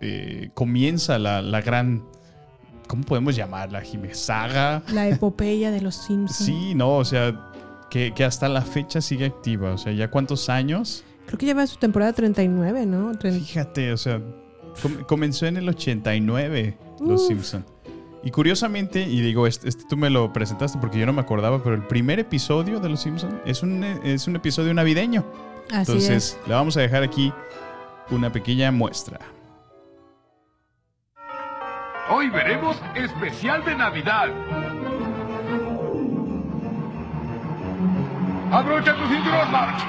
eh, 0.00 0.50
comienza 0.54 1.18
la, 1.18 1.42
la 1.42 1.60
gran 1.60 2.04
¿cómo 2.86 3.04
podemos 3.04 3.36
llamarla, 3.36 3.80
Jimé? 3.82 4.14
Saga. 4.14 4.82
La 4.92 5.08
epopeya 5.08 5.70
de 5.70 5.80
los 5.80 5.94
Simpsons. 5.94 6.44
Sí, 6.44 6.74
no, 6.74 6.96
o 6.96 7.04
sea, 7.04 7.52
que, 7.90 8.12
que 8.14 8.24
hasta 8.24 8.48
la 8.48 8.62
fecha 8.62 9.00
sigue 9.00 9.26
activa. 9.26 9.72
O 9.72 9.78
sea, 9.78 9.92
¿ya 9.92 10.10
cuántos 10.10 10.48
años? 10.48 11.04
Creo 11.26 11.38
que 11.38 11.46
lleva 11.46 11.64
su 11.68 11.76
temporada 11.76 12.12
39, 12.12 12.86
¿no? 12.86 13.12
Fíjate, 13.20 13.92
o 13.92 13.96
sea, 13.96 14.20
com- 14.82 15.04
comenzó 15.06 15.46
en 15.46 15.56
el 15.58 15.68
89 15.68 16.76
Los. 17.00 17.28
Simpson. 17.28 17.64
Y 18.22 18.30
curiosamente, 18.32 19.02
y 19.02 19.20
digo, 19.20 19.46
este, 19.46 19.68
este 19.68 19.84
tú 19.88 19.96
me 19.96 20.10
lo 20.10 20.32
presentaste 20.32 20.78
porque 20.78 20.98
yo 20.98 21.06
no 21.06 21.12
me 21.12 21.20
acordaba, 21.20 21.62
pero 21.62 21.74
el 21.76 21.86
primer 21.86 22.18
episodio 22.18 22.80
de 22.80 22.88
Los 22.88 23.00
Simpson 23.02 23.40
es 23.46 23.62
un, 23.62 23.82
es 23.84 24.26
un 24.26 24.36
episodio 24.36 24.74
navideño. 24.74 25.24
Así 25.70 25.92
Entonces, 25.92 26.38
le 26.46 26.54
vamos 26.54 26.76
a 26.76 26.80
dejar 26.80 27.02
aquí 27.04 27.32
una 28.10 28.30
pequeña 28.32 28.72
muestra. 28.72 29.20
Hoy 32.12 32.28
veremos 32.28 32.76
especial 32.96 33.64
de 33.64 33.74
Navidad. 33.76 34.28
Abrocha 38.50 38.96
tu 38.96 39.06
cinturón, 39.06 39.52
March. 39.52 39.80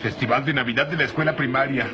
Festival 0.00 0.44
de 0.44 0.54
Navidad 0.54 0.86
de 0.86 0.96
la 0.96 1.04
escuela 1.04 1.34
primaria. 1.34 1.90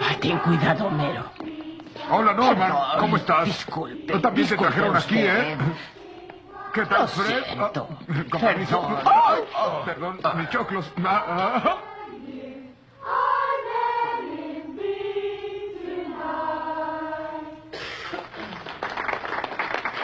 Ay, 0.00 0.16
ten 0.20 0.38
cuidado, 0.38 0.86
Homero. 0.86 1.24
Hola, 2.10 2.32
Norman. 2.32 2.72
¿Cómo 3.00 3.16
estás? 3.16 3.44
disculpe, 3.44 4.18
también 4.20 4.46
disculpe 4.48 4.72
trajeron 4.72 4.96
aquí, 4.96 5.16
usted. 5.16 5.50
¿eh? 5.50 5.56
¿Qué 6.76 6.84
tal, 6.84 7.00
Lo 7.00 7.08
Fred? 7.08 7.42
siento. 7.44 7.88
Ah, 7.88 8.24
con 8.30 8.40
permiso. 8.42 8.82
Perdón. 8.82 9.02
¡Ay! 9.06 9.82
Perdón, 9.86 10.18
mis 10.36 10.50
choclos. 10.50 10.92
Ah, 11.02 11.24
ah. 11.64 11.78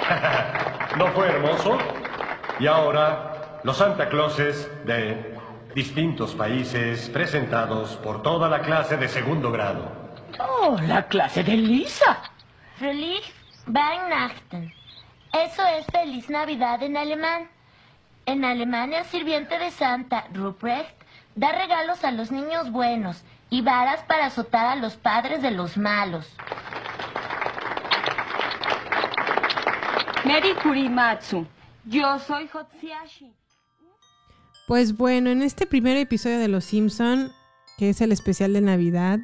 ¿No 0.96 1.08
fue 1.08 1.28
hermoso? 1.28 1.76
Y 2.58 2.66
ahora, 2.66 3.60
los 3.64 3.76
Santa 3.76 4.08
Clauses 4.08 4.70
de 4.86 5.36
distintos 5.74 6.34
países 6.34 7.10
presentados 7.10 7.96
por 7.96 8.22
toda 8.22 8.48
la 8.48 8.60
clase 8.62 8.96
de 8.96 9.08
segundo 9.08 9.52
grado. 9.52 9.92
Oh, 10.38 10.78
la 10.86 11.06
clase 11.06 11.44
de 11.44 11.54
Lisa. 11.54 12.18
Feliz 12.78 13.22
Weihnachten. 13.66 14.72
Eso 15.32 15.66
es 15.66 15.86
Feliz 15.86 16.28
Navidad 16.28 16.82
en 16.82 16.96
alemán. 16.96 17.48
En 18.26 18.44
Alemania, 18.44 19.00
el 19.00 19.06
sirviente 19.06 19.58
de 19.58 19.70
Santa, 19.70 20.26
Ruprecht, 20.32 20.94
da 21.34 21.52
regalos 21.52 22.04
a 22.04 22.12
los 22.12 22.30
niños 22.30 22.70
buenos 22.70 23.22
y 23.50 23.62
varas 23.62 24.02
para 24.04 24.26
azotar 24.26 24.66
a 24.66 24.76
los 24.76 24.96
padres 24.96 25.42
de 25.42 25.50
los 25.50 25.76
malos. 25.76 26.28
Meri 30.24 30.54
Kurimatsu. 30.62 31.46
Yo 31.84 32.18
soy 32.20 32.48
Hotsiashi. 32.52 33.32
Pues 34.68 34.96
bueno, 34.96 35.30
en 35.30 35.42
este 35.42 35.66
primer 35.66 35.96
episodio 35.96 36.38
de 36.38 36.48
Los 36.48 36.64
Simpson, 36.66 37.32
que 37.76 37.90
es 37.90 38.00
el 38.00 38.12
especial 38.12 38.52
de 38.52 38.60
Navidad, 38.60 39.18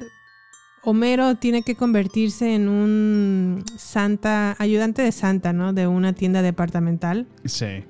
Homero 0.83 1.35
tiene 1.35 1.61
que 1.61 1.75
convertirse 1.75 2.55
en 2.55 2.69
un 2.69 3.63
Santa, 3.77 4.55
ayudante 4.59 5.01
de 5.01 5.11
Santa, 5.11 5.53
¿no? 5.53 5.73
De 5.73 5.87
una 5.87 6.13
tienda 6.13 6.41
departamental. 6.41 7.27
Sí. 7.45 7.83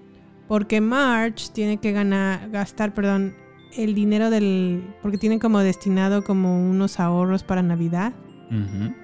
Porque 0.48 0.82
Marge 0.82 1.52
tiene 1.54 1.78
que 1.78 1.92
ganar, 1.92 2.50
gastar, 2.50 2.94
perdón, 2.94 3.36
el 3.78 3.94
dinero 3.94 4.30
del. 4.30 4.84
Porque 5.02 5.18
tienen 5.18 5.40
como 5.40 5.60
destinado 5.60 6.24
como 6.24 6.68
unos 6.70 7.00
ahorros 7.00 7.44
para 7.44 7.62
Navidad, 7.62 8.14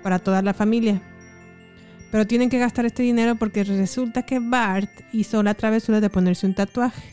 para 0.01 0.19
toda 0.19 0.41
la 0.41 0.55
familia. 0.55 1.01
Pero 2.11 2.25
tienen 2.25 2.49
que 2.49 2.57
gastar 2.57 2.85
este 2.85 3.03
dinero 3.03 3.35
porque 3.35 3.63
resulta 3.63 4.23
que 4.23 4.39
Bart 4.39 4.89
hizo 5.11 5.43
la 5.43 5.53
travesura 5.53 6.01
de 6.01 6.09
ponerse 6.09 6.47
un 6.47 6.55
tatuaje. 6.55 7.03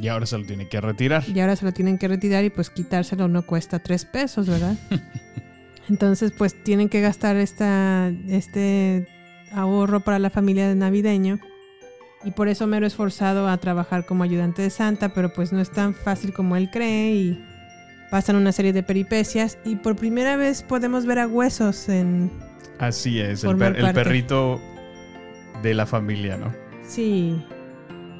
Y 0.00 0.08
ahora 0.08 0.26
se 0.26 0.38
lo 0.38 0.44
tiene 0.44 0.68
que 0.68 0.80
retirar. 0.80 1.22
Y 1.28 1.38
ahora 1.38 1.54
se 1.54 1.64
lo 1.64 1.72
tienen 1.72 1.98
que 1.98 2.08
retirar 2.08 2.42
y 2.44 2.50
pues 2.50 2.70
quitárselo 2.70 3.28
no 3.28 3.42
cuesta 3.42 3.78
tres 3.78 4.04
pesos, 4.04 4.48
¿verdad? 4.48 4.76
Entonces 5.88 6.32
pues 6.36 6.54
tienen 6.62 6.88
que 6.88 7.00
gastar 7.00 7.36
esta, 7.36 8.12
este 8.28 9.06
ahorro 9.52 10.00
para 10.00 10.18
la 10.18 10.30
familia 10.30 10.68
de 10.68 10.74
navideño. 10.74 11.38
Y 12.24 12.30
por 12.30 12.48
eso 12.48 12.66
Mero 12.68 12.86
es 12.86 12.94
forzado 12.94 13.48
a 13.48 13.56
trabajar 13.58 14.06
como 14.06 14.22
ayudante 14.22 14.62
de 14.62 14.70
Santa, 14.70 15.12
pero 15.12 15.32
pues 15.32 15.52
no 15.52 15.60
es 15.60 15.70
tan 15.70 15.92
fácil 15.94 16.32
como 16.32 16.56
él 16.56 16.70
cree 16.70 17.14
y 17.14 17.44
pasan 18.12 18.36
una 18.36 18.52
serie 18.52 18.72
de 18.72 18.84
peripecias. 18.84 19.58
Y 19.64 19.76
por 19.76 19.96
primera 19.96 20.36
vez 20.36 20.62
podemos 20.62 21.04
ver 21.04 21.18
a 21.18 21.26
Huesos 21.26 21.88
en... 21.88 22.30
Así 22.78 23.20
es, 23.20 23.42
el, 23.42 23.56
per- 23.56 23.76
el 23.76 23.92
perrito 23.92 24.60
de 25.62 25.74
la 25.74 25.84
familia, 25.86 26.36
¿no? 26.36 26.52
Sí. 26.86 27.44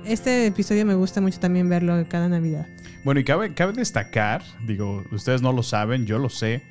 Este 0.05 0.47
episodio 0.47 0.85
me 0.85 0.95
gusta 0.95 1.21
mucho 1.21 1.39
también 1.39 1.69
verlo 1.69 2.05
cada 2.09 2.29
Navidad. 2.29 2.67
Bueno, 3.05 3.21
y 3.21 3.25
cabe, 3.25 3.55
cabe 3.55 3.73
destacar, 3.73 4.43
digo, 4.67 5.05
ustedes 5.13 5.43
no 5.43 5.53
lo 5.53 5.63
saben, 5.63 6.07
yo 6.07 6.19
lo 6.19 6.29
sé, 6.29 6.63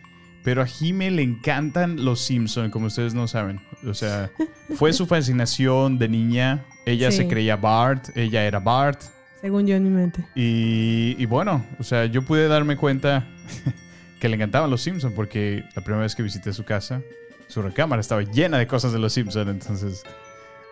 pero 0.44 0.62
a 0.62 0.66
Jime 0.66 1.12
le 1.12 1.22
encantan 1.22 2.04
los 2.04 2.20
Simpson, 2.22 2.70
como 2.72 2.88
ustedes 2.88 3.14
no 3.14 3.28
saben. 3.28 3.62
O 3.86 3.94
sea, 3.94 4.30
fue 4.76 4.94
su 4.94 5.06
fascinación 5.08 5.98
de 6.00 6.10
niña. 6.10 6.66
Ella 6.86 7.12
Sí. 7.12 7.18
se 7.18 7.28
creía 7.28 7.56
Bart, 7.56 8.10
ella 8.16 8.44
era 8.46 8.60
Bart. 8.60 9.02
Según 9.42 9.66
yo 9.68 9.76
en 9.76 9.84
mi 9.84 9.90
mente. 9.90 10.24
Y, 10.36 11.16
y 11.18 11.26
bueno, 11.26 11.66
o 11.80 11.84
sea, 11.84 12.06
yo 12.06 12.22
pude 12.24 12.48
darme 12.48 12.76
cuenta 12.78 13.28
que 14.20 14.30
le 14.30 14.36
encantaban 14.36 14.70
los 14.70 14.82
Simpson 14.82 15.14
porque 15.16 15.64
la 15.76 15.82
primera 15.84 16.04
vez 16.04 16.16
que 16.16 16.24
visité 16.24 16.54
su 16.54 16.64
casa, 16.64 17.02
su 17.48 17.62
recámara 17.62 18.00
estaba 18.00 18.22
llena 18.22 18.58
de 18.60 18.68
cosas 18.68 18.94
de 18.94 19.00
los 19.00 19.14
Simpson, 19.14 19.50
entonces 19.50 20.04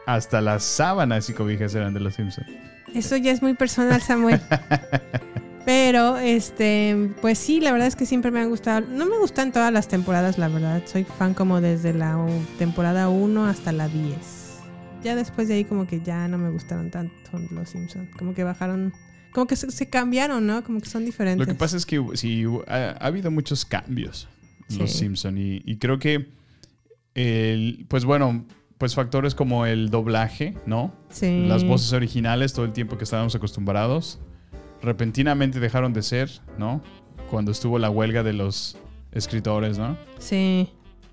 hasta 0.05 0.41
las 0.41 0.63
sábanas 0.63 1.29
y 1.29 1.33
cobijas 1.33 1.73
eran 1.75 1.93
de 1.93 1.99
los 1.99 2.15
Simpson. 2.15 2.45
Eso 2.93 3.15
ya 3.17 3.31
es 3.31 3.41
muy 3.43 3.53
personal, 3.53 4.01
Samuel. 4.01 4.39
Pero, 5.69 6.17
este, 6.17 7.11
pues 7.21 7.37
sí, 7.37 7.59
la 7.59 7.71
verdad 7.71 7.87
es 7.87 7.95
que 7.95 8.07
siempre 8.07 8.31
me 8.31 8.39
han 8.39 8.49
gustado. 8.49 8.87
No 8.89 9.05
me 9.05 9.19
gustan 9.19 9.51
todas 9.51 9.71
las 9.71 9.87
temporadas, 9.87 10.39
la 10.39 10.47
verdad. 10.47 10.81
Soy 10.87 11.03
fan 11.03 11.35
como 11.35 11.61
desde 11.61 11.93
la 11.93 12.17
temporada 12.57 13.07
1 13.07 13.45
hasta 13.45 13.71
la 13.71 13.87
10. 13.87 14.17
Ya 15.03 15.15
después 15.15 15.47
de 15.47 15.53
ahí 15.53 15.65
como 15.65 15.85
que 15.85 16.01
ya 16.01 16.27
no 16.27 16.39
me 16.39 16.49
gustaron 16.49 16.89
tanto 16.89 17.13
los 17.51 17.69
Simpsons. 17.69 18.09
Como 18.17 18.33
que 18.33 18.43
bajaron, 18.43 18.93
como 19.31 19.45
que 19.45 19.55
se, 19.55 19.69
se 19.69 19.87
cambiaron, 19.91 20.47
¿no? 20.47 20.63
Como 20.63 20.81
que 20.81 20.89
son 20.89 21.05
diferentes. 21.05 21.47
Lo 21.47 21.53
que 21.53 21.59
pasa 21.59 21.77
es 21.77 21.85
que 21.85 22.03
sí, 22.15 22.45
ha, 22.67 22.95
ha 22.99 23.05
habido 23.05 23.29
muchos 23.29 23.63
cambios 23.63 24.27
en 24.71 24.79
los. 24.79 24.91
Simpson 24.91 25.37
y, 25.37 25.61
y 25.65 25.77
creo 25.77 25.99
que, 25.99 26.29
el, 27.13 27.85
pues 27.87 28.05
bueno, 28.05 28.43
pues 28.79 28.95
factores 28.95 29.35
como 29.35 29.67
el 29.67 29.91
doblaje, 29.91 30.55
¿no? 30.65 30.95
Sí. 31.11 31.45
Las 31.47 31.63
voces 31.63 31.93
originales 31.93 32.53
todo 32.53 32.65
el 32.65 32.73
tiempo 32.73 32.97
que 32.97 33.03
estábamos 33.03 33.35
acostumbrados, 33.35 34.19
repentinamente 34.81 35.59
dejaron 35.59 35.93
de 35.93 36.01
ser, 36.01 36.29
¿no? 36.57 36.81
Cuando 37.29 37.51
estuvo 37.51 37.77
la 37.79 37.89
huelga 37.89 38.23
de 38.23 38.33
los 38.33 38.77
escritores, 39.11 39.77
¿no? 39.77 39.97
Sí. 40.19 40.69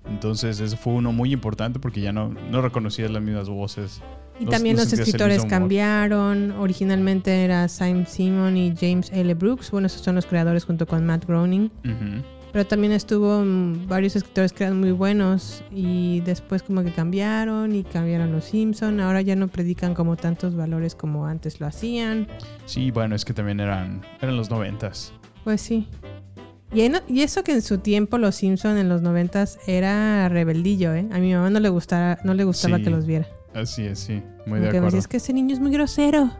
Entonces 0.09 0.59
eso 0.59 0.77
fue 0.77 0.93
uno 0.93 1.11
muy 1.11 1.33
importante 1.33 1.79
porque 1.79 1.99
ya 2.01 2.13
no, 2.13 2.29
no 2.29 2.61
reconocías 2.61 3.11
las 3.11 3.21
mismas 3.21 3.49
voces. 3.49 4.01
Y 4.39 4.45
No- 4.45 4.51
también 4.51 4.75
no 4.75 4.83
los 4.83 4.93
escritores 4.93 5.43
cambiaron. 5.45 6.51
Originalmente 6.51 7.43
era 7.43 7.67
Simon 7.67 8.05
Simon 8.07 8.55
y 8.55 8.73
James 8.79 9.11
L. 9.11 9.33
Brooks. 9.33 9.71
Bueno, 9.71 9.87
esos 9.87 10.01
son 10.01 10.15
los 10.15 10.25
creadores 10.25 10.63
junto 10.63 10.85
con 10.87 11.05
Matt 11.05 11.25
Groening. 11.25 11.69
Pero 12.57 12.65
también 12.67 12.91
estuvo 12.91 13.43
mm, 13.45 13.87
varios 13.87 14.15
escritores 14.15 14.51
que 14.51 14.63
eran 14.63 14.79
muy 14.79 14.89
buenos 14.91 15.63
y 15.69 16.21
después 16.21 16.63
como 16.63 16.83
que 16.83 16.91
cambiaron 16.91 17.75
y 17.75 17.83
cambiaron 17.83 18.31
los 18.31 18.45
Simpson. 18.45 18.99
Ahora 18.99 19.21
ya 19.21 19.35
no 19.35 19.47
predican 19.47 19.93
como 19.93 20.15
tantos 20.15 20.55
valores 20.55 20.95
como 20.95 21.27
antes 21.27 21.59
lo 21.59 21.67
hacían. 21.67 22.27
Sí, 22.65 22.89
bueno, 22.89 23.13
es 23.15 23.25
que 23.25 23.35
también 23.35 23.59
eran, 23.59 24.01
eran 24.21 24.35
los 24.37 24.49
noventas. 24.49 25.13
Pues 25.43 25.61
sí. 25.61 25.87
Y, 26.73 26.81
en- 26.81 26.95
y 27.07 27.21
eso 27.21 27.43
que 27.43 27.51
en 27.51 27.61
su 27.61 27.77
tiempo 27.77 28.17
los 28.17 28.33
Simpson 28.33 28.79
en 28.79 28.89
los 28.89 29.03
noventas 29.03 29.59
era 29.67 30.27
rebeldillo, 30.27 30.95
¿eh? 30.95 31.05
A 31.11 31.19
mi 31.19 31.35
mamá 31.35 31.51
no 31.51 31.59
le 31.59 31.69
gustaba, 31.69 32.17
no 32.23 32.33
le 32.33 32.43
gustaba 32.43 32.77
Sí. 32.77 32.83
que 32.85 32.89
los 32.89 33.05
viera. 33.05 33.27
Así 33.53 33.83
es, 33.85 33.99
sí, 33.99 34.13
muy 34.13 34.23
Como 34.45 34.55
de 34.55 34.61
que 34.61 34.61
me 34.61 34.67
acuerdo. 34.69 34.85
decía, 34.85 34.99
es 35.01 35.07
que 35.07 35.17
ese 35.17 35.31
niño 35.31 35.53
es 35.53 35.59
muy 35.59 35.69
grosero. 35.69 36.31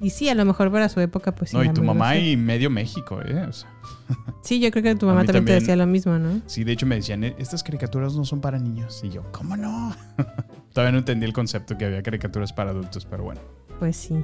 Y 0.00 0.10
sí, 0.10 0.28
a 0.28 0.34
lo 0.34 0.44
mejor 0.44 0.70
para 0.70 0.88
su 0.88 1.00
época, 1.00 1.34
pues 1.34 1.50
sí. 1.50 1.56
No, 1.56 1.64
y 1.64 1.68
tu 1.72 1.82
mamá 1.82 2.10
grosero. 2.12 2.30
y 2.32 2.36
medio 2.36 2.70
México, 2.70 3.20
¿eh? 3.22 3.44
O 3.48 3.52
sea, 3.52 3.68
Sí, 4.42 4.60
yo 4.60 4.70
creo 4.70 4.82
que 4.82 4.94
tu 4.94 5.06
mamá 5.06 5.20
mí 5.20 5.26
también, 5.26 5.44
te 5.44 5.52
decía 5.54 5.76
lo 5.76 5.86
mismo, 5.86 6.18
¿no? 6.18 6.40
Sí, 6.46 6.64
de 6.64 6.72
hecho 6.72 6.86
me 6.86 6.96
decían, 6.96 7.24
"Eh, 7.24 7.34
estas 7.38 7.62
caricaturas 7.62 8.14
no 8.14 8.24
son 8.24 8.40
para 8.40 8.58
niños. 8.58 9.00
Y 9.04 9.10
yo, 9.10 9.22
¿cómo 9.32 9.56
no? 9.56 9.94
Todavía 10.72 10.92
no 10.92 10.98
entendí 10.98 11.26
el 11.26 11.32
concepto 11.32 11.76
que 11.76 11.84
había 11.86 12.02
caricaturas 12.02 12.52
para 12.52 12.70
adultos, 12.70 13.04
pero 13.04 13.24
bueno. 13.24 13.40
Pues 13.78 13.96
sí. 13.96 14.14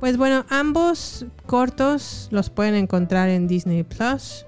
Pues 0.00 0.16
bueno, 0.16 0.44
ambos 0.50 1.26
cortos 1.46 2.28
los 2.30 2.50
pueden 2.50 2.74
encontrar 2.74 3.28
en 3.30 3.48
Disney 3.48 3.82
Plus. 3.82 4.44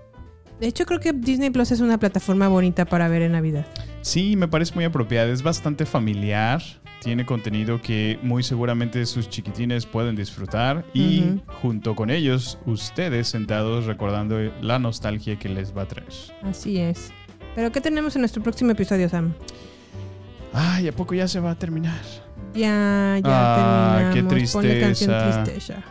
De 0.61 0.67
hecho, 0.67 0.85
creo 0.87 1.01
que 1.01 1.13
Disney 1.13 1.51
Plus 1.51 1.71
es 1.71 1.81
una 1.81 1.99
plataforma 1.99 2.49
bonita 2.49 2.85
para 2.85 3.09
ver 3.09 3.23
en 3.23 3.33
Navidad. 3.33 3.67
Sí, 4.03 4.37
me 4.37 4.49
parece 4.49 4.75
muy 4.75 4.85
apropiada. 4.85 5.31
Es 5.33 5.43
bastante 5.43 5.85
familiar. 5.87 6.63
tiene 7.01 7.25
contenido 7.25 7.81
que 7.81 8.19
muy 8.23 8.43
seguramente 8.43 9.07
sus 9.07 9.29
chiquitines 9.29 9.87
pueden 9.87 10.17
disfrutar 10.17 10.85
y 10.93 11.41
junto 11.63 11.95
con 11.95 12.11
ellos 12.11 12.59
ustedes 12.67 13.29
sentados 13.29 13.87
recordando 13.87 14.37
la 14.61 14.81
nostalgia 14.81 15.39
que 15.39 15.49
les 15.49 15.77
va 15.77 15.83
a 15.83 15.87
traer. 15.87 16.09
Así 16.43 16.79
es. 16.79 17.13
Pero 17.55 17.71
¿qué 17.71 17.81
tenemos 17.81 18.17
en 18.17 18.23
nuestro 18.23 18.43
próximo 18.43 18.73
episodio, 18.73 19.09
Sam? 19.09 19.33
Ay, 20.53 20.89
¿a 20.89 20.93
poco 20.93 21.15
ya 21.15 21.29
se 21.29 21.39
va 21.39 21.53
a 21.53 21.55
terminar? 21.55 22.01
Ya, 22.55 23.19
ya 23.23 23.23
Ah, 23.25 24.11
qué 24.13 24.23
terminamos. 24.23 24.53
Ponle 24.53 24.81
canción 24.81 25.15
tristeza. 25.45 25.83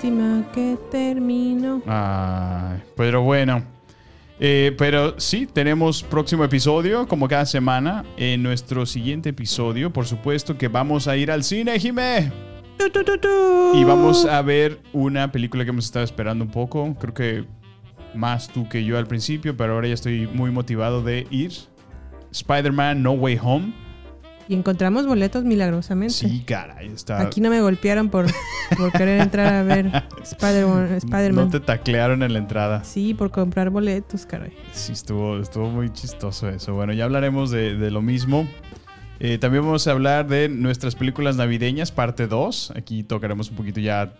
Lástima 0.00 0.50
que 0.54 0.78
termino. 0.90 1.82
Ay, 1.86 2.80
pero 2.96 3.20
bueno. 3.20 3.62
Eh, 4.38 4.74
pero 4.78 5.20
sí, 5.20 5.46
tenemos 5.46 6.02
próximo 6.02 6.42
episodio, 6.42 7.06
como 7.06 7.28
cada 7.28 7.44
semana. 7.44 8.06
En 8.16 8.42
nuestro 8.42 8.86
siguiente 8.86 9.28
episodio, 9.28 9.92
por 9.92 10.06
supuesto 10.06 10.56
que 10.56 10.68
vamos 10.68 11.06
a 11.06 11.18
ir 11.18 11.30
al 11.30 11.44
cine, 11.44 11.78
Jimé. 11.78 12.32
Y 13.74 13.84
vamos 13.84 14.24
a 14.24 14.40
ver 14.40 14.80
una 14.94 15.30
película 15.30 15.64
que 15.64 15.70
hemos 15.70 15.84
estado 15.84 16.06
esperando 16.06 16.46
un 16.46 16.50
poco. 16.50 16.96
Creo 16.98 17.12
que 17.12 17.44
más 18.14 18.48
tú 18.48 18.70
que 18.70 18.82
yo 18.82 18.96
al 18.96 19.06
principio, 19.06 19.54
pero 19.54 19.74
ahora 19.74 19.88
ya 19.88 19.94
estoy 19.94 20.26
muy 20.26 20.50
motivado 20.50 21.02
de 21.02 21.26
ir. 21.30 21.52
Spider-Man 22.32 23.02
No 23.02 23.12
Way 23.12 23.38
Home. 23.42 23.74
Y 24.50 24.54
encontramos 24.54 25.06
boletos 25.06 25.44
milagrosamente. 25.44 26.12
Sí, 26.12 26.42
caray, 26.44 26.88
está. 26.88 27.20
Aquí 27.20 27.40
no 27.40 27.50
me 27.50 27.60
golpearon 27.60 28.08
por, 28.08 28.26
por 28.76 28.90
querer 28.90 29.20
entrar 29.20 29.54
a 29.54 29.62
ver 29.62 29.86
Spider-Man. 30.24 31.32
No 31.32 31.48
te 31.48 31.60
taclearon 31.60 32.24
en 32.24 32.32
la 32.32 32.40
entrada. 32.40 32.82
Sí, 32.82 33.14
por 33.14 33.30
comprar 33.30 33.70
boletos, 33.70 34.26
caray. 34.26 34.52
Sí, 34.72 34.90
estuvo, 34.90 35.38
estuvo 35.38 35.70
muy 35.70 35.92
chistoso 35.92 36.48
eso. 36.48 36.74
Bueno, 36.74 36.92
ya 36.92 37.04
hablaremos 37.04 37.52
de, 37.52 37.76
de 37.76 37.92
lo 37.92 38.02
mismo. 38.02 38.48
Eh, 39.20 39.38
también 39.38 39.62
vamos 39.64 39.86
a 39.86 39.92
hablar 39.92 40.26
de 40.26 40.48
nuestras 40.48 40.96
películas 40.96 41.36
navideñas, 41.36 41.92
parte 41.92 42.26
2. 42.26 42.72
Aquí 42.74 43.04
tocaremos 43.04 43.50
un 43.50 43.56
poquito 43.56 43.78
ya 43.78 44.14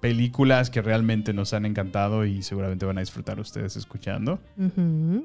películas 0.00 0.70
que 0.70 0.80
realmente 0.80 1.32
nos 1.32 1.52
han 1.54 1.66
encantado 1.66 2.24
y 2.24 2.42
seguramente 2.42 2.86
van 2.86 2.98
a 2.98 3.00
disfrutar 3.00 3.40
ustedes 3.40 3.74
escuchando. 3.74 4.38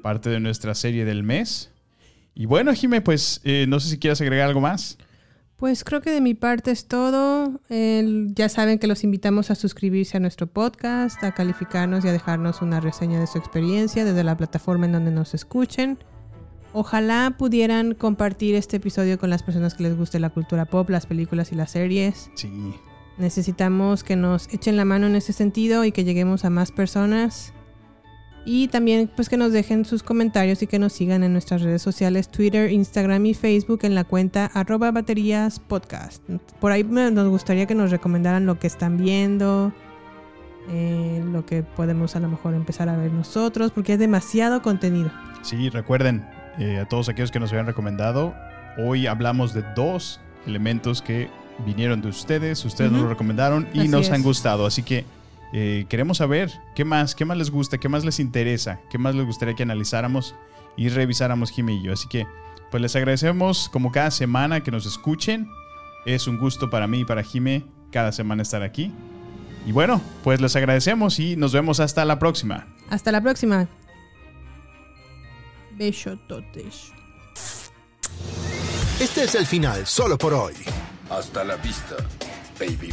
Parte 0.02 0.30
de 0.30 0.40
nuestra 0.40 0.74
serie 0.74 1.04
del 1.04 1.22
mes. 1.22 1.70
Y 2.34 2.46
bueno, 2.46 2.72
Jime, 2.72 3.00
pues 3.00 3.40
eh, 3.44 3.66
no 3.68 3.80
sé 3.80 3.90
si 3.90 3.98
quieres 3.98 4.20
agregar 4.20 4.48
algo 4.48 4.60
más. 4.60 4.98
Pues 5.56 5.84
creo 5.84 6.00
que 6.00 6.10
de 6.10 6.20
mi 6.20 6.34
parte 6.34 6.72
es 6.72 6.88
todo. 6.88 7.60
Ya 7.68 8.48
saben 8.48 8.80
que 8.80 8.88
los 8.88 9.04
invitamos 9.04 9.50
a 9.52 9.54
suscribirse 9.54 10.16
a 10.16 10.20
nuestro 10.20 10.48
podcast, 10.48 11.22
a 11.22 11.32
calificarnos 11.32 12.04
y 12.04 12.08
a 12.08 12.12
dejarnos 12.12 12.62
una 12.62 12.80
reseña 12.80 13.20
de 13.20 13.28
su 13.28 13.38
experiencia 13.38 14.04
desde 14.04 14.24
la 14.24 14.36
plataforma 14.36 14.86
en 14.86 14.92
donde 14.92 15.12
nos 15.12 15.34
escuchen. 15.34 15.98
Ojalá 16.72 17.36
pudieran 17.38 17.94
compartir 17.94 18.56
este 18.56 18.78
episodio 18.78 19.20
con 19.20 19.30
las 19.30 19.44
personas 19.44 19.74
que 19.74 19.84
les 19.84 19.96
guste 19.96 20.18
la 20.18 20.30
cultura 20.30 20.64
pop, 20.64 20.90
las 20.90 21.06
películas 21.06 21.52
y 21.52 21.54
las 21.54 21.70
series. 21.70 22.30
Sí. 22.34 22.74
Necesitamos 23.18 24.02
que 24.02 24.16
nos 24.16 24.52
echen 24.52 24.76
la 24.76 24.84
mano 24.84 25.06
en 25.06 25.14
ese 25.14 25.32
sentido 25.32 25.84
y 25.84 25.92
que 25.92 26.02
lleguemos 26.02 26.44
a 26.44 26.50
más 26.50 26.72
personas. 26.72 27.52
Y 28.44 28.68
también 28.68 29.08
pues 29.14 29.28
que 29.28 29.36
nos 29.36 29.52
dejen 29.52 29.84
sus 29.84 30.02
comentarios 30.02 30.62
y 30.62 30.66
que 30.66 30.78
nos 30.78 30.92
sigan 30.92 31.22
en 31.22 31.32
nuestras 31.32 31.62
redes 31.62 31.80
sociales, 31.80 32.28
Twitter, 32.28 32.72
Instagram 32.72 33.24
y 33.26 33.34
Facebook 33.34 33.80
en 33.82 33.94
la 33.94 34.04
cuenta 34.04 34.46
arroba 34.46 34.90
baterías 34.90 35.60
podcast. 35.60 36.22
Por 36.60 36.72
ahí 36.72 36.82
nos 36.82 37.28
gustaría 37.28 37.66
que 37.66 37.74
nos 37.76 37.90
recomendaran 37.92 38.44
lo 38.44 38.58
que 38.58 38.66
están 38.66 38.96
viendo, 38.96 39.72
eh, 40.68 41.22
lo 41.30 41.46
que 41.46 41.62
podemos 41.62 42.16
a 42.16 42.20
lo 42.20 42.28
mejor 42.28 42.54
empezar 42.54 42.88
a 42.88 42.96
ver 42.96 43.12
nosotros, 43.12 43.70
porque 43.70 43.92
es 43.92 43.98
demasiado 43.98 44.60
contenido. 44.60 45.10
Sí, 45.42 45.70
recuerden, 45.70 46.26
eh, 46.58 46.78
a 46.78 46.88
todos 46.88 47.08
aquellos 47.08 47.30
que 47.30 47.38
nos 47.38 47.50
habían 47.52 47.66
recomendado, 47.66 48.34
hoy 48.76 49.06
hablamos 49.06 49.54
de 49.54 49.62
dos 49.76 50.20
elementos 50.46 51.00
que 51.00 51.28
vinieron 51.64 52.00
de 52.02 52.08
ustedes, 52.08 52.64
ustedes 52.64 52.90
nos 52.90 53.02
lo 53.02 53.08
recomendaron 53.08 53.68
y 53.72 53.80
Así 53.80 53.88
nos 53.88 54.06
es. 54.06 54.12
han 54.12 54.22
gustado. 54.22 54.66
Así 54.66 54.82
que 54.82 55.04
eh, 55.52 55.86
queremos 55.88 56.18
saber 56.18 56.50
qué 56.74 56.84
más, 56.84 57.14
qué 57.14 57.24
más 57.24 57.36
les 57.36 57.50
gusta, 57.50 57.78
qué 57.78 57.88
más 57.88 58.04
les 58.04 58.20
interesa, 58.20 58.80
qué 58.90 58.98
más 58.98 59.14
les 59.14 59.26
gustaría 59.26 59.54
que 59.54 59.62
analizáramos 59.62 60.34
y 60.76 60.88
revisáramos 60.88 61.52
yo. 61.54 61.92
Así 61.92 62.08
que, 62.08 62.26
pues 62.70 62.80
les 62.80 62.96
agradecemos 62.96 63.68
como 63.68 63.92
cada 63.92 64.10
semana 64.10 64.62
que 64.62 64.70
nos 64.70 64.86
escuchen. 64.86 65.48
Es 66.06 66.26
un 66.26 66.38
gusto 66.38 66.70
para 66.70 66.86
mí 66.86 67.00
y 67.00 67.04
para 67.04 67.22
Jime 67.22 67.64
cada 67.90 68.12
semana 68.12 68.42
estar 68.42 68.62
aquí. 68.62 68.92
Y 69.66 69.72
bueno, 69.72 70.00
pues 70.24 70.40
les 70.40 70.56
agradecemos 70.56 71.18
y 71.18 71.36
nos 71.36 71.52
vemos 71.52 71.80
hasta 71.80 72.04
la 72.04 72.18
próxima. 72.18 72.66
Hasta 72.90 73.12
la 73.12 73.20
próxima. 73.20 73.68
Besototes. 75.76 76.92
Este 79.00 79.24
es 79.24 79.34
el 79.34 79.46
final 79.46 79.86
solo 79.86 80.18
por 80.18 80.32
hoy. 80.32 80.54
Hasta 81.10 81.44
la 81.44 81.56
vista, 81.56 81.96
baby. 82.58 82.92